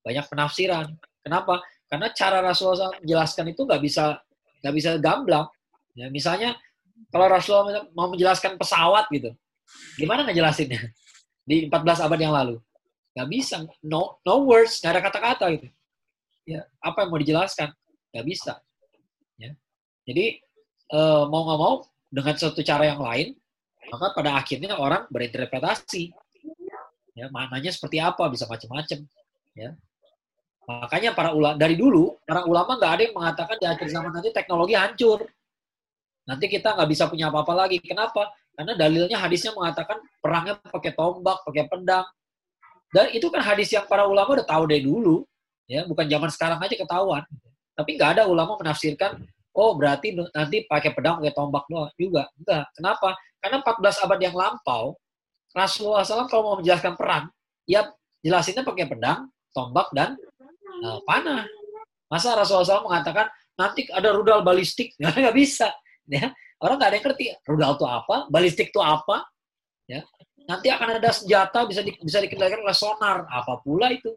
[0.00, 0.88] Banyak penafsiran.
[1.20, 1.60] Kenapa?
[1.84, 4.16] Karena cara Rasulullah menjelaskan itu nggak bisa
[4.64, 5.44] nggak bisa gamblang.
[5.92, 6.56] Ya, misalnya
[7.12, 9.36] kalau Rasulullah mau menjelaskan pesawat gitu,
[10.00, 10.80] gimana ngejelasinnya
[11.50, 12.56] di 14 abad yang lalu?
[13.12, 15.68] Nggak bisa, no no words, nggak ada kata-kata gitu.
[16.48, 17.68] Ya, apa yang mau dijelaskan?
[18.16, 18.52] Nggak bisa.
[19.36, 19.52] Ya.
[20.08, 20.40] Jadi
[20.90, 21.74] eh, mau nggak mau
[22.10, 23.38] dengan suatu cara yang lain,
[23.90, 26.10] maka pada akhirnya orang berinterpretasi.
[27.14, 29.06] Ya maknanya seperti apa bisa macam-macam
[29.54, 29.70] ya.
[30.66, 34.30] Makanya para ulama dari dulu para ulama nggak ada yang mengatakan di akhir zaman nanti
[34.30, 35.26] teknologi hancur.
[36.30, 37.82] Nanti kita nggak bisa punya apa-apa lagi.
[37.82, 38.30] Kenapa?
[38.54, 42.06] Karena dalilnya hadisnya mengatakan perangnya pakai tombak pakai pedang.
[42.90, 45.26] Dan itu kan hadis yang para ulama udah tahu dari dulu
[45.66, 45.82] ya.
[45.90, 47.26] Bukan zaman sekarang aja ketahuan.
[47.74, 49.18] Tapi nggak ada ulama menafsirkan
[49.60, 54.36] oh berarti nanti pakai pedang pakai tombak doang juga enggak kenapa karena 14 abad yang
[54.36, 55.00] lampau,
[55.56, 57.32] Rasulullah SAW kalau mau menjelaskan perang,
[57.64, 57.88] ya
[58.20, 60.14] jelasinnya pakai pedang, tombak, dan
[60.84, 61.48] uh, panah.
[62.12, 64.92] Masa Rasulullah SAW mengatakan, nanti ada rudal balistik?
[65.00, 65.72] Nggak bisa.
[66.06, 66.30] Ya.
[66.60, 67.24] Orang nggak ada yang ngerti.
[67.48, 68.16] Rudal itu apa?
[68.28, 69.24] Balistik itu apa?
[69.88, 70.04] Ya.
[70.44, 73.24] Nanti akan ada senjata bisa di, bisa dikendalikan oleh sonar.
[73.30, 74.12] Apa pula itu?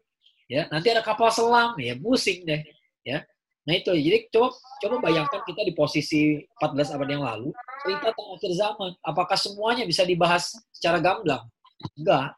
[0.51, 0.67] Ya.
[0.67, 1.79] Nanti ada kapal selam.
[1.79, 2.59] Ya, pusing deh.
[3.07, 3.23] Ya.
[3.64, 4.51] Nah itu, jadi coba
[4.84, 7.49] coba bayangkan kita di posisi 14 abad yang lalu,
[7.84, 8.91] cerita tentang akhir zaman.
[8.99, 11.47] Apakah semuanya bisa dibahas secara gamblang?
[11.95, 12.36] Enggak.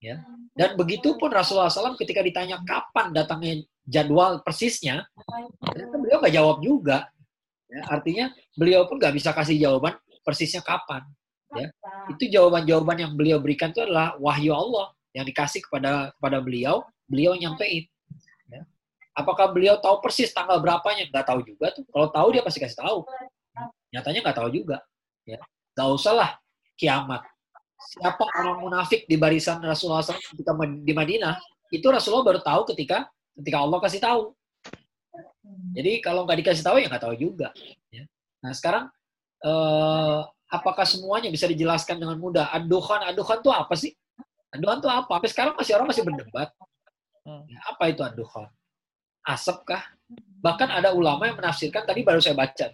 [0.00, 0.20] Ya.
[0.52, 5.04] Dan begitu pun Rasulullah SAW ketika ditanya kapan datangnya jadwal persisnya,
[5.60, 6.98] ternyata beliau nggak jawab juga.
[7.68, 11.04] Ya, artinya beliau pun nggak bisa kasih jawaban persisnya kapan.
[11.56, 11.68] Ya.
[12.12, 17.32] Itu jawaban-jawaban yang beliau berikan itu adalah wahyu Allah yang dikasih kepada kepada beliau, beliau
[17.36, 17.88] nyampein.
[19.14, 21.06] Apakah beliau tahu persis tanggal berapanya?
[21.06, 21.86] Nggak tahu juga tuh.
[21.86, 22.98] Kalau tahu dia pasti kasih tahu.
[23.94, 24.82] Nyatanya nggak tahu juga.
[25.22, 25.38] Ya.
[25.78, 26.30] Nggak usahlah
[26.74, 27.22] kiamat.
[27.78, 31.38] Siapa orang munafik di barisan Rasulullah SAW ketika di Madinah,
[31.70, 33.06] itu Rasulullah baru tahu ketika
[33.38, 34.22] ketika Allah kasih tahu.
[35.74, 37.54] Jadi kalau nggak dikasih tahu ya nggak tahu juga.
[37.94, 38.06] Ya.
[38.42, 38.90] Nah sekarang
[39.46, 42.50] eh, apakah semuanya bisa dijelaskan dengan mudah?
[42.50, 43.92] Aduhan, aduhan itu apa sih?
[44.54, 45.10] Aduhan itu apa?
[45.18, 46.48] Sampai sekarang masih orang masih berdebat.
[47.24, 47.42] Hmm.
[47.50, 48.48] Ya, apa itu aduhan?
[49.24, 49.82] Asap kah?
[50.44, 52.72] Bahkan ada ulama yang menafsirkan, tadi baru saya baca.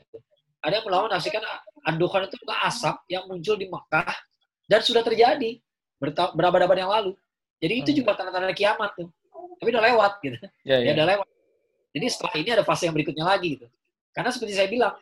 [0.61, 1.41] Ada yang ulama menafsirkan
[1.87, 4.13] andukan itu adalah asap yang muncul di Mekah
[4.69, 5.57] dan sudah terjadi
[6.35, 7.13] berabad-abad yang lalu.
[7.61, 7.99] Jadi itu hmm.
[8.03, 9.09] juga tanda-tanda kiamat tuh.
[9.61, 10.37] Tapi udah lewat gitu.
[10.65, 10.91] Ya, ya.
[10.91, 11.29] ya udah lewat.
[11.91, 13.67] Jadi setelah ini ada fase yang berikutnya lagi gitu.
[14.15, 14.95] Karena seperti saya bilang,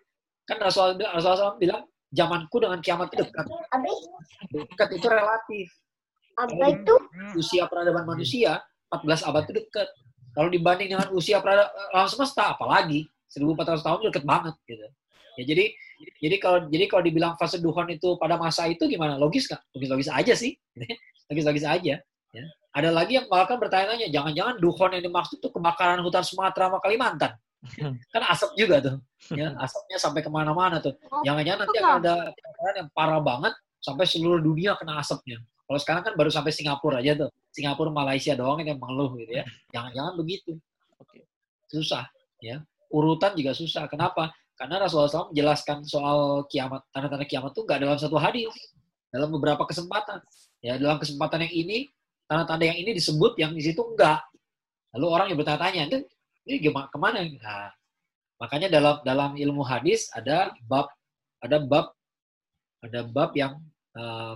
[0.44, 3.46] kan Rasulullah bilang, Rasulullah bilang zamanku dengan kiamat itu dekat.
[4.50, 5.66] Dekat itu relatif.
[6.38, 6.94] Apa itu?
[7.36, 9.88] Usia peradaban manusia 14 abad itu dekat.
[10.38, 14.86] Kalau dibanding dengan usia alam semesta, apalagi 1400 tahun deket banget gitu.
[15.34, 15.64] Ya jadi
[16.22, 19.18] jadi kalau jadi kalau dibilang fase duhon itu pada masa itu gimana?
[19.18, 19.58] Logis nggak?
[19.74, 20.54] Logis-logis aja sih.
[21.28, 21.98] Logis-logis aja.
[22.30, 22.44] Ya.
[22.70, 27.34] Ada lagi yang bahkan bertanya-tanya, jangan-jangan duhon yang dimaksud itu kebakaran hutan Sumatera sama Kalimantan.
[28.14, 28.96] kan asap juga tuh.
[29.34, 30.94] Ya, asapnya sampai ke mana-mana tuh.
[31.10, 35.42] Oh, jangan-jangan nanti akan ada kebakaran yang parah banget sampai seluruh dunia kena asapnya.
[35.68, 37.30] Kalau sekarang kan baru sampai Singapura aja tuh.
[37.52, 39.44] Singapura, Malaysia doang yang mengeluh gitu ya.
[39.76, 40.56] Jangan-jangan begitu.
[41.68, 42.08] Susah.
[42.40, 43.84] ya Urutan juga susah.
[43.84, 44.32] Kenapa?
[44.56, 48.48] Karena Rasulullah SAW menjelaskan soal kiamat, tanda-tanda kiamat itu nggak dalam satu hadis.
[49.12, 50.24] Dalam beberapa kesempatan.
[50.64, 51.78] Ya, dalam kesempatan yang ini,
[52.24, 54.24] tanda-tanda yang ini disebut, yang di situ enggak.
[54.96, 55.98] Lalu orang yang bertanya-tanya, itu
[56.48, 57.20] ini gimana ke mana?
[57.28, 57.68] Nah,
[58.40, 60.88] makanya dalam dalam ilmu hadis ada bab
[61.44, 61.92] ada bab
[62.80, 63.60] ada bab yang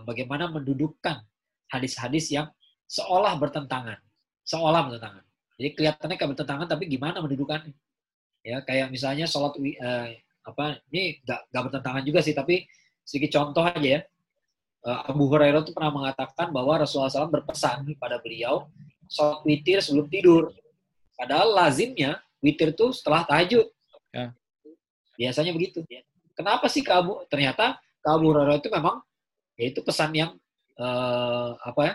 [0.02, 1.22] bagaimana mendudukkan
[1.70, 2.50] hadis-hadis yang
[2.90, 3.96] seolah bertentangan,
[4.44, 5.24] seolah bertentangan.
[5.56, 7.72] Jadi kelihatannya kayak bertentangan, tapi gimana mendudukannya?
[8.42, 10.10] Ya kayak misalnya sholat uh,
[10.42, 12.66] apa ini gak, gak bertentangan juga sih, tapi
[13.06, 14.00] sedikit contoh aja ya.
[14.82, 18.66] Uh, Abu Hurairah itu pernah mengatakan bahwa Rasulullah SAW berpesan kepada beliau
[19.06, 20.50] sholat witir sebelum tidur.
[21.14, 23.70] Padahal lazimnya witir itu setelah tahajud.
[24.10, 24.34] Ya.
[25.14, 25.86] Biasanya begitu.
[26.34, 27.30] Kenapa sih kamu?
[27.30, 28.98] Ternyata Abu Hurairah itu memang
[29.62, 30.34] yaitu pesan yang
[30.82, 31.94] uh, apa ya?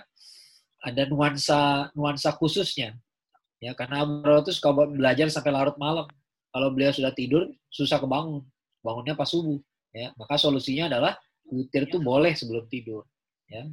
[0.87, 2.95] Ada nuansa nuansa khususnya.
[3.59, 6.07] Ya, karena Abu Hurairah itu suka belajar sampai larut malam.
[6.53, 8.45] Kalau beliau sudah tidur, susah kebangun.
[8.79, 9.59] Bangunnya pas subuh.
[9.91, 11.19] Ya, maka solusinya adalah
[11.51, 13.03] witir itu boleh sebelum tidur.
[13.49, 13.65] Ya,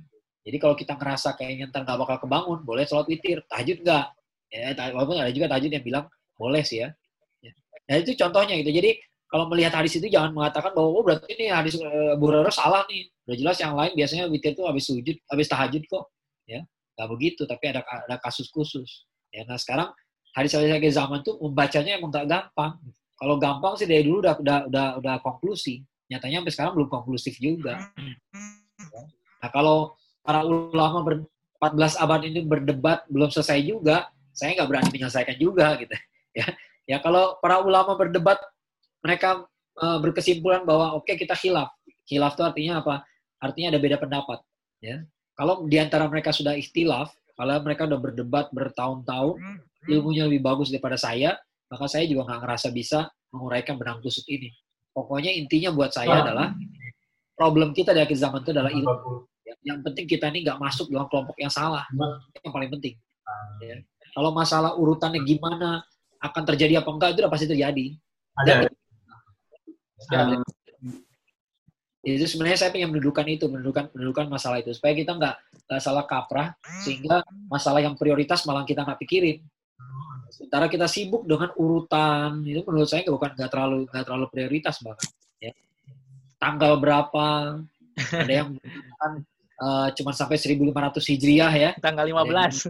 [0.45, 3.41] jadi kalau kita ngerasa kayaknya ntar nggak bakal kebangun, boleh sholat witir.
[3.49, 4.07] Tahajud nggak?
[4.53, 6.05] Ya, walaupun ada juga tajud yang bilang
[6.37, 6.93] boleh sih ya.
[7.41, 7.53] ya.
[7.89, 8.71] Nah itu contohnya gitu.
[8.71, 9.01] Jadi
[9.35, 12.15] kalau melihat hadis itu jangan mengatakan bahwa oh berarti ini hadis uh,
[12.55, 13.11] salah nih.
[13.27, 16.07] Udah jelas yang lain biasanya witir itu habis sujud, habis tahajud kok.
[16.47, 16.63] Ya,
[16.95, 17.43] nggak begitu.
[17.43, 19.11] Tapi ada ada kasus khusus.
[19.35, 19.91] Ya, nah sekarang
[20.39, 22.79] hadis-hadis zaman tuh membacanya emang gak gampang.
[23.19, 25.83] Kalau gampang sih dari dulu udah udah udah, udah konklusi.
[26.07, 27.91] Nyatanya sampai sekarang belum konklusif juga.
[27.99, 29.03] Ya.
[29.43, 31.27] Nah kalau para ulama ber,
[31.59, 35.95] 14 abad ini berdebat belum selesai juga, saya nggak berani menyelesaikan juga gitu
[36.39, 36.47] ya
[36.85, 38.37] ya kalau para ulama berdebat
[39.05, 39.45] mereka
[39.79, 41.69] uh, berkesimpulan bahwa oke okay, kita khilaf.
[42.09, 43.05] Khilaf itu artinya apa?
[43.39, 44.41] Artinya ada beda pendapat
[44.81, 45.05] ya.
[45.37, 49.37] Kalau di antara mereka sudah ikhtilaf kalau mereka udah berdebat bertahun-tahun
[49.91, 51.37] ilmunya lebih bagus daripada saya
[51.69, 54.49] maka saya juga nggak ngerasa bisa menguraikan benang kusut ini.
[54.95, 56.55] Pokoknya intinya buat saya adalah
[57.35, 59.27] problem kita di akhir zaman itu adalah ilmu
[59.65, 61.89] yang penting kita ini nggak masuk dalam kelompok yang salah.
[62.45, 62.95] Yang paling penting.
[63.65, 63.81] Ya.
[64.13, 65.83] Kalau masalah urutannya gimana,
[66.21, 67.87] akan terjadi apa enggak, itu udah pasti terjadi.
[68.45, 68.69] Ada.
[68.69, 68.71] Dan,
[72.05, 74.77] itu sebenarnya saya ingin mendudukan itu, mendudukan, mendudukan masalah itu.
[74.77, 75.37] Supaya kita nggak,
[75.81, 76.53] salah kaprah,
[76.85, 79.41] sehingga masalah yang prioritas malah kita nggak pikirin.
[80.29, 85.09] Sementara kita sibuk dengan urutan, itu menurut saya bukan nggak terlalu nggak terlalu prioritas banget.
[85.41, 85.53] Ya.
[86.37, 87.27] Tanggal berapa,
[87.97, 88.59] ada yang
[89.01, 89.13] kan
[89.65, 91.71] uh, cuma sampai 1500 Hijriah ya.
[91.81, 92.69] Tanggal 15.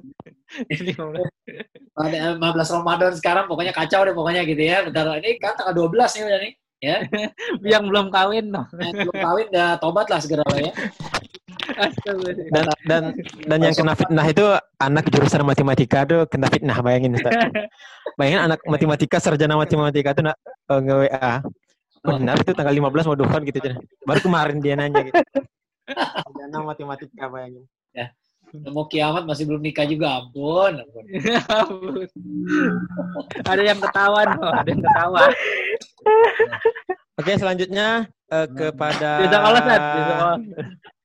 [1.99, 4.87] 15 Ramadan sekarang pokoknya kacau deh pokoknya gitu ya.
[4.87, 6.53] Bentar ini kan tanggal 12 nih udah nih.
[6.85, 6.99] Ya.
[7.72, 8.53] Yang belum kawin.
[8.53, 10.72] Yang belum kawin udah tobat lah segera ya.
[12.53, 13.03] dan dan
[13.49, 14.45] dan yang kena fitnah itu
[14.76, 17.33] anak jurusan matematika tuh kena fitnah bayangin Ustaz.
[18.21, 20.37] Bayangin anak matematika sarjana matematika tuh nak
[20.68, 21.41] uh, nge-WA.
[22.04, 23.59] Benar itu tanggal 15 mau duhan gitu.
[24.04, 25.17] Baru kemarin dia nanya gitu.
[26.21, 27.64] Sarjana matematika bayangin.
[27.96, 28.13] Ya.
[28.55, 30.79] Mau kiamat masih belum nikah juga, ampun.
[31.51, 32.07] ampun.
[33.51, 35.22] ada yang ketawa loh, ada yang ketawa.
[37.18, 39.26] Oke, selanjutnya uh, kepada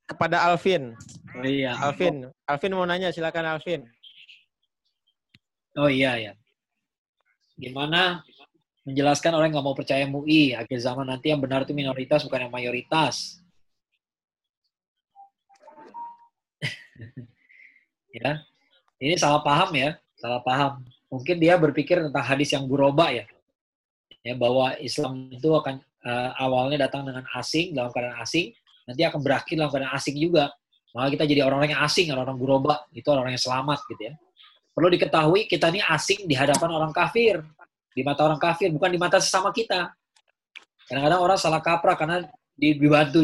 [0.10, 0.94] kepada Alvin.
[1.38, 1.74] Oh iya.
[1.82, 3.82] Alvin, Alvin mau nanya, silakan Alvin.
[5.78, 6.34] Oh iya ya.
[7.58, 8.22] Gimana
[8.86, 12.54] menjelaskan orang nggak mau percaya MUI akhir zaman nanti yang benar itu minoritas bukan yang
[12.54, 13.42] mayoritas.
[18.20, 18.44] ya.
[19.00, 20.84] Ini salah paham ya salah paham.
[21.10, 23.26] Mungkin dia berpikir tentang hadis yang buroba ya.
[24.22, 28.52] Ya bahwa Islam itu akan uh, awalnya datang dengan asing dalam keadaan asing
[28.84, 30.52] nanti akan berakhir dalam keadaan asing juga.
[30.92, 34.14] Maka kita jadi orang-orang yang asing orang-orang buroba itu orang-orang yang selamat gitu ya.
[34.76, 37.42] Perlu diketahui kita ini asing di hadapan orang kafir
[37.96, 39.90] di mata orang kafir bukan di mata sesama kita.
[40.86, 42.26] Kadang-kadang orang salah kaprah karena
[42.58, 43.24] dibantu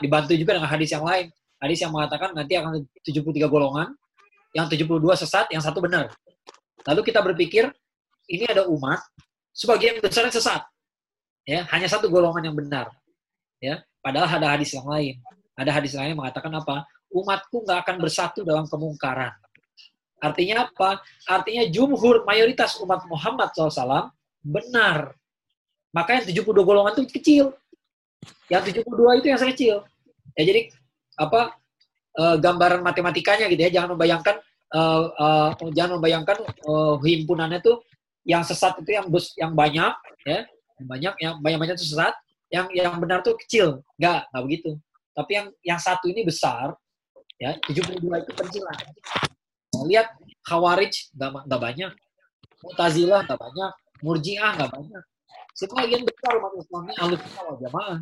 [0.00, 1.30] dibantu juga dengan hadis yang lain.
[1.62, 3.94] Hadis yang mengatakan nanti akan 73 golongan,
[4.52, 6.12] yang 72 sesat, yang satu benar.
[6.84, 7.72] Lalu kita berpikir,
[8.28, 9.00] ini ada umat,
[9.52, 10.62] sebagian besar yang sesat.
[11.42, 12.92] Ya, hanya satu golongan yang benar.
[13.58, 15.18] Ya, padahal ada hadis yang lain.
[15.58, 16.86] Ada hadis lain yang mengatakan apa?
[17.12, 19.32] Umatku nggak akan bersatu dalam kemungkaran.
[20.22, 21.02] Artinya apa?
[21.26, 25.18] Artinya jumhur mayoritas umat Muhammad SAW benar.
[25.90, 27.44] Maka yang 72 golongan itu kecil.
[28.46, 29.76] Yang 72 itu yang kecil.
[30.38, 30.60] Ya jadi
[31.18, 31.58] apa
[32.18, 33.70] uh, gambaran matematikanya gitu ya.
[33.80, 34.36] Jangan membayangkan
[34.74, 37.80] uh, uh, jangan membayangkan uh, himpunannya tuh
[38.22, 39.94] yang sesat itu yang bus yang banyak
[40.26, 40.46] ya,
[40.78, 42.14] yang banyak yang banyak-banyak itu sesat,
[42.52, 43.82] yang yang benar tuh kecil.
[43.98, 44.70] Enggak, enggak begitu.
[45.12, 46.72] Tapi yang yang satu ini besar
[47.36, 48.76] ya, 72 itu pencilan.
[49.72, 50.14] Nah, lihat
[50.46, 51.92] Khawarij nggak banyak,
[52.62, 53.72] Mu'tazilah nggak banyak,
[54.02, 55.02] Murji'ah nggak banyak.
[55.52, 57.98] Sebagian besar umat Islam ini wal jamaah.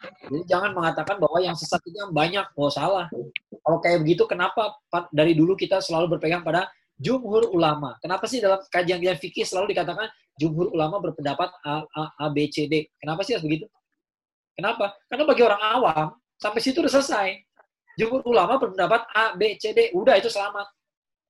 [0.00, 3.12] Jadi jangan mengatakan bahwa yang sesat itu yang banyak, oh salah.
[3.60, 4.80] Kalau kayak begitu, kenapa
[5.12, 8.00] dari dulu kita selalu berpegang pada jumhur ulama?
[8.00, 10.08] Kenapa sih dalam kajian-kajian fikih selalu dikatakan
[10.40, 12.88] jumhur ulama berpendapat A, A, A, B, C, D?
[12.96, 13.68] Kenapa sih harus begitu?
[14.56, 14.96] Kenapa?
[15.08, 16.08] Karena bagi orang awam,
[16.40, 17.36] sampai situ udah selesai.
[18.00, 19.92] Jumhur ulama berpendapat A, B, C, D.
[19.92, 20.64] Udah itu selamat.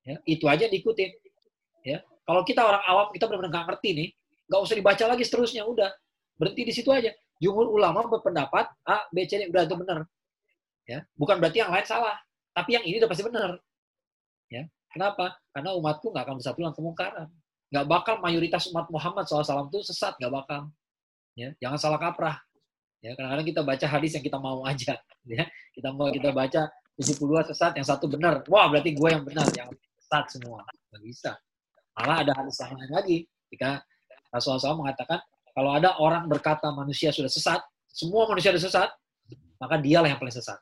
[0.07, 1.11] Ya, itu aja diikutin.
[1.83, 4.07] Ya, kalau kita orang awam kita benar-benar nggak ngerti nih,
[4.47, 5.89] nggak usah dibaca lagi seterusnya, udah
[6.39, 7.11] berhenti di situ aja.
[7.41, 10.05] Jumhur ulama berpendapat A, B, C, D udah itu benar.
[10.85, 12.21] Ya, bukan berarti yang lain salah,
[12.53, 13.57] tapi yang ini udah pasti benar.
[14.53, 15.41] Ya, kenapa?
[15.49, 17.27] Karena umatku nggak akan bersatu dalam kemungkaran.
[17.73, 20.69] Nggak bakal mayoritas umat Muhammad SAW itu sesat, nggak bakal.
[21.33, 22.37] Ya, jangan salah kaprah.
[23.01, 24.95] Ya, kadang-kadang kita baca hadis yang kita mau aja.
[25.21, 25.45] Ya,
[25.77, 26.65] kita mau kita baca
[26.97, 28.41] 72 sesat, yang satu benar.
[28.49, 29.69] Wah, berarti gue yang benar, yang
[30.01, 30.65] sesat semua.
[30.89, 31.31] Nggak bisa.
[31.93, 33.17] Malah ada hadis yang lain lagi.
[33.53, 33.85] Jika
[34.33, 35.21] Rasulullah SAW mengatakan,
[35.51, 37.59] kalau ada orang berkata manusia sudah sesat,
[37.91, 38.89] semua manusia sudah sesat,
[39.61, 40.57] maka dialah yang paling sesat.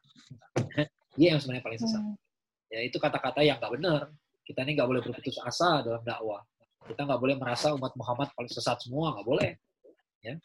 [1.16, 2.02] Dia yang sebenarnya paling sesat.
[2.04, 2.16] Hmm.
[2.70, 4.02] Ya, itu kata-kata yang nggak benar.
[4.46, 6.42] Kita ini nggak boleh berputus asa dalam dakwah.
[6.86, 9.52] Kita nggak boleh merasa umat Muhammad paling sesat semua, nggak boleh.
[10.26, 10.36] Ya,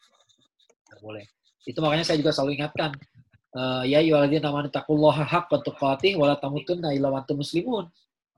[0.93, 1.25] nggak boleh.
[1.65, 2.93] Itu makanya saya juga selalu ingatkan,
[3.57, 7.89] uh, ya ayyuhalladzina amanu taqullaha haqqa tuqatih wa la tamutunna illa wa antum muslimun.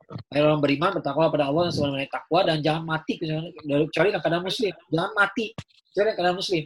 [0.08, 4.74] Orang beriman bertakwa pada Allah dan sebenarnya takwa dan jangan mati kecuali keadaan muslim.
[4.88, 5.46] Jangan mati
[5.92, 6.64] kecuali keadaan muslim.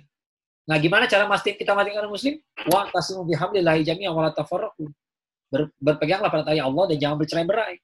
[0.70, 2.38] Nah, gimana cara mesti kita mati keadaan muslim?
[2.70, 4.70] Wa tasimu bihamdillahi jami'an wa la.
[5.52, 7.76] Ber, berpeganglah pada tali Allah dan jangan bercerai-berai.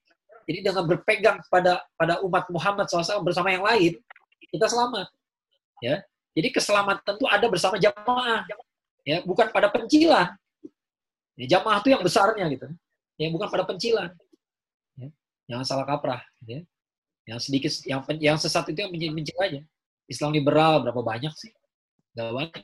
[0.48, 4.00] Jadi dengan berpegang pada pada umat Muhammad SAW bersama yang lain,
[4.54, 5.10] kita selamat.
[5.84, 6.06] Ya.
[6.38, 8.46] Jadi keselamatan itu ada bersama jamaah.
[9.04, 10.38] Ya, bukan pada pencilan.
[11.34, 12.70] Ya, jamaah itu yang besarnya gitu.
[13.18, 14.14] Ya, bukan pada pencilan
[15.48, 16.62] jangan salah kaprah gitu ya.
[17.28, 19.62] yang sedikit yang yang sesat itu yang mencela aja
[20.08, 21.52] Islam liberal berapa banyak sih?
[22.16, 22.64] Gak banyak.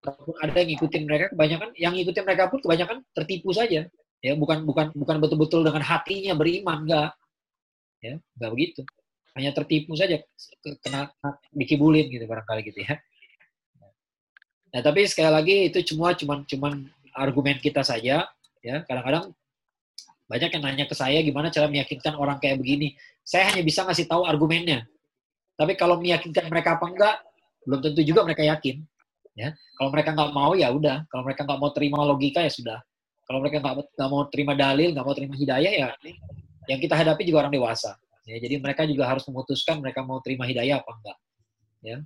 [0.00, 3.84] Kalaupun ada yang ngikutin mereka kebanyakan yang ngikutin mereka pun kebanyakan tertipu saja.
[4.18, 7.10] Ya bukan bukan bukan betul-betul dengan hatinya beriman enggak
[8.00, 8.80] ya enggak begitu.
[9.36, 10.18] Hanya tertipu saja
[10.82, 11.12] kena
[11.54, 12.96] dikibulin gitu barangkali gitu ya.
[14.72, 16.72] Nah tapi sekali lagi itu cuma cuman cuman
[17.12, 18.26] argumen kita saja
[18.64, 18.76] ya.
[18.88, 19.34] Kadang-kadang
[20.28, 22.92] banyak yang nanya ke saya gimana cara meyakinkan orang kayak begini.
[23.24, 24.84] Saya hanya bisa ngasih tahu argumennya.
[25.56, 27.16] Tapi kalau meyakinkan mereka apa enggak,
[27.64, 28.84] belum tentu juga mereka yakin.
[29.32, 31.08] Ya, kalau mereka nggak mau ya udah.
[31.08, 32.78] Kalau mereka nggak mau terima logika ya sudah.
[33.24, 35.88] Kalau mereka nggak mau terima dalil, nggak mau terima hidayah ya,
[36.68, 37.96] yang kita hadapi juga orang dewasa.
[38.28, 41.18] Ya, jadi mereka juga harus memutuskan mereka mau terima hidayah apa enggak.
[41.80, 41.96] Ya,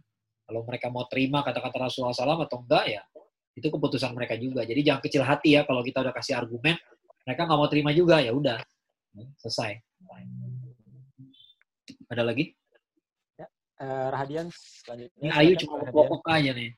[0.47, 3.03] kalau mereka mau terima kata-kata Rasulullah SAW atau enggak ya,
[3.59, 4.63] itu keputusan mereka juga.
[4.63, 6.75] Jadi jangan kecil hati ya kalau kita udah kasih argumen,
[7.27, 8.59] mereka nggak mau terima juga ya udah
[9.43, 9.79] selesai
[12.11, 12.53] ada lagi
[13.39, 13.47] ya,
[13.81, 16.71] uh, Rahadian selanjutnya ini Ayu cuma pokok aja nih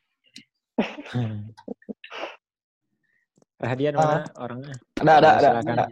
[3.58, 5.86] Rahadian mana uh, orangnya ada ada ada, ada.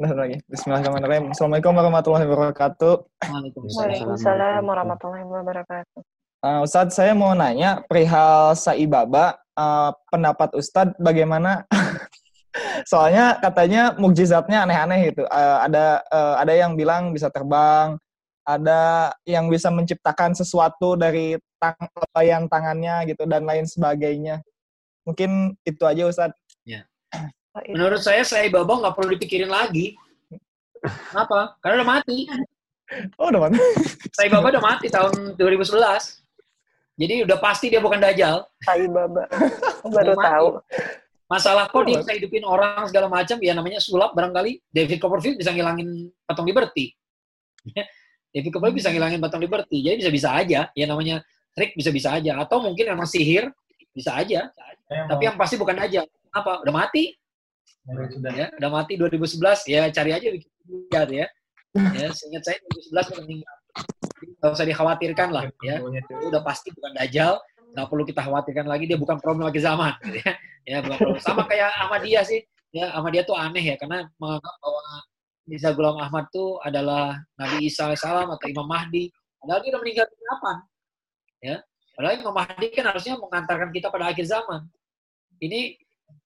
[0.00, 0.40] Nah, lagi.
[0.48, 1.34] Bismillahirrahmanirrahim.
[1.34, 2.94] Assalamualaikum warahmatullahi wabarakatuh.
[3.28, 6.00] Waalaikumsalam warahmatullahi wabarakatuh.
[6.42, 9.38] Uh, Ustadz, saya mau nanya perihal Saibaba.
[9.52, 11.68] Uh, pendapat Ustadz bagaimana
[12.84, 15.24] Soalnya katanya mukjizatnya aneh-aneh gitu.
[15.28, 17.96] Uh, ada uh, ada yang bilang bisa terbang,
[18.44, 21.78] ada yang bisa menciptakan sesuatu dari tang
[22.18, 24.42] layan tangannya gitu dan lain sebagainya.
[25.08, 26.30] Mungkin itu aja Ustaz.
[26.66, 26.84] Ya.
[27.72, 29.96] Menurut saya saya Babang nggak perlu dipikirin lagi.
[30.82, 31.54] Kenapa?
[31.62, 32.18] Karena udah mati.
[33.16, 33.56] Oh, udah mati.
[34.18, 35.80] Saya Baba udah mati tahun 2011.
[37.00, 38.44] Jadi udah pasti dia bukan Dajjal.
[38.60, 39.24] Sai Baba.
[39.88, 40.48] Baru tahu.
[41.32, 44.60] Masalah kok dia bisa hidupin orang segala macam, ya namanya sulap barangkali.
[44.68, 46.92] David Copperfield bisa ngilangin patung Liberty.
[48.28, 49.80] David Copperfield bisa ngilangin patung Liberty.
[49.80, 50.68] Jadi bisa-bisa aja.
[50.76, 51.24] Ya namanya
[51.56, 52.36] trik bisa-bisa aja.
[52.36, 53.48] Atau mungkin memang sihir,
[53.96, 54.52] bisa aja.
[54.92, 56.04] Ya, Tapi yang pasti bukan aja.
[56.36, 56.60] Apa?
[56.68, 57.16] Udah mati?
[58.36, 59.72] Ya, udah mati 2011.
[59.72, 61.26] Ya cari aja lihat ya.
[61.96, 62.60] Ya, seingat saya
[62.92, 63.56] 2011 udah meninggal.
[64.36, 65.80] Gak usah dikhawatirkan lah ya.
[65.80, 67.40] Itu udah pasti bukan Dajjal,
[67.72, 70.32] nggak perlu kita khawatirkan lagi dia bukan problem lagi zaman ya
[70.68, 71.22] ya bukan problem.
[71.24, 72.40] sama kayak Ahmadiyah sih
[72.72, 74.84] ya Ahmadiyah tuh aneh ya karena menganggap bahwa
[75.46, 79.10] Mirza Ghulam Ahmad tuh adalah Nabi Isa salam atau Imam Mahdi.
[79.42, 80.56] Padahal dia udah meninggal kapan?
[81.42, 81.56] Ya.
[81.98, 84.70] Padahal Imam Mahdi kan harusnya mengantarkan kita pada akhir zaman.
[85.42, 85.74] Ini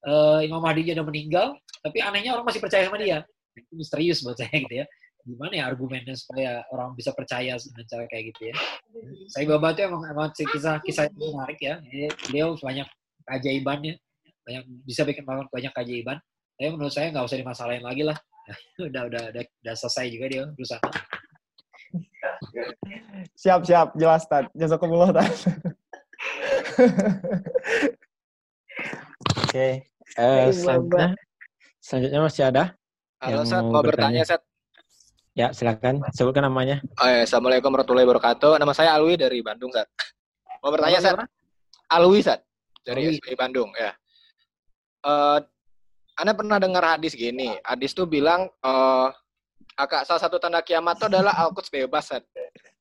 [0.05, 3.25] uh, Imam Mahdi udah meninggal, tapi anehnya orang masih percaya sama dia.
[3.57, 4.85] Itu misterius buat saya gitu ya.
[5.27, 8.55] Gimana ya argumennya supaya orang bisa percaya dengan cara kayak gitu ya.
[9.27, 11.83] Saya Baba itu emang, emang kisah kisah itu menarik ya.
[12.31, 12.87] Beliau banyak
[13.27, 13.99] keajaibannya,
[14.47, 16.23] banyak bisa bikin banyak keajaiban.
[16.55, 18.15] Tapi menurut saya nggak usah dimasalahin lagi lah.
[18.87, 20.79] udah, udah udah udah selesai juga dia berusaha.
[23.35, 24.47] Siap siap jelas Tad.
[24.55, 25.27] Jazakumullah Tad.
[29.43, 29.67] Oke.
[30.15, 31.13] Uh, selanjutnya,
[31.83, 32.63] selanjutnya masih ada.
[33.19, 33.65] Halo, Sat.
[33.65, 34.41] Mau bertanya, Sat.
[35.37, 36.01] Ya, silakan.
[36.17, 36.81] Sebutkan namanya.
[36.97, 37.21] Oh, ya.
[37.21, 38.57] Assalamualaikum warahmatullahi wabarakatuh.
[38.57, 39.85] Nama saya Alwi dari Bandung, Sat.
[40.65, 41.13] Mau bertanya, Sat.
[41.93, 42.41] Alwi, Sat.
[42.81, 43.93] Dari SPI Bandung, ya.
[45.05, 45.37] Uh,
[46.17, 47.53] anda pernah dengar hadis gini.
[47.61, 49.13] Hadis tuh bilang, uh,
[49.77, 52.25] akak salah satu tanda kiamat itu adalah Al-Quds bebas, Sat.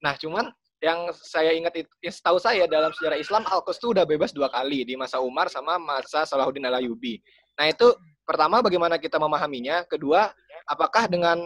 [0.00, 0.48] Nah, cuman
[0.80, 4.88] yang saya ingat itu, setahu saya dalam sejarah Islam Al-Quds itu udah bebas dua kali
[4.88, 7.20] di masa Umar sama masa Salahuddin Al-Ayyubi.
[7.60, 7.92] Nah itu
[8.24, 10.32] pertama bagaimana kita memahaminya, kedua
[10.64, 11.44] apakah dengan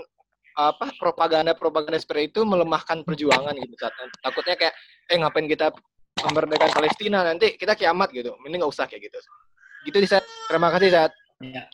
[0.57, 4.75] apa propaganda-propaganda seperti itu melemahkan perjuangan gitu saat takutnya kayak
[5.11, 5.75] eh ngapain kita
[6.21, 9.19] memerdekakan Palestina nanti kita kiamat gitu, ini nggak usah kayak gitu.
[9.89, 10.25] Gitu di saat.
[10.51, 11.13] Terima kasih saat.
[11.41, 11.65] Ya.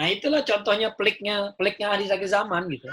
[0.00, 2.88] Nah itulah contohnya peliknya peliknya hadis akhir zaman gitu.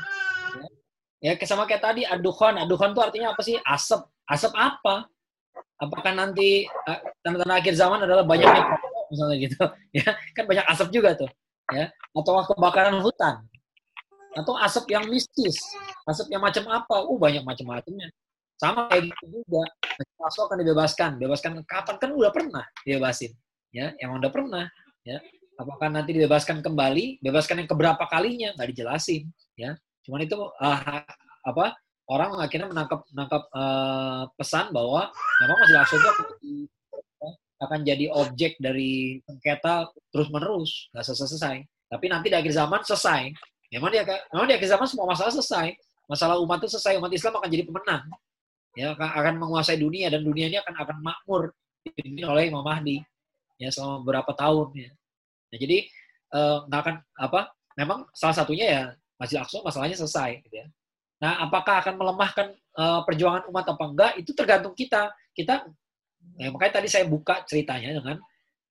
[1.23, 3.55] Ya sama kayak tadi aduhon, aduhon itu artinya apa sih?
[3.63, 4.03] Asap.
[4.27, 5.07] Asap apa?
[5.79, 6.67] Apakah nanti
[7.23, 8.75] tanda-tanda akhir zaman adalah banyaknya
[9.07, 9.61] misalnya gitu,
[10.03, 11.29] ya kan banyak asap juga tuh,
[11.71, 13.39] ya atau kebakaran hutan,
[14.37, 15.57] atau asap yang mistis,
[16.05, 17.01] asap yang macam apa?
[17.09, 18.13] Uh banyak macam-macamnya.
[18.57, 19.63] Sama kayak gitu juga,
[20.29, 21.95] asap akan dibebaskan, bebaskan kapan?
[21.97, 23.33] Kan udah pernah dibebasin,
[23.73, 24.65] ya, emang udah pernah,
[25.01, 25.17] ya.
[25.57, 27.17] Apakah nanti dibebaskan kembali?
[27.21, 28.53] Bebaskan yang keberapa kalinya?
[28.53, 29.25] Nggak dijelasin,
[29.57, 29.73] ya.
[30.05, 31.01] Cuman itu uh,
[31.47, 31.65] apa
[32.07, 35.11] orang akhirnya menangkap menangkap uh, pesan bahwa
[35.43, 36.09] memang masih Aqsa itu
[37.57, 41.57] akan jadi objek dari sengketa terus menerus nggak selesai selesai
[41.89, 43.33] tapi nanti di akhir zaman selesai
[43.73, 45.75] memang di memang di akhir zaman semua masalah selesai
[46.07, 48.03] masalah umat itu selesai umat Islam akan jadi pemenang
[48.77, 51.51] ya akan menguasai dunia dan dunia ini akan akan makmur
[51.83, 53.01] dipimpin oleh Imam Mahdi
[53.57, 54.91] ya selama beberapa tahun ya
[55.47, 55.77] nah jadi
[56.67, 57.39] nggak uh, akan apa
[57.77, 58.83] memang salah satunya ya
[59.17, 60.67] Masjid Aqsa masalahnya selesai gitu ya.
[61.17, 64.11] Nah, apakah akan melemahkan uh, perjuangan umat apa enggak?
[64.21, 65.09] Itu tergantung kita.
[65.33, 65.65] Kita
[66.37, 68.17] ya, makanya tadi saya buka ceritanya dengan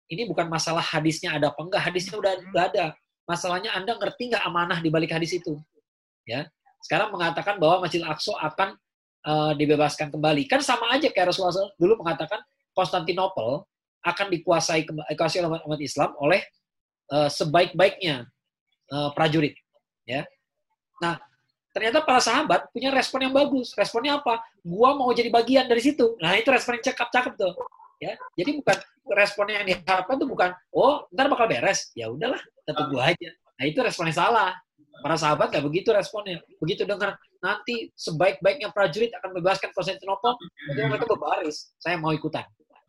[0.07, 2.87] ini bukan masalah hadisnya ada apa enggak, hadisnya udah, udah ada.
[3.27, 5.59] Masalahnya Anda ngerti nggak amanah di balik hadis itu?
[6.23, 6.47] Ya.
[6.79, 8.79] Sekarang mengatakan bahwa Masjid Aqsa akan
[9.27, 10.47] uh, dibebaskan kembali.
[10.47, 12.39] Kan sama aja kayak Rasulullah dulu mengatakan
[12.71, 13.67] Konstantinopel
[14.07, 16.39] akan dikuasai dikuasai oleh umat Islam oleh
[17.11, 18.31] uh, sebaik-baiknya
[18.95, 19.59] uh, prajurit,
[20.07, 20.23] ya.
[21.03, 21.19] Nah,
[21.75, 23.75] ternyata para sahabat punya respon yang bagus.
[23.75, 24.39] Responnya apa?
[24.63, 26.15] Gua mau jadi bagian dari situ.
[26.23, 27.55] Nah, itu respon yang cakep-cakep tuh.
[27.97, 28.77] Ya, jadi bukan
[29.17, 31.93] responnya yang diharapkan tuh bukan, oh, ntar bakal beres.
[31.97, 33.31] Ya udahlah, tetap gua aja.
[33.57, 34.53] Nah, itu responnya salah.
[35.01, 36.41] Para sahabat nggak begitu responnya.
[36.61, 40.37] Begitu dengar nanti sebaik-baiknya prajurit akan bebaskan Konstantinopel,
[40.73, 41.73] itu mereka berbaris.
[41.81, 42.45] Saya mau ikutan.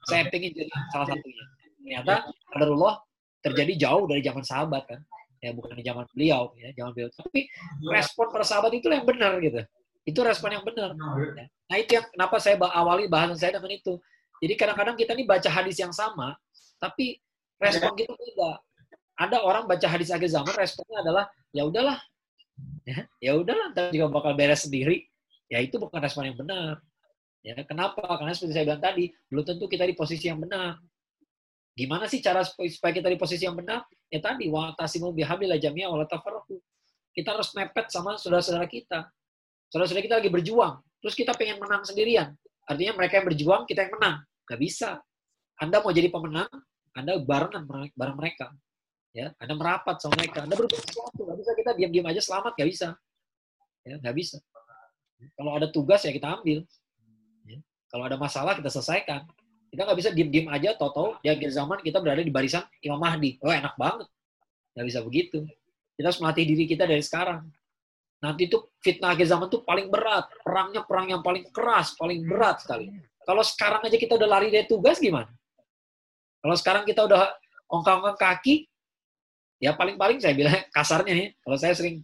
[0.08, 1.46] Saya pengen jadi salah satunya.
[1.84, 2.16] Ternyata,
[2.56, 2.96] Allah
[3.44, 5.00] terjadi jauh dari zaman sahabat kan
[5.38, 7.46] ya bukan di zaman beliau ya zaman beliau tapi
[7.94, 9.62] respon para sahabat itu yang benar gitu
[10.08, 10.98] itu respon yang benar
[11.38, 11.46] ya.
[11.70, 14.02] nah itu yang kenapa saya awali bahasan saya dengan itu
[14.44, 16.38] jadi kadang-kadang kita ini baca hadis yang sama
[16.78, 17.18] tapi
[17.58, 18.52] respon kita beda
[19.18, 21.98] ada orang baca hadis akhir zaman responnya adalah ya udahlah
[22.86, 25.06] ya ya udahlah ntar juga bakal beres sendiri
[25.50, 26.82] ya itu bukan respon yang benar
[27.42, 30.78] ya kenapa karena seperti saya bilang tadi belum tentu kita di posisi yang benar
[31.78, 33.86] Gimana sih cara supaya kita di posisi yang benar?
[34.10, 36.02] Ya tadi, wa tasimu bihablillah jami'a wa.
[37.14, 39.06] Kita harus mepet sama saudara-saudara kita.
[39.70, 42.34] Saudara-saudara kita lagi berjuang, terus kita pengen menang sendirian.
[42.68, 44.15] Artinya mereka yang berjuang, kita yang menang.
[44.44, 44.99] Gak bisa.
[45.57, 46.52] Anda mau jadi pemenang,
[46.94, 47.64] Anda barengan
[47.95, 48.52] bareng mereka.
[49.15, 50.44] Ya, Anda merapat sama mereka.
[50.45, 51.26] Anda berbuat sesuatu.
[51.26, 52.88] Gak bisa kita diam-diam aja selamat, gak bisa.
[53.88, 54.38] Ya, gak bisa.
[55.34, 56.61] Kalau ada tugas ya kita ambil.
[57.48, 57.57] Ya.
[57.89, 59.26] Kalau ada masalah kita selesaikan.
[59.68, 63.35] Kita nggak bisa diem-diem aja, toto di akhir zaman kita berada di barisan Imam Mahdi.
[63.44, 64.07] Oh enak banget.
[64.77, 65.39] Nggak bisa begitu.
[65.98, 67.49] Kita harus melatih diri kita dari sekarang.
[68.18, 70.26] Nanti itu fitnah akhir zaman tuh paling berat.
[70.41, 72.89] Perangnya perang yang paling keras, paling berat sekali.
[73.22, 75.30] Kalau sekarang aja kita udah lari dari tugas gimana?
[76.41, 77.30] Kalau sekarang kita udah
[77.68, 78.65] ongkang-ongkang kaki,
[79.61, 82.02] ya paling-paling saya bilang kasarnya nih, kalau saya sering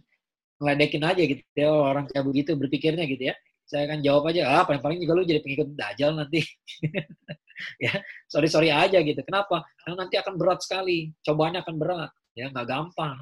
[0.62, 3.34] ngeledekin aja gitu ya orang kayak begitu berpikirnya gitu ya.
[3.64, 6.44] Saya akan jawab aja, ah paling-paling juga lu jadi pengikut dajjal nanti.
[7.84, 7.92] ya
[8.26, 12.66] sorry sorry aja gitu kenapa karena nanti akan berat sekali cobaannya akan berat ya nggak
[12.66, 13.16] gampang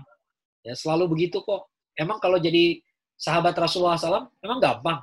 [0.65, 2.81] ya selalu begitu kok emang kalau jadi
[3.17, 5.01] sahabat Rasulullah SAW emang gampang.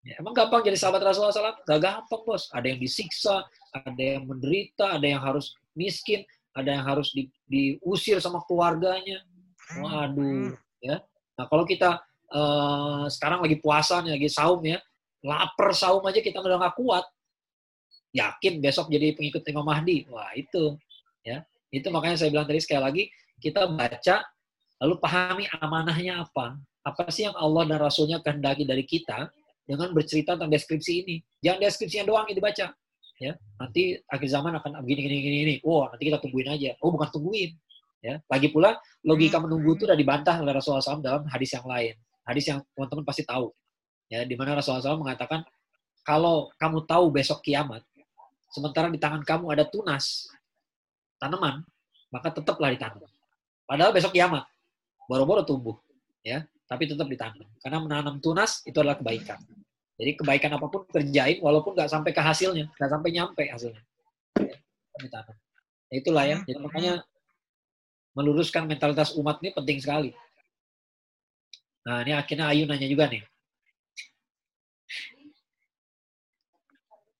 [0.00, 1.60] Ya, emang gampang jadi sahabat Rasulullah SAW?
[1.64, 2.48] Gak gampang bos.
[2.56, 6.24] Ada yang disiksa, ada yang menderita, ada yang harus miskin,
[6.56, 9.20] ada yang harus di, diusir sama keluarganya.
[9.76, 11.04] Waduh, ya.
[11.38, 12.00] Nah kalau kita
[12.32, 14.80] uh, sekarang lagi puasa nih, lagi saum ya,
[15.22, 17.04] lapar saum aja kita udah nggak kuat.
[18.10, 20.08] Yakin besok jadi pengikut Imam Mahdi.
[20.10, 20.74] Wah itu,
[21.22, 21.46] ya.
[21.70, 23.04] Itu makanya saya bilang tadi sekali lagi,
[23.38, 24.26] kita baca,
[24.80, 26.56] lalu pahami amanahnya apa.
[26.80, 29.28] Apa sih yang Allah dan Rasulnya kehendaki dari kita,
[29.70, 31.16] dengan bercerita tentang deskripsi ini.
[31.46, 32.66] Jangan deskripsinya doang yang dibaca.
[33.20, 35.54] Ya, nanti akhir zaman akan gini gini gini.
[35.62, 36.74] Oh, nanti kita tungguin aja.
[36.82, 37.54] Oh, bukan tungguin.
[38.00, 41.94] Ya, lagi pula logika menunggu itu sudah dibantah oleh Rasulullah SAW dalam hadis yang lain.
[42.24, 43.52] Hadis yang teman-teman pasti tahu.
[44.08, 45.44] Ya, di mana Rasulullah SAW mengatakan
[46.00, 47.84] kalau kamu tahu besok kiamat,
[48.50, 50.32] sementara di tangan kamu ada tunas
[51.20, 51.60] tanaman,
[52.08, 53.04] maka tetaplah ditanam.
[53.68, 54.48] Padahal besok kiamat,
[55.10, 55.74] boro-boro tumbuh,
[56.22, 57.50] ya, tapi tetap ditanam.
[57.58, 59.42] Karena menanam tunas itu adalah kebaikan.
[59.98, 63.82] Jadi kebaikan apa pun kerjain walaupun nggak sampai ke hasilnya, nggak sampai nyampe hasilnya.
[65.90, 66.38] Ya, itulah ya.
[66.46, 67.02] Jadi makanya
[68.14, 70.10] meluruskan mentalitas umat ini penting sekali.
[71.82, 73.26] Nah ini akhirnya Ayu nanya juga nih.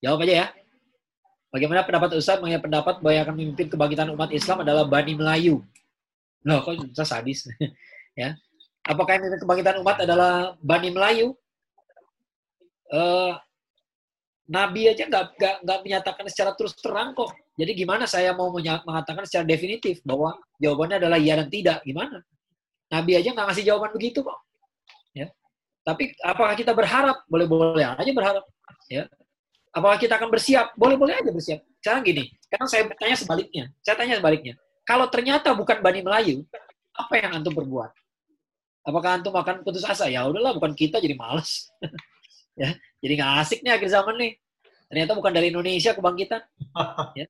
[0.00, 0.46] Jawab aja ya.
[1.50, 5.66] Bagaimana pendapat Ustaz mengenai pendapat bahwa yang akan memimpin kebangkitan umat Islam adalah Bani Melayu?
[6.46, 7.44] Loh, kok bisa sadis?
[8.20, 8.36] ya.
[8.88, 11.36] Apakah memimpin kebangkitan umat adalah Bani Melayu?
[12.94, 13.32] uh,
[14.50, 17.30] Nabi aja nggak nggak menyatakan secara terus terang kok.
[17.54, 21.86] Jadi gimana saya mau mengatakan secara definitif bahwa jawabannya adalah iya dan tidak?
[21.86, 22.18] Gimana?
[22.90, 24.38] Nabi aja nggak ngasih jawaban begitu kok.
[25.14, 25.30] Ya.
[25.86, 27.22] Tapi apakah kita berharap?
[27.30, 28.42] Boleh-boleh aja berharap.
[28.90, 29.06] Ya.
[29.70, 30.74] Apakah kita akan bersiap?
[30.74, 31.62] Boleh-boleh aja bersiap.
[31.78, 33.64] Sekarang gini, sekarang saya tanya sebaliknya.
[33.86, 34.54] Saya tanya sebaliknya.
[34.84, 36.42] Kalau ternyata bukan Bani Melayu,
[36.96, 37.92] apa yang antum berbuat?
[38.84, 40.08] Apakah antum akan putus asa?
[40.08, 41.68] Ya udahlah, bukan kita jadi males.
[42.60, 44.32] ya jadi nggak asik nih akhir zaman nih.
[44.90, 46.42] Ternyata bukan dari Indonesia kebangkitan.
[47.18, 47.26] Ya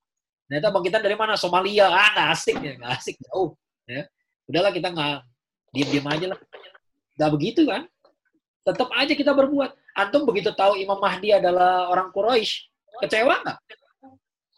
[0.51, 1.39] ternyata bangkitan dari mana?
[1.39, 1.86] Somalia.
[1.86, 3.55] Ah nggak asik ya nggak asik jauh.
[3.86, 4.10] Ya
[4.51, 5.22] udahlah kita nggak
[5.70, 6.39] diem aja lah.
[7.14, 7.86] Nggak begitu kan?
[8.66, 9.70] Tetap aja kita berbuat.
[9.94, 12.70] Antum begitu tahu Imam Mahdi adalah orang Quraisy
[13.01, 13.59] kecewa nggak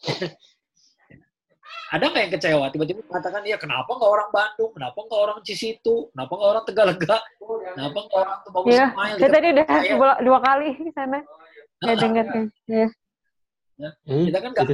[1.93, 2.65] ada nggak yang kecewa?
[2.73, 4.73] Tiba-tiba mengatakan ya kenapa nggak orang Bandung?
[4.73, 6.09] Kenapa nggak orang Cisitu?
[6.17, 7.19] Kenapa nggak orang Tegalega
[7.77, 9.17] kenapa nggak orang Tubagus ya, Ismail?
[9.21, 11.19] saya tadi udah dua, dua kali di sana.
[11.83, 12.89] Ya dengar kan ya.
[13.77, 13.89] ya.
[14.07, 14.69] kita kan nggak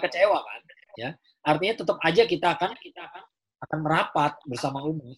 [0.00, 0.60] kecewa kan?
[0.96, 1.10] Ya
[1.44, 3.22] artinya tetap aja kita akan kita akan
[3.68, 5.12] akan merapat bersama umum.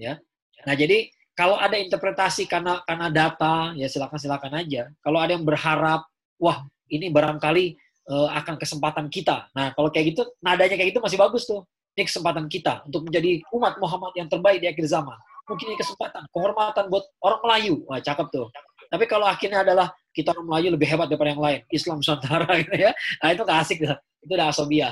[0.00, 0.16] Ya
[0.64, 4.88] nah jadi kalau ada interpretasi karena karena data ya silakan silakan aja.
[5.04, 6.08] Kalau ada yang berharap
[6.40, 7.76] wah ini barangkali
[8.10, 9.46] uh, akan kesempatan kita.
[9.54, 11.62] Nah, kalau kayak gitu, nadanya kayak gitu masih bagus tuh.
[11.94, 15.18] Ini kesempatan kita untuk menjadi umat Muhammad yang terbaik di akhir zaman.
[15.50, 17.74] Mungkin ini kesempatan, kehormatan buat orang Melayu.
[17.90, 18.46] Wah, cakep tuh.
[18.90, 22.74] Tapi kalau akhirnya adalah kita orang Melayu lebih hebat daripada yang lain, Islam Nusantara gitu
[22.74, 22.90] ya.
[23.22, 23.98] Nah, itu gak asik tuh.
[24.22, 24.90] Itu udah asobia.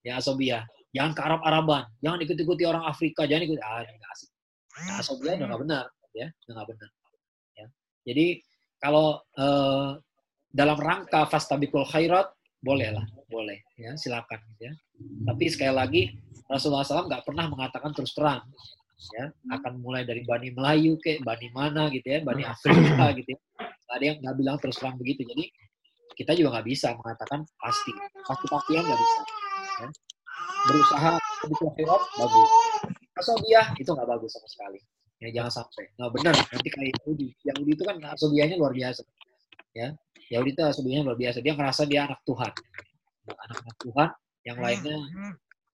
[0.00, 0.58] Ya, asobia.
[0.92, 1.84] Jangan ke Arab-Araban.
[2.00, 3.28] Jangan ikut-ikuti orang Afrika.
[3.28, 3.56] Jangan ikut.
[3.60, 4.28] Ah, gak asik.
[4.72, 5.84] Nah, asobia udah gak benar.
[6.16, 6.90] Ya, udah gak benar.
[7.52, 7.66] Ya.
[8.08, 8.26] Jadi,
[8.80, 9.90] kalau uh,
[10.48, 14.72] dalam rangka fastabikul khairat, boleh lah, boleh ya silakan ya.
[14.98, 16.02] Tapi sekali lagi
[16.50, 18.42] Rasulullah SAW nggak pernah mengatakan terus terang
[19.14, 23.40] ya akan mulai dari bani Melayu ke bani mana gitu ya, bani Afrika gitu ya.
[23.88, 25.22] Gak ada yang nggak bilang terus terang begitu.
[25.24, 25.48] Jadi
[26.18, 27.94] kita juga nggak bisa mengatakan pasti,
[28.26, 29.20] pasti pastian nggak bisa.
[29.78, 29.88] Ya.
[30.66, 31.10] Berusaha
[31.46, 32.50] lebih akhirat bagus.
[33.14, 34.80] Asobiah itu nggak bagus sama sekali.
[35.22, 35.86] Ya jangan sampai.
[35.94, 36.34] Nggak benar.
[36.34, 37.28] Nanti kayak Yahudi.
[37.46, 39.02] Yahudi itu kan asobiahnya luar biasa.
[39.76, 39.88] Ya,
[40.32, 41.38] Yahudi itu sebenarnya luar biasa.
[41.40, 42.52] Dia ngerasa dia anak Tuhan.
[43.28, 44.08] Anak-anak Tuhan.
[44.46, 44.98] Yang lainnya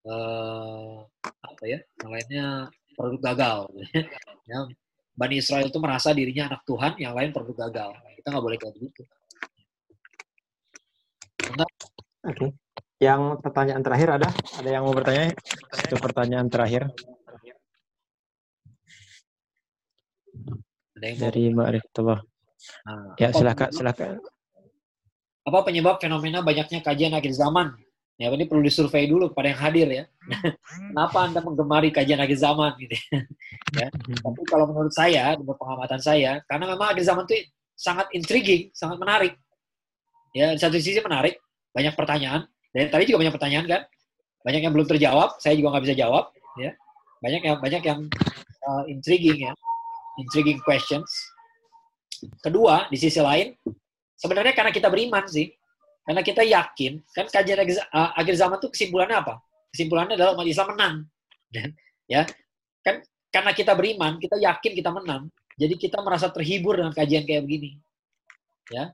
[0.07, 1.79] uh, apa ya?
[2.03, 2.45] Yang lainnya
[2.95, 3.59] produk gagal.
[4.51, 4.59] ya,
[5.15, 7.89] Bani Israel itu merasa dirinya anak Tuhan, yang lain produk gagal.
[8.19, 9.01] Kita nggak boleh kayak begitu.
[11.55, 11.67] Oke.
[12.25, 12.49] Okay.
[12.95, 14.29] Yang pertanyaan terakhir ada?
[14.55, 15.35] Ada yang mau bertanya?
[15.83, 16.87] Itu pertanyaan terakhir.
[20.95, 21.67] Dari Mbak.
[21.75, 22.19] Nah,
[23.17, 24.19] ya silakan silakan
[25.45, 27.77] apa penyebab fenomena banyaknya kajian akhir zaman?
[28.15, 30.03] Ya, ini perlu disurvei dulu kepada yang hadir ya.
[30.89, 32.95] Kenapa Anda menggemari kajian akhir zaman gitu
[33.75, 33.91] ya.
[33.91, 38.97] Tapi kalau menurut saya, menurut pengamatan saya, karena memang akhir zaman itu sangat intriguing, sangat
[38.97, 39.37] menarik.
[40.33, 41.37] Ya, di satu sisi menarik,
[41.75, 42.47] banyak pertanyaan.
[42.73, 43.81] Dan tadi juga banyak pertanyaan kan?
[44.47, 46.31] Banyak yang belum terjawab, saya juga nggak bisa jawab.
[46.55, 46.71] Ya,
[47.19, 47.99] banyak yang banyak yang
[48.63, 49.53] uh, intriguing ya,
[50.17, 51.11] intriguing questions.
[52.39, 53.51] Kedua, di sisi lain,
[54.15, 55.51] Sebenarnya karena kita beriman sih.
[56.05, 59.41] Karena kita yakin, kan kajian akhir zaman itu kesimpulannya apa?
[59.73, 60.95] Kesimpulannya adalah umat Islam menang.
[62.05, 62.21] ya,
[62.85, 63.01] kan
[63.33, 67.81] karena kita beriman, kita yakin kita menang, jadi kita merasa terhibur dengan kajian kayak begini.
[68.69, 68.93] Ya.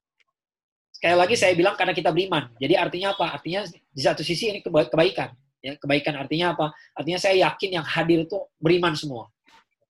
[0.96, 2.48] Sekali lagi saya bilang karena kita beriman.
[2.56, 3.36] Jadi artinya apa?
[3.36, 5.36] Artinya di satu sisi ini kebaikan.
[5.60, 6.72] Ya, kebaikan artinya apa?
[6.96, 9.28] Artinya saya yakin yang hadir itu beriman semua.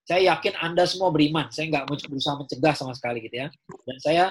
[0.06, 1.48] Saya yakin Anda semua beriman.
[1.54, 3.48] Saya nggak berusaha mencegah sama sekali gitu ya.
[3.86, 4.24] Dan saya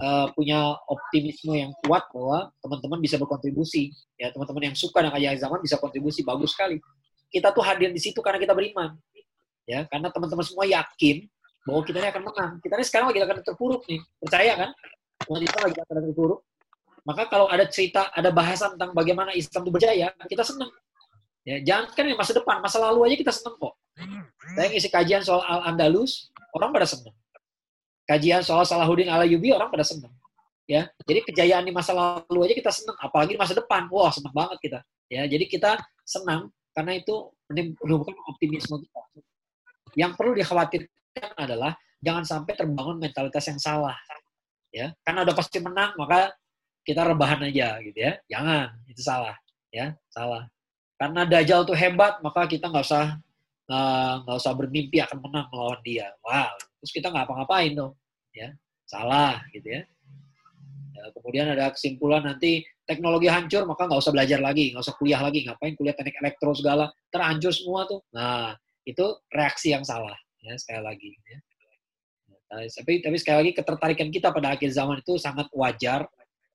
[0.00, 3.92] uh, punya optimisme yang kuat bahwa teman-teman bisa berkontribusi.
[4.16, 6.80] Ya, teman-teman yang suka dengan ayah zaman bisa kontribusi bagus sekali.
[7.28, 8.96] Kita tuh hadir di situ karena kita beriman.
[9.68, 11.28] Ya, karena teman-teman semua yakin
[11.68, 12.52] bahwa kita ini akan menang.
[12.64, 14.00] Kita ini sekarang lagi akan terpuruk nih.
[14.16, 14.70] Percaya kan?
[15.28, 16.40] Kita lagi akan terpuruk.
[17.04, 20.68] Maka kalau ada cerita, ada bahasan tentang bagaimana Islam itu berjaya, kita senang.
[21.40, 23.77] Ya, jangan kan masa depan, masa lalu aja kita senang kok.
[24.58, 27.14] Saya ngisi kajian soal Al-Andalus, orang pada senang
[28.08, 30.10] kajian soal Salahuddin Alayubi orang pada senang.
[30.64, 33.88] Ya, jadi kejayaan di masa lalu aja kita senang, apalagi di masa depan.
[33.88, 34.78] Wah, senang banget kita.
[35.08, 37.32] Ya, jadi kita senang karena itu
[37.84, 39.00] menumbuhkan optimisme kita.
[39.96, 41.72] Yang perlu dikhawatirkan adalah
[42.04, 43.96] jangan sampai terbangun mentalitas yang salah.
[44.68, 46.36] Ya, karena udah pasti menang, maka
[46.84, 48.20] kita rebahan aja gitu ya.
[48.28, 49.36] Jangan, itu salah.
[49.72, 50.52] Ya, salah.
[51.00, 53.16] Karena Dajjal tuh hebat, maka kita nggak usah
[53.68, 56.08] nggak uh, usah bermimpi akan menang melawan dia.
[56.24, 57.92] Wow, terus kita nggak apa-ngapain dong
[58.32, 58.48] ya
[58.88, 59.82] salah gitu ya.
[60.96, 65.20] ya kemudian ada kesimpulan nanti teknologi hancur maka nggak usah belajar lagi nggak usah kuliah
[65.20, 68.56] lagi ngapain kuliah teknik elektro segala terhancur semua tuh nah
[68.88, 71.38] itu reaksi yang salah ya sekali lagi ya.
[72.48, 76.08] Nah, tapi tapi sekali lagi ketertarikan kita pada akhir zaman itu sangat wajar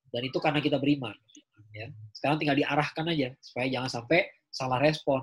[0.10, 1.14] dan itu karena kita beriman
[1.70, 5.22] ya sekarang tinggal diarahkan aja supaya jangan sampai salah respon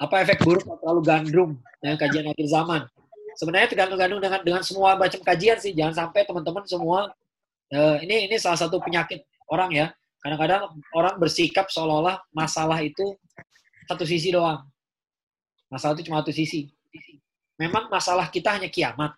[0.00, 1.52] Apa efek buruk terlalu gandrung
[1.84, 2.88] dengan kajian akhir zaman?
[3.36, 5.76] Sebenarnya tergantung-gantung dengan dengan semua macam kajian sih.
[5.76, 7.12] Jangan sampai teman-teman semua
[7.76, 9.86] uh, ini ini salah satu penyakit orang ya.
[10.24, 13.12] Kadang-kadang orang bersikap seolah-olah masalah itu
[13.84, 14.64] satu sisi doang.
[15.68, 16.72] Masalah itu cuma satu sisi.
[17.60, 19.12] Memang masalah kita hanya kiamat.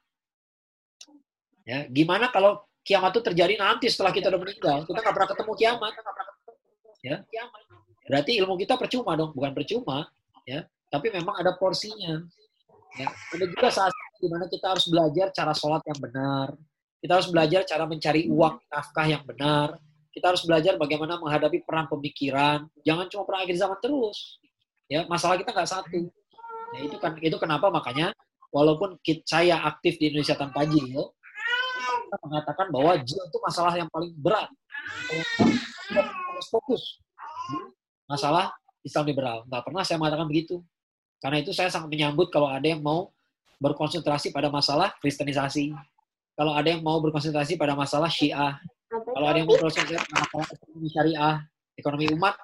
[1.62, 4.82] Ya, gimana kalau kiamat itu terjadi nanti setelah kita udah meninggal?
[4.82, 5.92] Kita nggak pernah ketemu kiamat.
[7.02, 7.22] Ya,
[8.06, 10.10] berarti ilmu kita percuma dong, bukan percuma
[10.46, 10.66] ya.
[10.92, 12.20] Tapi memang ada porsinya.
[13.00, 16.52] Ya ada juga saat di mana kita harus belajar cara sholat yang benar.
[17.02, 19.80] Kita harus belajar cara mencari uang nafkah yang benar.
[20.12, 22.68] Kita harus belajar bagaimana menghadapi perang pemikiran.
[22.84, 24.38] Jangan cuma perang akhir zaman terus.
[24.86, 26.12] Ya masalah kita nggak satu.
[26.76, 27.72] Ya itu kan itu kenapa?
[27.72, 28.12] Makanya
[28.52, 31.10] walaupun saya aktif di Indonesia tanpa jil
[32.12, 34.52] kita mengatakan bahwa jil itu masalah yang paling berat.
[35.96, 37.00] Harus fokus
[38.04, 38.52] masalah
[38.82, 39.46] Islam liberal.
[39.46, 40.62] Nggak pernah saya mengatakan begitu.
[41.22, 43.14] Karena itu saya sangat menyambut kalau ada yang mau
[43.62, 45.70] berkonsentrasi pada masalah kristenisasi.
[46.34, 48.58] Kalau ada yang mau berkonsentrasi pada masalah syiah.
[48.90, 51.36] Kalau ada yang mau berkonsentrasi pada masalah ekonomi syariah,
[51.78, 52.34] ekonomi umat,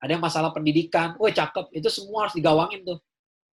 [0.00, 1.14] ada yang masalah pendidikan.
[1.22, 1.70] Wah, cakep.
[1.70, 2.98] Itu semua harus digawangin tuh.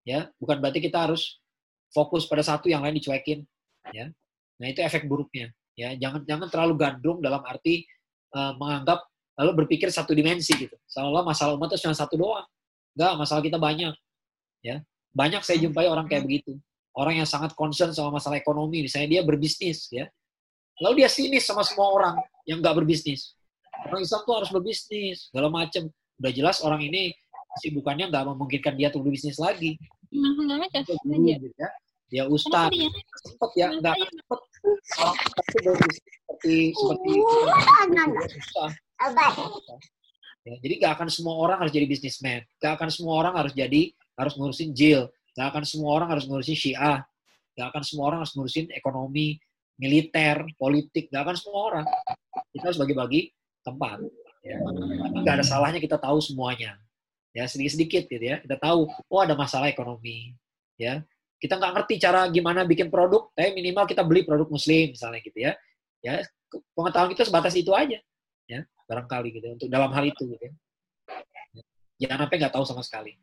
[0.06, 1.42] Ya, bukan berarti kita harus
[1.90, 3.42] fokus pada satu yang lain dicuekin.
[3.90, 4.08] Ya.
[4.56, 5.50] Nah, itu efek buruknya.
[5.76, 7.84] Ya, jangan jangan terlalu gandrung dalam arti
[8.32, 9.04] uh, menganggap
[9.36, 10.74] lalu berpikir satu dimensi gitu.
[10.88, 12.48] Seolah masalah umat itu cuma satu doang.
[12.96, 13.92] Enggak, masalah kita banyak.
[14.64, 14.80] Ya.
[15.12, 16.56] Banyak saya jumpai orang kayak begitu.
[16.96, 20.08] Orang yang sangat concern sama masalah ekonomi, misalnya dia berbisnis, ya.
[20.80, 22.16] Lalu dia sinis sama semua orang
[22.48, 23.36] yang nggak berbisnis.
[23.84, 25.92] Orang Islam tuh harus berbisnis, segala macem.
[26.16, 27.12] Udah jelas orang ini
[27.60, 29.76] sibukannya nggak memungkinkan dia untuk berbisnis lagi.
[30.08, 31.68] Gitu ya.
[32.08, 34.40] Dia ustad, sempet ya, nggak sempet
[34.96, 37.12] orang seperti seperti
[38.32, 38.72] susah
[40.46, 42.46] Ya, jadi gak akan semua orang harus jadi bisnismen.
[42.62, 45.10] Gak akan semua orang harus jadi harus ngurusin jail.
[45.34, 47.02] Gak akan semua orang harus ngurusin syiah.
[47.58, 49.42] Gak akan semua orang harus ngurusin ekonomi,
[49.74, 51.10] militer, politik.
[51.10, 51.84] Gak akan semua orang.
[52.54, 53.34] Kita harus bagi-bagi
[53.66, 53.98] tempat.
[54.46, 54.62] Ya.
[54.62, 56.78] Tapi gak ada salahnya kita tahu semuanya.
[57.36, 58.40] Ya sedikit-sedikit gitu ya.
[58.40, 60.32] Kita tahu, oh ada masalah ekonomi.
[60.80, 61.04] Ya,
[61.36, 65.38] kita nggak ngerti cara gimana bikin produk, tapi minimal kita beli produk muslim misalnya gitu
[65.40, 65.52] ya.
[66.00, 66.24] Ya,
[66.72, 68.00] pengetahuan kita sebatas itu aja.
[68.48, 70.52] Ya, barangkali gitu untuk dalam hal itu gitu ya.
[72.06, 73.18] Jangan sampai nggak tahu sama sekali.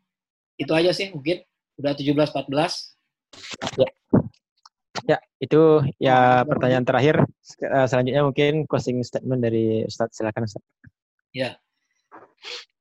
[0.60, 1.42] Itu aja sih mungkin
[1.80, 3.80] udah 17 14.
[3.80, 3.88] Ya.
[5.04, 7.28] Ya, itu ya pertanyaan terakhir.
[7.60, 10.16] Eh, selanjutnya mungkin closing statement dari Ustaz.
[10.16, 10.62] Silakan Ustaz.
[11.34, 11.58] Ya.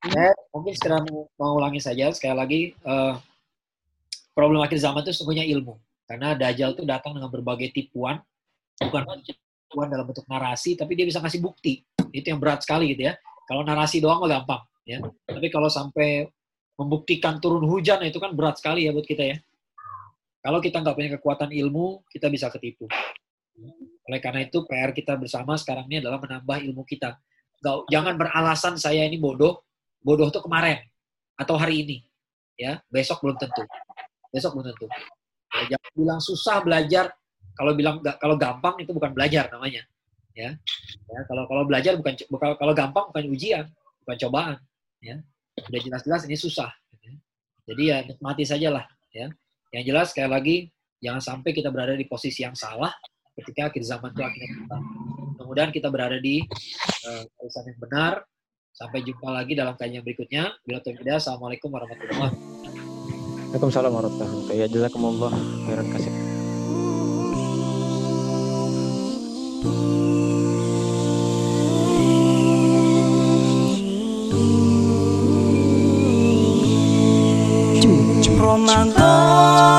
[0.03, 1.03] Saya mungkin sekarang
[1.39, 3.15] mau ulangi saja sekali lagi uh,
[4.35, 5.79] problem akhir zaman itu semuanya ilmu.
[6.03, 8.19] Karena Dajjal itu datang dengan berbagai tipuan,
[8.75, 13.09] bukan tipuan dalam bentuk narasi, tapi dia bisa kasih bukti itu yang berat sekali gitu
[13.09, 13.17] ya.
[13.49, 15.01] Kalau narasi doang mah gampang ya.
[15.25, 16.29] Tapi kalau sampai
[16.77, 19.37] membuktikan turun hujan itu kan berat sekali ya buat kita ya.
[20.43, 22.85] Kalau kita nggak punya kekuatan ilmu, kita bisa ketipu.
[24.03, 27.15] Oleh karena itu PR kita bersama sekarang ini adalah menambah ilmu kita.
[27.63, 29.63] Gak, jangan beralasan saya ini bodoh.
[30.03, 30.83] Bodoh itu kemarin.
[31.33, 31.97] atau hari ini.
[32.53, 33.65] Ya, besok belum tentu.
[34.29, 34.85] Besok belum tentu.
[35.49, 37.09] Ya, jangan bilang susah belajar.
[37.57, 39.81] Kalau bilang kalau gampang itu bukan belajar namanya.
[40.33, 40.57] Ya,
[41.09, 43.65] ya kalau kalau belajar bukan bukan kalau gampang bukan ujian,
[44.05, 44.57] bukan cobaan.
[45.03, 45.21] Ya,
[45.69, 46.73] udah jelas-jelas ini susah.
[47.05, 47.13] Ya.
[47.69, 48.85] Jadi ya nikmati saja lah.
[49.13, 49.29] Ya,
[49.73, 50.55] yang jelas sekali lagi
[51.03, 52.89] jangan sampai kita berada di posisi yang salah
[53.37, 54.77] ketika akhir zaman itu akhirnya kita.
[55.33, 56.41] Mudah-mudahan kita berada di
[57.09, 58.13] uh, yang benar.
[58.73, 60.49] Sampai jumpa lagi dalam kajian berikutnya.
[60.65, 62.73] Bila tidak, Assalamualaikum warahmatullahi wabarakatuh.
[63.53, 64.57] Waalaikumsalam warahmatullahi wabarakatuh.
[64.57, 65.31] Ya jazakumullah
[65.69, 66.32] khairan kasih.
[78.53, 79.72] Ramadan